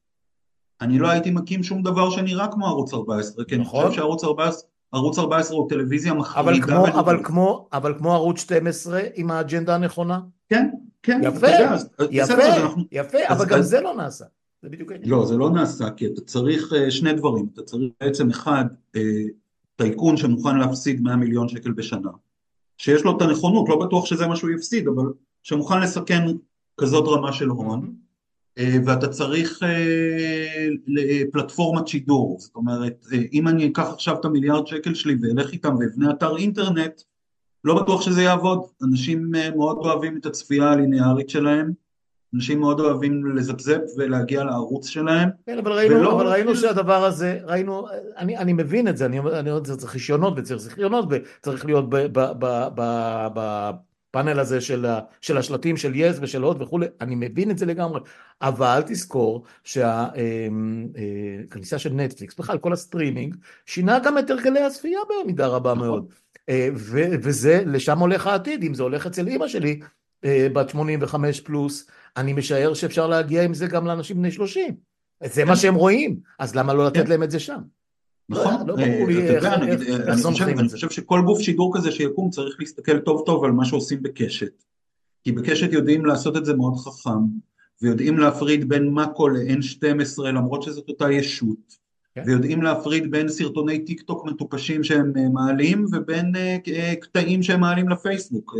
אני 0.82 0.99
לא 0.99 1.09
הייתי 1.09 1.32
מקים 1.32 1.63
שום 1.63 1.84
דבר 1.84 2.09
שנראה 2.09 2.47
כמו 2.47 2.67
ערוץ 2.67 2.93
14, 2.93 3.45
כי 3.45 3.55
אני 3.55 3.65
חושב 3.65 3.84
נכון. 3.84 3.93
שערוץ 3.93 4.24
14... 4.24 4.72
ערוץ 4.91 5.19
14 5.19 5.57
הוא 5.57 5.69
טלוויזיה 5.69 6.13
מחרידה. 6.13 6.51
אבל 6.51 6.61
כמו, 6.61 6.88
אבל, 6.88 7.24
כמו, 7.24 7.67
אבל 7.74 7.93
כמו 7.97 8.13
ערוץ 8.13 8.41
12 8.41 9.01
עם 9.15 9.32
האג'נדה 9.32 9.76
הנכונה? 9.76 10.19
כן, 10.49 10.69
כן. 11.03 11.22
יפה, 11.24 11.47
יפה, 12.11 12.34
יפה, 12.91 13.17
אבל 13.30 13.45
גם 13.45 13.61
זה 13.61 13.82
לא 13.82 13.95
נעשה. 13.95 14.26
זה 14.62 14.70
בדיוק 14.70 14.91
העניין. 14.91 15.12
לא, 15.12 15.26
זה 15.26 15.38
לא 15.38 15.49
נעשה, 15.49 15.89
כי 15.89 16.07
אתה 16.07 16.22
צריך 16.22 16.74
אה, 16.74 16.91
שני 16.91 17.14
דברים, 17.14 17.47
אתה 17.53 17.62
צריך 17.62 17.84
בעצם 18.01 18.30
אחד, 18.30 18.66
אה, 18.95 19.24
טייקון 19.76 20.18
שמוכן 20.18 20.57
להפסיד 20.57 21.01
100 21.01 21.16
מיליון 21.16 21.47
שקל 21.47 21.72
בשנה, 21.72 22.09
שיש 22.78 23.03
לו 23.03 23.18
את 23.18 23.22
הנכונות, 23.22 23.70
לא 23.70 23.86
בטוח 23.86 24.05
שזה 24.05 24.28
מה 24.28 24.36
שהוא 24.36 24.51
יפסיד, 24.51 24.88
אבל 24.88 25.03
שמוכן 25.43 25.82
לסכן 25.82 26.26
כזאת 26.78 27.07
רמה 27.07 27.34
של 27.34 27.47
הון, 27.47 27.95
אה, 28.57 28.78
ואתה 28.86 29.07
צריך 29.07 29.59
פלטפורמת 31.32 31.88
שידור, 31.88 32.38
זאת 32.39 32.55
אומרת, 32.55 33.05
אם 33.34 33.47
אני 33.47 33.68
אקח 33.68 33.89
עכשיו 33.93 34.20
את 34.20 34.26
המיליארד 34.26 34.68
שקל 34.68 34.93
שלי 34.93 35.16
ואלך 35.22 35.51
איתם 35.51 35.76
ואבנה 35.80 36.12
אתר 36.12 36.38
אינטרנט, 36.38 37.01
לא 37.64 37.82
בטוח 37.82 38.01
שזה 38.01 38.22
יעבוד. 38.22 38.59
אנשים 38.84 39.32
מאוד 39.32 39.78
אוהבים 39.78 40.18
את 40.18 40.26
הצפייה 40.26 40.72
הליניארית 40.72 41.30
שלהם, 41.30 41.72
אנשים 42.36 42.59
מאוד 42.59 42.79
אוהבים 42.79 43.36
לזפזפ 43.36 43.82
ולהגיע 43.97 44.43
לערוץ 44.43 44.88
שלהם. 44.88 45.29
כן, 45.45 45.57
אבל 45.57 45.71
ראינו, 45.71 45.95
ולא... 45.95 46.15
אבל 46.15 46.27
ראינו 46.27 46.55
שהדבר 46.55 47.05
הזה, 47.05 47.39
ראינו, 47.43 47.88
אני, 48.17 48.38
אני 48.38 48.53
מבין 48.53 48.88
את 48.88 48.97
זה, 48.97 49.05
אני 49.05 49.19
אומר, 49.19 49.59
צריך 49.59 49.93
רישיונות 49.93 50.34
וצריך 50.38 50.59
זיכיונות 50.59 51.05
וצריך 51.09 51.65
להיות 51.65 51.86
בפאנל 54.11 54.39
הזה 54.39 54.61
של, 54.61 54.86
של 55.21 55.38
השלטים 55.38 55.77
של 55.77 55.91
יס 55.95 56.17
ושל 56.21 56.41
הוט 56.41 56.57
וכולי, 56.59 56.86
אני 57.01 57.15
מבין 57.15 57.51
את 57.51 57.57
זה 57.57 57.65
לגמרי, 57.65 57.99
אבל 58.41 58.82
תזכור 58.86 59.43
שהכניסה 59.63 60.15
אה, 61.75 61.77
אה, 61.77 61.79
של 61.79 61.93
נטפליקס, 61.93 62.36
בכלל 62.36 62.57
כל 62.57 62.73
הסטרימינג, 62.73 63.36
שינה 63.65 63.99
גם 63.99 64.17
את 64.17 64.29
הרגלי 64.29 64.61
הצפייה 64.61 64.99
במידה 65.23 65.47
רבה 65.47 65.73
נכון. 65.73 65.88
מאוד. 65.88 66.05
אה, 66.49 66.69
וזה, 67.21 67.63
לשם 67.65 67.99
הולך 67.99 68.27
העתיד, 68.27 68.63
אם 68.63 68.73
זה 68.73 68.84
הולך 68.84 69.07
אצל 69.07 69.27
אימא 69.27 69.47
שלי, 69.47 69.79
בת 70.25 70.69
85 70.69 71.41
פלוס, 71.41 71.88
אני 72.18 72.34
משער 72.34 72.74
שאפשר 72.74 73.07
להגיע 73.07 73.43
עם 73.43 73.53
זה 73.53 73.68
גם 73.68 73.86
לאנשים 73.86 74.18
בני 74.18 74.32
30. 74.32 74.76
זה 75.24 75.45
מה 75.45 75.51
כן. 75.51 75.59
שהם 75.59 75.76
רואים, 75.76 76.20
אז 76.39 76.55
למה 76.55 76.74
לא 76.74 76.86
לתת 76.86 77.03
כן. 77.03 77.09
להם 77.09 77.24
את 77.24 77.32
זה 77.32 77.39
שם? 77.39 77.59
נכון, 78.30 78.53
לא 78.68 78.76
ברור 78.76 79.07
לי 79.07 79.28
איך 79.28 79.45
אני 79.45 80.70
חושב 80.70 80.89
שכל 80.89 81.22
גוף 81.26 81.41
שידור 81.41 81.78
כזה 81.78 81.91
שיקום 81.91 82.30
צריך 82.30 82.55
להסתכל 82.59 82.99
טוב 82.99 83.24
טוב 83.26 83.43
על 83.43 83.51
מה 83.51 83.66
שעושים 83.66 84.03
בקשת. 84.03 84.64
כי 85.24 85.32
בקשת 85.32 85.74
יודעים 85.74 86.05
לעשות 86.05 86.38
את 86.38 86.45
זה 86.45 86.53
מאוד 86.53 86.78
חכם, 86.78 87.20
ויודעים 87.82 88.18
להפריד 88.18 88.70
בין 88.70 88.89
מאקו 88.89 89.30
ל-N12 89.30 90.24
למרות 90.24 90.64
שזאת 90.64 90.89
אותה 90.89 91.12
ישות, 91.12 91.78
כן. 92.16 92.24
ויודעים 92.26 92.62
להפריד 92.62 93.12
בין 93.12 93.30
סרטוני 93.30 93.80
טיק 93.86 94.01
טוק 94.01 94.26
מטופשים 94.26 94.84
שהם 94.84 95.14
אה, 95.18 95.30
מעלים 95.30 95.86
ובין 95.91 96.36
אה, 96.36 96.57
אה, 96.68 96.93
קטעים 97.01 97.43
שהם 97.43 97.59
מעלים 97.59 97.89
לפייסבוק. 97.89 98.55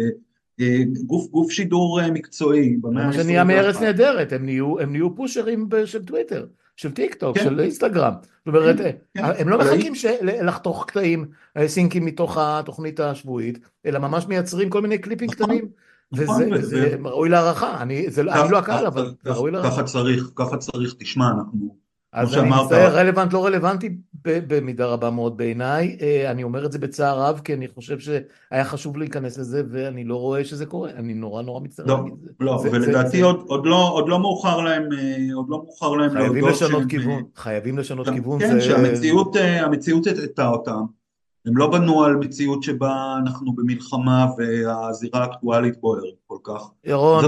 גוף, 1.06 1.28
גוף 1.32 1.52
שידור 1.52 2.00
מקצועי 2.14 2.78
במאה 2.82 3.06
ה-21. 3.06 3.16
זה 3.16 3.24
נהיה 3.24 3.44
מארץ 3.44 3.82
נהדרת, 3.82 4.34
הם 4.34 4.46
נהיו, 4.46 4.80
הם 4.80 4.92
נהיו 4.92 5.16
פושרים 5.16 5.70
של 5.86 6.06
טוויטר, 6.06 6.46
של 6.76 6.92
טיק 6.92 7.16
טוק, 7.16 7.38
כן. 7.38 7.44
של 7.44 7.60
אינסטגרם. 7.60 8.14
זאת 8.22 8.48
אומרת, 8.48 8.78
כן, 8.78 8.92
כן. 9.14 9.24
הם 9.38 9.50
לא 9.50 9.58
מחכים 9.58 9.94
לחתוך 10.22 10.86
קטעים, 10.88 11.26
סינקים 11.66 12.06
מתוך 12.06 12.38
התוכנית 12.38 13.00
השבועית, 13.00 13.60
אלא 13.86 14.00
ממש 14.00 14.28
מייצרים 14.28 14.70
כל 14.70 14.82
מיני 14.82 14.98
קליפים 14.98 15.28
נכון. 15.32 15.46
קטנים. 15.46 15.68
נכון, 16.12 16.54
וזה 16.54 16.96
ראוי 17.04 17.30
להערכה, 17.30 17.82
אני 17.82 18.06
לא 18.50 18.58
הקהל, 18.58 18.86
אבל 18.86 19.14
זה 19.24 19.32
ראוי 19.32 19.52
להערכה. 19.52 19.72
ככה 19.72 19.84
צריך, 19.84 20.32
ככה 20.36 20.58
צריך, 20.58 20.96
תשמע, 21.00 21.26
אנחנו 21.32 21.76
אז 22.14 22.38
אני 22.38 22.50
מצטער, 22.50 22.96
רלוונט 22.96 23.34
לא 23.34 23.46
רלוונטי 23.46 23.90
במידה 24.24 24.86
רבה 24.86 25.10
מאוד 25.10 25.38
בעיניי, 25.38 25.98
אה, 26.02 26.32
אני 26.32 26.44
אומר 26.44 26.66
את 26.66 26.72
זה 26.72 26.80
בצער 26.80 27.20
רב 27.20 27.42
כי 27.44 27.54
אני 27.54 27.68
חושב 27.68 28.00
שהיה 28.00 28.66
חשוב 28.66 28.98
להיכנס 28.98 29.38
לזה 29.38 29.64
ואני 29.72 30.04
לא 30.04 30.16
רואה 30.16 30.46
שזה 30.46 30.66
קורה, 30.66 30.90
אני 30.90 31.14
נורא 31.14 31.42
נורא 31.42 31.60
מצטער 31.60 31.86
לא, 31.86 31.98
להגיד 31.98 32.14
את 32.14 32.20
זה. 32.20 32.30
לא, 32.40 32.64
ולדעתי 32.72 33.22
עוד 33.22 33.66
לא, 33.66 34.06
לא 34.08 34.20
מאוחר 34.20 34.62
להם, 34.62 34.90
אה, 34.94 35.16
עוד 35.36 35.46
לא 35.50 35.58
מאוחר 35.58 35.90
להם 35.92 36.12
חייבים 36.12 36.48
לשנות 36.48 36.84
כיוון, 36.90 37.24
חייבים 37.36 37.78
לשנות 37.78 38.10
כיוון. 38.10 38.40
כן, 38.40 38.62
שהמציאות 38.62 39.38
אה, 40.08 40.24
הטעה 40.24 40.50
אותם. 40.50 41.01
הם 41.46 41.58
לא 41.58 41.72
בנו 41.72 42.04
על 42.04 42.16
מציאות 42.16 42.64
שבה 42.64 43.16
אנחנו 43.24 43.54
במלחמה 43.56 44.26
והזירה 44.38 45.24
האקטואלית 45.24 45.82
בוערת 45.82 46.14
כל 46.28 46.38
כך. 46.44 46.62
ירון, 46.84 47.26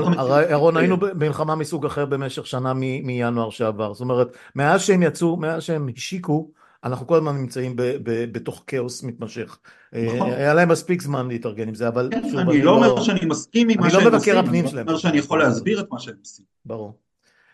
ירון, 0.49 0.77
היינו 0.77 0.97
במלחמה 0.97 1.55
מסוג 1.55 1.85
אחר 1.85 2.05
במשך 2.05 2.47
שנה 2.47 2.73
מינואר 2.73 3.49
שעבר. 3.49 3.93
זאת 3.93 4.01
אומרת, 4.01 4.27
מאז 4.55 4.81
שהם 4.81 5.03
יצאו, 5.03 5.37
מאז 5.37 5.63
שהם 5.63 5.89
השיקו, 5.97 6.49
אנחנו 6.83 7.07
כל 7.07 7.17
הזמן 7.17 7.37
נמצאים 7.37 7.73
בתוך 8.05 8.63
כאוס 8.67 9.03
מתמשך. 9.03 9.57
נכון. 9.93 10.31
היה 10.31 10.53
להם 10.53 10.69
מספיק 10.69 11.01
זמן 11.01 11.27
להתארגן 11.27 11.67
עם 11.67 11.75
זה, 11.75 11.87
אבל 11.87 12.09
כן, 12.11 12.29
שוב, 12.29 12.39
אני 12.39 12.61
לא 12.61 12.71
אומר 12.71 13.01
שאני 13.01 13.25
מסכים 13.25 13.69
עם 13.69 13.79
מה 13.79 13.85
לא 13.85 13.91
שהם 13.91 14.13
עושים, 14.15 14.37
אני 14.37 14.81
אומר 14.81 14.97
שאני 14.97 15.17
יכול 15.17 15.39
להסביר 15.39 15.79
את 15.79 15.85
מה 15.91 15.99
שהם 15.99 16.15
עושים. 16.19 16.45
ברור. 16.65 16.93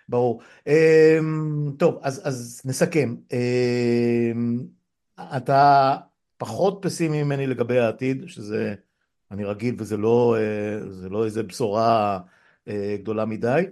ברור. 0.10 0.42
אמ, 0.68 1.72
טוב, 1.78 2.00
אז 2.02 2.62
נסכם. 2.66 3.16
אמ, 3.34 4.60
אתה 5.38 5.96
פחות 6.40 6.80
פסימי 6.82 7.24
ממני 7.24 7.48
לגבי 7.48 7.80
העתיד, 7.80 8.24
שזה, 8.28 8.76
אני 9.32 9.46
רגיל 9.46 9.76
וזה 9.78 9.98
לא, 9.98 10.36
אה, 10.40 11.10
לא 11.10 11.26
איזה 11.26 11.44
בשורה 11.44 12.20
אה, 12.68 12.96
גדולה 13.00 13.26
מדי. 13.26 13.64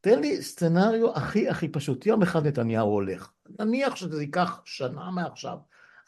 תן 0.00 0.20
לי 0.20 0.42
סצנריו 0.42 1.16
הכי 1.16 1.48
הכי 1.48 1.68
פשוט, 1.68 2.06
יום 2.06 2.22
אחד 2.22 2.46
נתניהו 2.46 2.88
הולך. 2.88 3.30
נניח 3.58 3.96
שזה 3.96 4.22
ייקח 4.22 4.60
שנה 4.64 5.10
מעכשיו. 5.10 5.56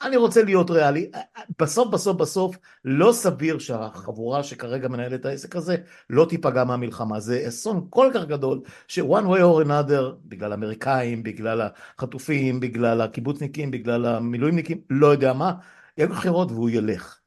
אני 0.03 0.17
רוצה 0.17 0.43
להיות 0.43 0.71
ריאלי. 0.71 1.11
בסוף 1.59 1.89
בסוף 1.89 2.17
בסוף 2.17 2.57
לא 2.85 3.13
סביר 3.13 3.59
שהחבורה 3.59 4.43
שכרגע 4.43 4.89
מנהלת 4.89 5.21
את 5.21 5.27
העסק 5.27 5.57
הזה 5.57 5.77
לא 6.11 6.27
תיפגע 6.29 6.65
מהמלחמה. 6.65 7.21
זה 7.21 7.45
אסון 7.49 7.87
כל 7.91 8.11
כך 8.15 8.25
גדול 8.25 8.61
ש-one 8.89 9.25
way 9.25 9.41
or 9.41 9.67
another, 9.67 10.15
בגלל 10.25 10.53
האמריקאים, 10.53 11.23
בגלל 11.23 11.69
החטופים, 11.99 12.61
בגלל 12.61 13.01
הקיבוצניקים, 13.01 13.71
בגלל 13.71 14.07
המילואימניקים, 14.07 14.81
לא 14.91 15.07
יודע 15.07 15.33
מה, 15.33 15.53
יהיו 15.99 16.09
בחירות 16.09 16.51
והוא 16.51 16.71
ילך. 16.71 17.19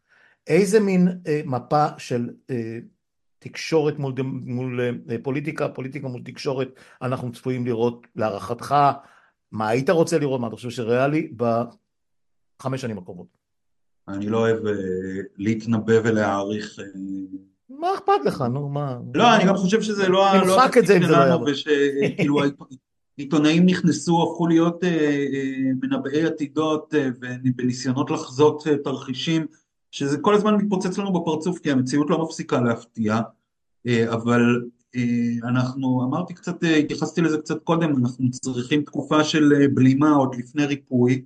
איזה 0.47 0.79
מין 0.79 1.07
אה, 1.27 1.41
מפה 1.45 1.85
של 1.97 2.29
אה, 2.49 2.79
תקשורת 3.39 3.99
מול, 3.99 4.13
מול 4.23 4.81
אה, 4.81 5.15
פוליטיקה, 5.23 5.69
פוליטיקה 5.69 6.07
מול 6.07 6.21
תקשורת, 6.25 6.67
אנחנו 7.01 7.31
צפויים 7.31 7.65
לראות 7.65 8.07
להערכתך, 8.15 8.75
מה 9.51 9.67
היית 9.67 9.89
רוצה 9.89 10.19
לראות, 10.19 10.41
מה 10.41 10.47
אתה 10.47 10.55
חושב 10.55 10.69
שריאלי, 10.69 11.31
בחמש 11.37 12.81
שנים 12.81 12.97
הקרובות? 12.97 13.27
אני 14.07 14.29
לא 14.29 14.37
אוהב 14.37 14.67
אה, 14.67 14.73
להתנבא 15.37 15.93
ולהעריך. 16.03 16.79
אה... 16.79 16.85
מה 17.69 17.87
אכפת 17.95 18.25
לך, 18.25 18.41
נו, 18.41 18.69
מה? 18.69 18.97
לא, 19.13 19.35
אני 19.35 19.45
גם 19.45 19.55
חושב 19.55 19.81
שזה 19.81 20.09
לא... 20.09 20.25
נמחק 20.45 20.77
את 20.77 20.87
זה 20.87 20.97
אם 20.97 21.03
זה 21.03 21.11
לא 21.11 21.17
יעבור. 21.17 21.47
ושכאילו 21.51 22.39
עיתונאים 23.17 23.65
נכנסו, 23.65 24.23
הפכו 24.23 24.47
להיות 24.47 24.83
אה, 24.83 24.89
אה, 25.33 25.71
מנבאי 25.81 26.25
עתידות 26.25 26.95
אה, 26.95 27.09
בניסיונות 27.55 28.11
לחזות 28.11 28.63
תרחישים, 28.83 29.45
שזה 29.91 30.17
כל 30.17 30.33
הזמן 30.33 30.55
מתפוצץ 30.55 30.97
לנו 30.97 31.13
בפרצוף 31.13 31.59
כי 31.59 31.71
המציאות 31.71 32.09
לא 32.09 32.23
מפסיקה 32.23 32.61
להפתיע, 32.61 33.19
אבל 34.07 34.61
אנחנו, 35.43 36.03
אמרתי 36.03 36.33
קצת, 36.33 36.63
התייחסתי 36.79 37.21
לזה 37.21 37.37
קצת 37.37 37.63
קודם, 37.63 37.95
אנחנו 37.97 38.31
צריכים 38.31 38.81
תקופה 38.81 39.23
של 39.23 39.67
בלימה 39.73 40.11
עוד 40.11 40.35
לפני 40.35 40.65
ריפוי, 40.65 41.25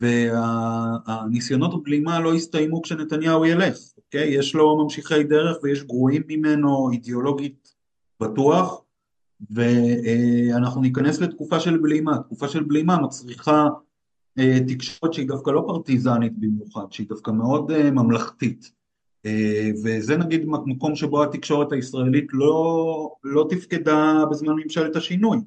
והניסיונות 0.00 1.74
הבלימה 1.74 2.20
לא 2.20 2.34
יסתיימו 2.34 2.82
כשנתניהו 2.82 3.44
ילך, 3.44 3.78
אוקיי? 3.96 4.28
יש 4.28 4.54
לו 4.54 4.82
ממשיכי 4.82 5.22
דרך 5.22 5.56
ויש 5.62 5.82
גרועים 5.84 6.22
ממנו 6.28 6.90
אידיאולוגית 6.92 7.74
בטוח, 8.20 8.82
ואנחנו 9.50 10.80
ניכנס 10.80 11.20
לתקופה 11.20 11.60
של 11.60 11.78
בלימה, 11.78 12.18
תקופה 12.18 12.48
של 12.48 12.62
בלימה 12.62 12.98
מצריכה 12.98 13.66
אה, 14.38 14.58
תקשורת 14.68 15.12
שהיא 15.12 15.28
דווקא 15.28 15.50
לא 15.50 15.64
פרטיזנית 15.66 16.32
במיוחד, 16.38 16.84
שהיא 16.90 17.08
דווקא 17.08 17.30
מאוד 17.30 17.70
אה, 17.70 17.90
ממלכתית. 17.90 18.72
אה, 19.26 19.70
וזה 19.84 20.16
נגיד 20.16 20.44
מקום 20.46 20.96
שבו 20.96 21.22
התקשורת 21.22 21.72
הישראלית 21.72 22.26
לא, 22.32 23.14
לא 23.24 23.46
תפקדה 23.50 24.24
בזמן 24.30 24.52
ממשלת 24.64 24.96
השינוי. 24.96 25.38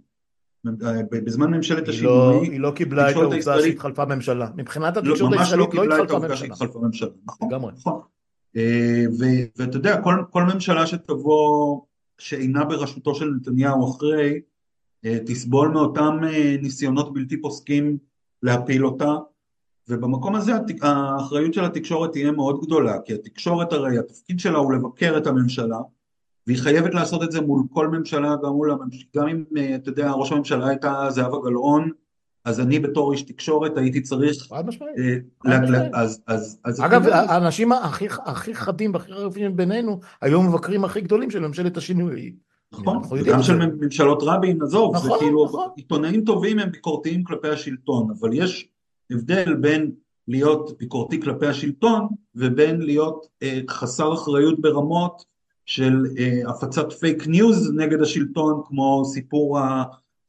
בזמן 1.11 1.51
ממשלת 1.51 1.87
השינוי 1.87 2.13
לא, 2.13 2.41
היא 2.41 2.59
לא 2.59 2.71
קיבלה 2.75 3.11
את 3.11 3.15
העובדה 3.15 3.35
הישראלית... 3.35 3.65
שהתחלפה 3.65 4.05
ממשלה. 4.05 4.49
מבחינת 4.55 4.97
לא, 4.97 5.01
התקשורת 5.01 5.31
לא, 5.31 5.39
הישראלית 5.39 5.73
לא, 5.73 5.87
לא 5.87 6.03
התחלפה 6.03 6.27
ממשלה. 6.27 6.55
ממשלה. 6.81 7.09
נכון, 7.25 7.49
נכון. 7.75 7.99
ואתה 9.57 9.77
יודע 9.77 10.01
כל, 10.01 10.15
כל 10.29 10.43
ממשלה 10.43 10.87
שתבוא 10.87 11.81
שאינה 12.17 12.65
בראשותו 12.65 13.15
של 13.15 13.25
נתניהו 13.25 13.91
אחרי, 13.91 14.41
אה, 15.05 15.17
תסבול 15.25 15.67
מאותם 15.67 16.19
אה, 16.23 16.55
ניסיונות 16.61 17.13
בלתי 17.13 17.41
פוסקים 17.41 17.97
להפיל 18.43 18.85
אותה, 18.85 19.15
ובמקום 19.87 20.35
הזה 20.35 20.51
האחריות 20.81 21.53
של 21.53 21.65
התקשורת 21.65 22.11
תהיה 22.11 22.31
מאוד 22.31 22.61
גדולה, 22.61 23.01
כי 23.05 23.13
התקשורת 23.13 23.73
הרי 23.73 23.99
התפקיד 23.99 24.39
שלה 24.39 24.57
הוא 24.57 24.73
לבקר 24.73 25.17
את 25.17 25.27
הממשלה, 25.27 25.79
והיא 26.47 26.57
חייבת 26.57 26.93
לעשות 26.93 27.23
את 27.23 27.31
זה 27.31 27.41
מול 27.41 27.63
כל 27.71 27.87
ממשלה, 27.87 28.35
גם 28.43 28.49
מול 28.49 28.71
הממשלה, 28.71 29.09
גם 29.15 29.27
אם 29.27 29.43
אה, 29.57 29.75
אתה 29.75 29.89
יודע 29.89 30.11
ראש 30.11 30.31
הממשלה 30.31 30.67
הייתה 30.67 31.07
זהבה 31.09 31.37
גלאון, 31.43 31.91
אז 32.45 32.59
אני 32.59 32.79
בתור 32.79 33.11
איש 33.11 33.21
תקשורת 33.21 33.77
הייתי 33.77 34.01
צריך... 34.01 34.43
חד 34.49 34.67
משמעית. 34.67 34.95
אגב, 36.79 37.07
האנשים 37.07 37.71
הכי 38.25 38.55
חדים 38.55 38.93
והכי 38.93 39.11
רבים 39.11 39.55
בינינו 39.55 39.99
היו 40.21 40.41
המבקרים 40.41 40.85
הכי 40.85 41.01
גדולים 41.01 41.31
של 41.31 41.39
ממשלת 41.39 41.77
השינוי. 41.77 42.33
נכון, 42.73 43.01
וגם 43.11 43.43
של 43.43 43.57
ממשלות 43.57 44.23
רבין, 44.23 44.61
עזוב, 44.61 44.97
זה 44.97 45.07
נכון, 45.07 45.19
כאילו, 45.19 45.45
נכון. 45.45 45.67
עיתונאים 45.75 46.23
טובים 46.23 46.59
הם 46.59 46.71
ביקורתיים 46.71 47.23
כלפי 47.23 47.47
השלטון, 47.47 48.07
אבל 48.19 48.33
יש 48.33 48.67
הבדל 49.11 49.55
בין 49.55 49.91
להיות 50.27 50.77
ביקורתי 50.77 51.21
כלפי 51.21 51.47
השלטון 51.47 52.07
ובין 52.35 52.81
להיות 52.81 53.27
אה, 53.43 53.59
חסר 53.69 54.13
אחריות 54.13 54.61
ברמות 54.61 55.25
של 55.65 56.05
אה, 56.17 56.49
הפצת 56.49 56.93
פייק 56.93 57.27
ניוז 57.27 57.71
נגד 57.75 58.01
השלטון, 58.01 58.61
כמו 58.65 59.03
סיפור 59.05 59.59
ה... 59.59 59.83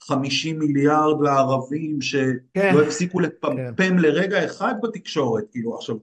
50 0.06 0.58
מיליארד 0.58 1.20
לערבים 1.20 2.00
שלא 2.00 2.32
כן, 2.54 2.74
הפסיקו 2.86 3.20
לפמפם 3.20 3.74
כן. 3.76 3.96
לרגע 3.98 4.44
אחד 4.44 4.74
בתקשורת, 4.82 5.44
כאילו 5.50 5.74
עכשיו 5.74 5.96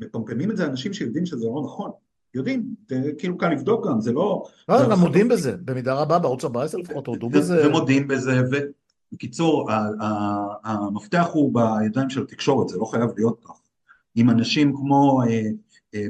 מפמפמים 0.00 0.50
את 0.50 0.56
זה 0.56 0.66
אנשים 0.66 0.92
שיודעים 0.92 1.26
שזה 1.26 1.46
לא 1.46 1.62
נכון, 1.64 1.90
יודעים, 2.34 2.74
כאילו 3.18 3.38
קל 3.38 3.48
לבדוק 3.48 3.86
גם, 3.86 4.00
זה 4.00 4.12
לא... 4.12 4.44
לא, 4.68 4.90
גם 4.90 4.98
מודים 4.98 5.28
בזה, 5.28 5.56
במידה 5.64 5.94
רבה, 5.94 6.18
בערוץ 6.18 6.44
14 6.44 6.80
לפחות 6.80 7.06
הודו 7.06 7.28
בזה. 7.28 7.68
ומודים 7.68 8.08
בזה, 8.08 8.42
ובקיצור, 9.12 9.70
המפתח 10.64 11.28
הוא 11.32 11.54
בידיים 11.54 12.10
של 12.10 12.22
התקשורת, 12.22 12.68
זה 12.68 12.78
לא 12.78 12.84
חייב 12.84 13.10
להיות 13.16 13.40
כך. 13.44 13.60
אם 14.16 14.30
אנשים 14.30 14.76
כמו 14.76 15.22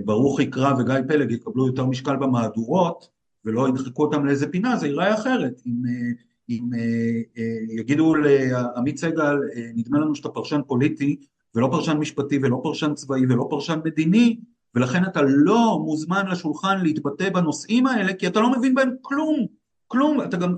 ברוך 0.05 0.41
קרא 0.41 0.75
וגיא 0.79 0.95
פלג 1.09 1.31
יקבלו 1.31 1.67
יותר 1.67 1.87
משקל 1.87 2.17
במהדורות, 2.17 3.09
ולא 3.45 3.69
ידחקו 3.69 4.05
אותם 4.05 4.25
לאיזה 4.25 4.49
פינה, 4.49 4.77
זה 4.77 4.87
ייראה 4.87 5.15
אחרת. 5.15 5.63
אם, 5.67 5.83
אם 6.49 6.71
יגידו 7.79 8.15
לעמית 8.15 8.99
סגל, 8.99 9.37
נדמה 9.75 9.99
לנו 9.99 10.15
שאתה 10.15 10.29
פרשן 10.29 10.61
פוליטי, 10.67 11.17
ולא 11.55 11.69
פרשן 11.73 11.97
משפטי, 11.97 12.39
ולא 12.43 12.61
פרשן 12.63 12.95
צבאי, 12.95 13.21
ולא 13.29 13.47
פרשן 13.51 13.79
מדיני, 13.85 14.37
ולכן 14.75 15.05
אתה 15.05 15.21
לא 15.23 15.79
מוזמן 15.85 16.27
לשולחן 16.27 16.81
להתבטא 16.83 17.31
בנושאים 17.31 17.87
האלה, 17.87 18.15
כי 18.15 18.27
אתה 18.27 18.41
לא 18.41 18.53
מבין 18.53 18.75
בהם 18.75 18.91
כלום, 19.03 19.47
כלום, 19.87 20.21
אתה 20.21 20.37
גם, 20.37 20.57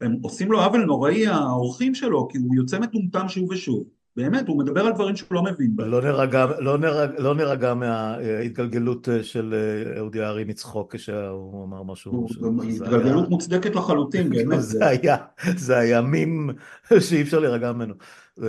הם 0.00 0.16
עושים 0.22 0.52
לו 0.52 0.62
עוול 0.62 0.84
נוראי 0.84 1.26
האורחים 1.26 1.94
שלו, 1.94 2.28
כי 2.28 2.38
הוא 2.38 2.54
יוצא 2.54 2.78
מטומטם 2.78 3.28
שוב 3.28 3.50
ושוב. 3.50 3.84
באמת, 4.16 4.48
הוא 4.48 4.58
מדבר 4.58 4.86
על 4.86 4.92
דברים 4.92 5.16
שהוא 5.16 5.28
לא 5.30 5.42
מבין 5.42 5.76
בהם. 5.76 5.90
לא 5.90 6.02
נרגע, 6.02 6.46
לא 6.58 6.78
נרגע, 6.78 7.06
לא 7.18 7.34
נרגע 7.34 7.74
מההתגלגלות 7.74 9.08
של 9.22 9.54
אודי 10.00 10.22
ארי 10.22 10.44
מצחוק 10.44 10.96
כשהוא 10.96 11.64
אמר 11.64 11.82
משהו. 11.82 12.26
התגלגלות 12.68 13.28
מוצדקת 13.28 13.74
לחלוטין, 13.74 14.30
באמת. 14.30 14.62
זה 14.62 14.86
היה, 14.86 15.16
זה 15.56 15.78
היה 15.78 16.00
מים 16.00 16.50
שאי 17.08 17.22
אפשר 17.22 17.38
להירגע 17.38 17.72
ממנו. 17.72 17.94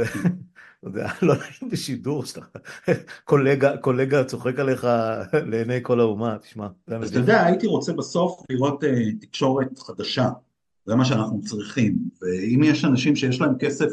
יודע, 0.84 1.08
לא 1.22 1.36
נעים 1.36 1.72
בשידור 1.72 2.26
שאתה, 2.26 2.42
קולגה, 3.24 3.78
קולגה 3.78 4.24
צוחק 4.24 4.60
עליך 4.60 4.88
לעיני 5.34 5.80
כל 5.82 6.00
האומה, 6.00 6.38
תשמע. 6.42 6.68
אז 6.88 7.10
אתה 7.10 7.20
יודע, 7.20 7.46
הייתי 7.46 7.68
רוצה 7.68 7.94
בסוף 7.94 8.44
לראות 8.50 8.84
תקשורת 9.22 9.80
חדשה, 9.80 10.30
זה 10.86 10.96
מה 10.96 11.06
שאנחנו 11.06 11.42
צריכים, 11.42 11.96
ואם 12.22 12.62
יש 12.64 12.86
אנשים 12.86 13.16
שיש 13.16 13.42
להם 13.42 13.58
כסף 13.60 13.88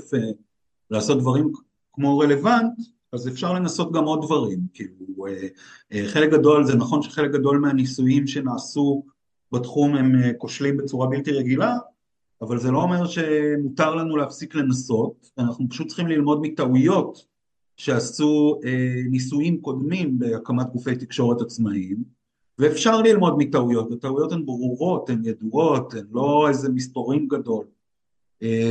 לעשות 0.90 1.18
דברים 1.18 1.52
כמו 1.92 2.18
רלוונט, 2.18 2.72
אז 3.12 3.28
אפשר 3.28 3.52
לנסות 3.52 3.92
גם 3.92 4.04
עוד 4.04 4.22
דברים, 4.22 4.58
כאילו 4.74 5.26
חלק 6.06 6.30
גדול, 6.30 6.64
זה 6.64 6.76
נכון 6.76 7.02
שחלק 7.02 7.30
גדול 7.30 7.58
מהניסויים 7.58 8.26
שנעשו 8.26 9.02
בתחום 9.52 9.94
הם 9.94 10.12
כושלים 10.38 10.76
בצורה 10.76 11.06
בלתי 11.06 11.32
רגילה, 11.32 11.76
אבל 12.42 12.58
זה 12.58 12.70
לא 12.70 12.82
אומר 12.82 13.06
שמותר 13.06 13.94
לנו 13.94 14.16
להפסיק 14.16 14.54
לנסות, 14.54 15.30
אנחנו 15.38 15.68
פשוט 15.68 15.86
צריכים 15.86 16.06
ללמוד 16.06 16.40
מטעויות 16.42 17.24
שעשו 17.76 18.60
ניסויים 19.10 19.60
קודמים 19.60 20.18
בהקמת 20.18 20.66
גופי 20.72 20.96
תקשורת 20.96 21.40
עצמאיים, 21.40 22.04
ואפשר 22.58 23.02
ללמוד 23.02 23.34
מטעויות, 23.38 23.92
הטעויות 23.92 24.32
הן 24.32 24.46
ברורות, 24.46 25.10
הן 25.10 25.24
ידועות, 25.24 25.94
הן 25.94 26.06
לא 26.12 26.48
איזה 26.48 26.68
מסתורים 26.68 27.28
גדול. 27.28 27.64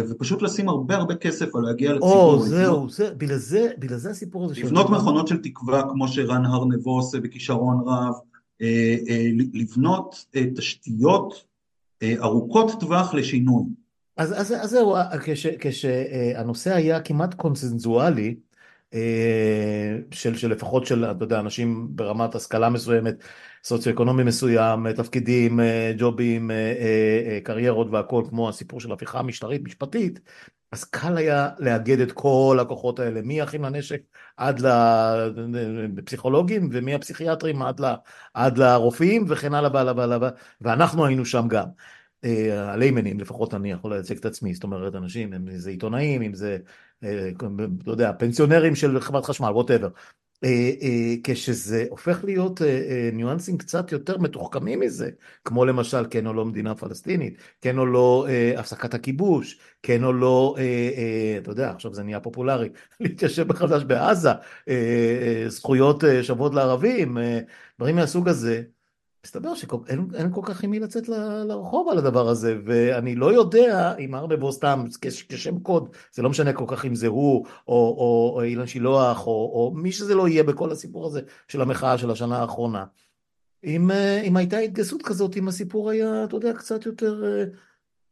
ופשוט 0.10 0.42
לשים 0.42 0.70
הרבה 0.70 0.96
הרבה 0.96 1.16
כסף 1.16 1.56
על 1.56 1.62
להגיע 1.62 1.94
לציבור. 1.94 2.34
או, 2.34 2.40
זהו, 2.40 2.90
זה, 2.90 3.14
בגלל 3.14 3.38
זה, 3.38 3.72
בגלל 3.80 3.98
זה 3.98 4.10
הסיפור 4.10 4.46
הזה. 4.46 4.62
לבנות 4.62 4.90
מכונות 4.90 5.28
של 5.28 5.38
תקווה 5.38 5.84
כמו 5.92 6.08
שרן 6.08 6.46
הרנבו 6.46 6.96
עושה 6.96 7.20
בכישרון 7.20 7.84
רב, 7.88 8.14
לבנות 9.54 10.26
תשתיות 10.56 11.46
ארוכות 12.04 12.72
טווח 12.80 13.14
לשינוי. 13.14 13.64
אז, 14.18 14.34
אז, 14.42 14.54
אז 14.62 14.70
זהו, 14.70 14.96
כש, 15.24 15.48
כשהנושא 15.48 16.74
היה 16.74 17.02
כמעט 17.02 17.34
קונסנזואלי, 17.34 18.36
של, 20.12 20.38
של 20.38 20.52
לפחות 20.52 20.86
של, 20.86 21.06
אתה 21.06 21.24
יודע, 21.24 21.40
אנשים 21.40 21.88
ברמת 21.90 22.36
השכלה 22.36 22.70
מסוימת, 22.70 23.16
סוציו-אקונומי 23.64 24.24
מסוים, 24.24 24.94
תפקידים, 24.94 25.60
ג'ובים, 25.98 26.52
קריירות 27.44 27.88
והכל, 27.92 28.24
כמו 28.30 28.50
הסיפור 28.50 28.80
של 28.80 28.92
הפיכה 28.92 29.22
משטרית 29.22 29.64
משפטית, 29.64 30.20
אז 30.72 30.84
קל 30.84 31.18
היה 31.18 31.50
לאגד 31.60 32.00
את 32.00 32.12
כל 32.12 32.58
הכוחות 32.62 33.00
האלה, 33.00 33.22
מאחים 33.24 33.64
לנשק 33.64 34.02
עד 34.38 34.62
לפסיכולוגים, 35.98 36.70
ומהפסיכיאטרים 36.72 37.62
עד, 37.62 37.80
ל, 37.80 37.94
עד 38.34 38.58
לרופאים 38.58 39.26
וכן 39.28 39.54
הלאה 39.54 39.70
והלאה 39.74 39.94
והלאה, 39.98 40.30
ואנחנו 40.62 41.06
היינו 41.06 41.26
שם 41.26 41.48
גם. 41.48 41.68
הליימנים, 42.52 43.20
לפחות 43.20 43.54
אני 43.54 43.72
יכול 43.72 43.94
לייצג 43.94 44.18
את 44.18 44.26
עצמי, 44.26 44.54
זאת 44.54 44.64
אומרת, 44.64 44.96
אנשים, 44.96 45.34
אם 45.34 45.58
זה 45.58 45.70
עיתונאים, 45.70 46.22
אם 46.22 46.34
זה, 46.34 46.58
לא 47.86 47.92
יודע, 47.92 48.12
פנסיונרים 48.20 48.76
של 48.76 49.00
חברת 49.00 49.26
חשמל, 49.26 49.50
ווטאבר. 49.50 49.90
כשזה 51.24 51.86
הופך 51.90 52.24
להיות 52.24 52.62
ניואנסים 53.14 53.58
קצת 53.58 53.92
יותר 53.92 54.18
מתוחכמים 54.18 54.80
מזה, 54.80 55.10
כמו 55.46 55.66
למשל 55.66 56.06
כן 56.10 56.28
או 56.28 56.34
לא 56.34 56.46
מדינה 56.46 56.76
פלסטינית, 56.76 57.38
כן 57.62 57.78
או 57.78 57.86
לא 57.86 58.28
הפסקת 58.58 58.94
הכיבוש, 58.94 59.60
כן 59.84 60.04
או 60.04 60.14
לא, 60.14 60.56
אתה 61.38 61.52
יודע, 61.52 61.72
עכשיו 61.72 61.94
זה 61.94 62.04
נהיה 62.04 62.20
פופולרי, 62.20 62.70
להתיישב 63.00 63.48
מחדש 63.48 63.84
בעזה, 63.84 64.30
זכויות 65.48 66.04
שוות 66.22 66.54
לערבים, 66.54 67.18
דברים 67.78 67.96
מהסוג 67.96 68.30
הזה. 68.30 68.64
מסתבר 69.26 69.56
שאין 69.56 70.32
כל 70.34 70.42
כך 70.46 70.64
עם 70.64 70.72
מי 70.72 70.80
לצאת 70.80 71.10
לרחוב 71.48 71.90
על 71.90 71.98
הדבר 71.98 72.30
הזה, 72.30 72.58
ואני 72.66 73.16
לא 73.16 73.34
יודע 73.34 73.96
אם 73.96 74.16
ארבבו 74.16 74.52
סתם 74.52 74.86
כשם 75.30 75.60
קוד, 75.60 75.90
זה 76.14 76.22
לא 76.22 76.30
משנה 76.30 76.54
כל 76.54 76.66
כך 76.68 76.86
אם 76.86 76.96
זה 76.96 77.08
הוא, 77.08 77.46
או, 77.68 77.74
או, 77.74 78.32
או 78.36 78.44
אילן 78.44 78.68
שילוח, 78.68 79.28
או, 79.28 79.32
או 79.32 79.74
מי 79.76 79.92
שזה 79.92 80.16
לא 80.16 80.28
יהיה 80.28 80.44
בכל 80.44 80.72
הסיפור 80.72 81.06
הזה 81.06 81.22
של 81.48 81.62
המחאה 81.62 81.98
של 81.98 82.12
השנה 82.12 82.38
האחרונה. 82.38 82.86
אם, 83.64 83.92
אם 84.24 84.38
הייתה 84.38 84.58
התגייסות 84.58 85.02
כזאת, 85.02 85.38
אם 85.38 85.48
הסיפור 85.48 85.90
היה, 85.90 86.24
אתה 86.24 86.36
יודע, 86.36 86.54
קצת 86.54 86.86
יותר 86.86 87.24
אה, 87.26 87.44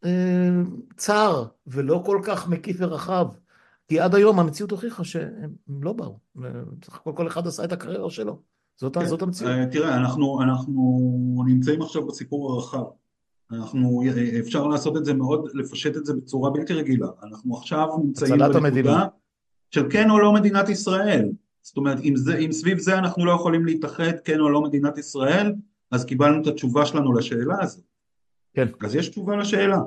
אה, 0.06 0.50
צר, 0.98 1.46
ולא 1.68 2.04
כל 2.06 2.20
כך 2.24 2.48
מקיף 2.48 2.78
ורחב. 2.80 3.28
כי 3.88 4.00
עד 4.00 4.16
היום 4.16 4.40
המציאות 4.40 4.72
הוכיחה 4.72 5.04
שהם 5.04 5.54
לא 5.82 5.94
באו, 5.94 6.20
בסך 6.36 6.96
הכל 6.96 7.14
כל 7.16 7.28
אחד 7.28 7.48
עשה 7.48 7.64
את 7.64 7.72
הקריירה 7.72 8.10
שלו. 8.10 8.42
זאת, 8.78 8.98
כן. 8.98 9.06
זאת 9.06 9.22
המציאות. 9.22 9.52
תראה, 9.72 9.96
אנחנו, 9.98 10.42
אנחנו 10.42 11.44
נמצאים 11.48 11.82
עכשיו 11.82 12.08
בסיפור 12.08 12.54
הרחב. 12.54 12.84
אנחנו, 13.52 14.04
אפשר 14.40 14.68
לעשות 14.68 14.98
את 14.98 15.06
זה 15.06 15.14
מאוד, 15.14 15.50
לפשט 15.54 15.98
את 15.98 16.06
זה 16.06 16.14
בצורה 16.14 16.50
בלתי 16.50 16.74
רגילה. 16.74 17.08
אנחנו 17.24 17.58
עכשיו 17.58 17.88
נמצאים 18.04 18.40
בנקודה 18.40 19.08
של 19.72 19.88
כן 19.90 20.10
או 20.10 20.20
לא 20.20 20.34
מדינת 20.34 20.70
ישראל. 20.70 21.30
זאת 21.62 21.78
אומרת, 21.78 22.00
אם, 22.04 22.16
זה, 22.16 22.38
אם 22.38 22.52
סביב 22.52 22.78
זה 22.78 22.98
אנחנו 22.98 23.26
לא 23.26 23.32
יכולים 23.32 23.66
להתאחד, 23.66 24.12
כן 24.24 24.40
או 24.40 24.50
לא 24.50 24.62
מדינת 24.62 24.98
ישראל, 24.98 25.54
אז 25.92 26.06
קיבלנו 26.06 26.42
את 26.42 26.48
התשובה 26.48 26.86
שלנו 26.86 27.14
לשאלה 27.14 27.56
הזאת. 27.62 27.84
כן. 28.54 28.68
אז 28.82 28.96
יש 28.96 29.10
תשובה 29.10 29.36
לשאלה. 29.36 29.80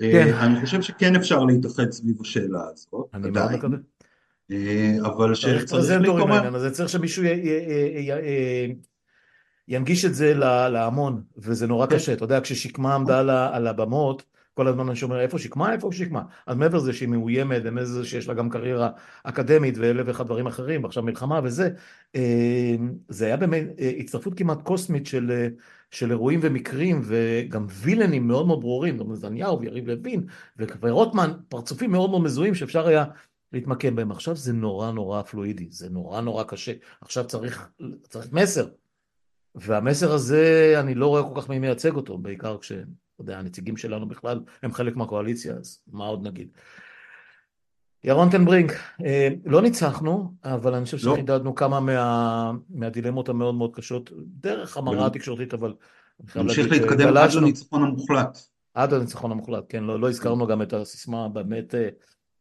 כן. 0.00 0.34
אני 0.34 0.60
חושב 0.60 0.82
שכן 0.82 1.16
אפשר 1.16 1.44
להתאחד 1.44 1.90
סביב 1.90 2.20
השאלה 2.20 2.60
הזאת. 2.72 3.06
אני 3.14 3.30
מאוד 3.30 3.52
מקווה. 3.52 3.78
אבל 5.04 5.34
שצריך 5.34 6.00
להתעורר. 6.00 6.58
זה 6.58 6.70
צריך 6.70 6.88
שמישהו 6.88 7.22
ינגיש 9.68 10.04
את 10.04 10.14
זה 10.14 10.34
להמון, 10.68 11.22
וזה 11.36 11.66
נורא 11.66 11.86
כן. 11.86 11.94
קשה. 11.96 12.12
אתה 12.12 12.24
יודע, 12.24 12.40
כששקמה 12.40 12.94
עמדה 12.94 13.20
על 13.52 13.66
הבמות, 13.66 14.22
כל 14.54 14.68
הזמן 14.68 14.86
אני 14.86 14.96
שומע 14.96 15.20
איפה 15.20 15.38
שקמה, 15.38 15.72
איפה 15.72 15.92
שקמה. 15.92 16.22
אז 16.46 16.56
מעבר 16.56 16.78
לזה 16.78 16.92
שהיא 16.92 17.08
מאוימת, 17.08 17.62
ומעבר 17.64 17.82
לזה 17.82 18.04
שיש 18.04 18.28
לה 18.28 18.34
גם 18.34 18.50
קריירה 18.50 18.90
אקדמית 19.24 19.78
ואלף 19.78 20.04
ואחד 20.08 20.26
דברים 20.26 20.46
אחרים, 20.46 20.84
ועכשיו 20.84 21.02
מלחמה 21.02 21.40
וזה, 21.44 21.70
זה 23.08 23.26
היה 23.26 23.36
באמת 23.36 23.64
הצטרפות 24.00 24.34
כמעט 24.38 24.62
קוסמית 24.62 25.06
של, 25.06 25.48
של 25.90 26.10
אירועים 26.10 26.40
ומקרים, 26.42 27.00
וגם 27.04 27.66
וילנים 27.68 28.28
מאוד 28.28 28.46
מאוד 28.46 28.60
ברורים, 28.60 29.00
אומרת, 29.00 29.18
נתניהו 29.18 29.60
ויריב 29.60 29.88
לוין 29.88 30.24
ורוטמן, 30.80 31.32
פרצופים 31.48 31.92
מאוד 31.92 32.10
מאוד 32.10 32.22
מזוהים 32.22 32.54
שאפשר 32.54 32.86
היה 32.86 33.04
להתמקם 33.52 33.96
בהם. 33.96 34.10
עכשיו 34.10 34.36
זה 34.36 34.52
נורא 34.52 34.90
נורא 34.90 35.22
פלואידי, 35.22 35.68
זה 35.70 35.90
נורא 35.90 36.20
נורא 36.20 36.44
קשה. 36.44 36.72
עכשיו 37.00 37.26
צריך, 37.26 37.68
צריך 38.02 38.32
מסר. 38.32 38.68
והמסר 39.54 40.12
הזה, 40.12 40.74
אני 40.80 40.94
לא 40.94 41.06
רואה 41.06 41.22
כל 41.22 41.40
כך 41.40 41.48
מי 41.48 41.58
מייצג 41.58 41.96
אותו, 41.96 42.18
בעיקר 42.18 42.58
כש... 42.58 42.72
אתה 42.72 43.22
יודע, 43.30 43.38
הנציגים 43.38 43.76
שלנו 43.76 44.08
בכלל 44.08 44.40
הם 44.62 44.72
חלק 44.72 44.96
מהקואליציה, 44.96 45.54
אז 45.54 45.82
מה 45.92 46.06
עוד 46.06 46.26
נגיד? 46.26 46.48
ירון 48.04 48.30
טנברינק, 48.30 48.72
אה, 49.04 49.28
לא 49.44 49.62
ניצחנו, 49.62 50.32
אבל 50.44 50.74
אני 50.74 50.84
חושב 50.84 51.06
לא. 51.06 51.14
שחידדנו 51.14 51.54
כמה 51.54 51.80
מה, 51.80 52.52
מהדילמות 52.70 53.28
המאוד 53.28 53.54
מאוד 53.54 53.74
קשות, 53.74 54.10
דרך 54.26 54.76
המראה 54.76 55.06
התקשורתית, 55.06 55.54
אבל... 55.54 55.74
נמשיך 56.36 56.70
להתקדם 56.70 57.16
עד 57.16 57.32
לניצחון 57.32 57.82
המוחלט. 57.82 58.38
עד 58.74 58.94
לניצחון 58.94 59.30
המוחלט, 59.30 59.64
כן, 59.68 59.84
לא, 59.84 60.00
לא 60.00 60.08
הזכרנו 60.08 60.46
גם 60.46 60.62
את 60.62 60.72
הסיסמה 60.72 61.28
באמת 61.28 61.74
אה, 61.74 61.88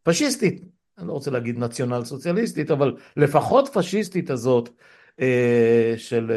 פשיסטית, 0.04 0.66
אני 0.98 1.08
לא 1.08 1.14
רוצה 1.14 1.32
להגיד 1.32 1.60
נציונל 1.60 2.04
סוציאליסטית, 2.04 2.72
אבל 2.72 2.98
לפחות 3.18 3.70
פשיסטית 3.74 4.30
הזאת 4.30 4.70
אה, 5.20 5.94
של 5.98 6.32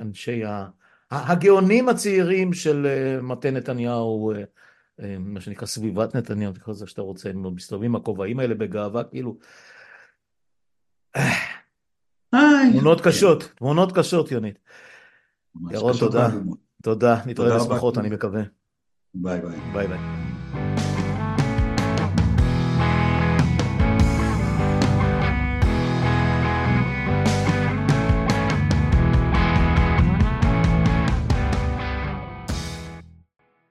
אנשי 0.00 0.42
הגאונים 1.10 1.88
הצעירים 1.88 2.52
של 2.52 2.86
מטה 3.22 3.50
נתניהו, 3.50 4.32
מה 5.18 5.40
שנקרא 5.40 5.66
סביבת 5.66 6.16
נתניהו, 6.16 6.52
תקרא 6.52 6.74
לזה 6.74 6.86
שאתה 6.86 7.02
רוצה, 7.02 7.30
הם 7.30 7.54
מסתובבים 7.54 7.96
הכובעים 7.96 8.40
האלה 8.40 8.54
בגאווה, 8.54 9.04
כאילו... 9.04 9.38
תמונות 12.72 13.00
קשות, 13.00 13.52
תמונות 13.56 13.92
קשות, 13.98 14.30
יונית. 14.32 14.58
ירון, 15.70 15.92
תודה. 16.00 16.28
תודה, 16.82 17.20
נתראה 17.26 17.58
בשמחות, 17.58 17.98
אני 17.98 18.08
מקווה. 18.08 18.42
ביי 19.14 19.40
ביי. 19.40 19.58
ביי 19.72 19.86
ביי. 19.86 20.17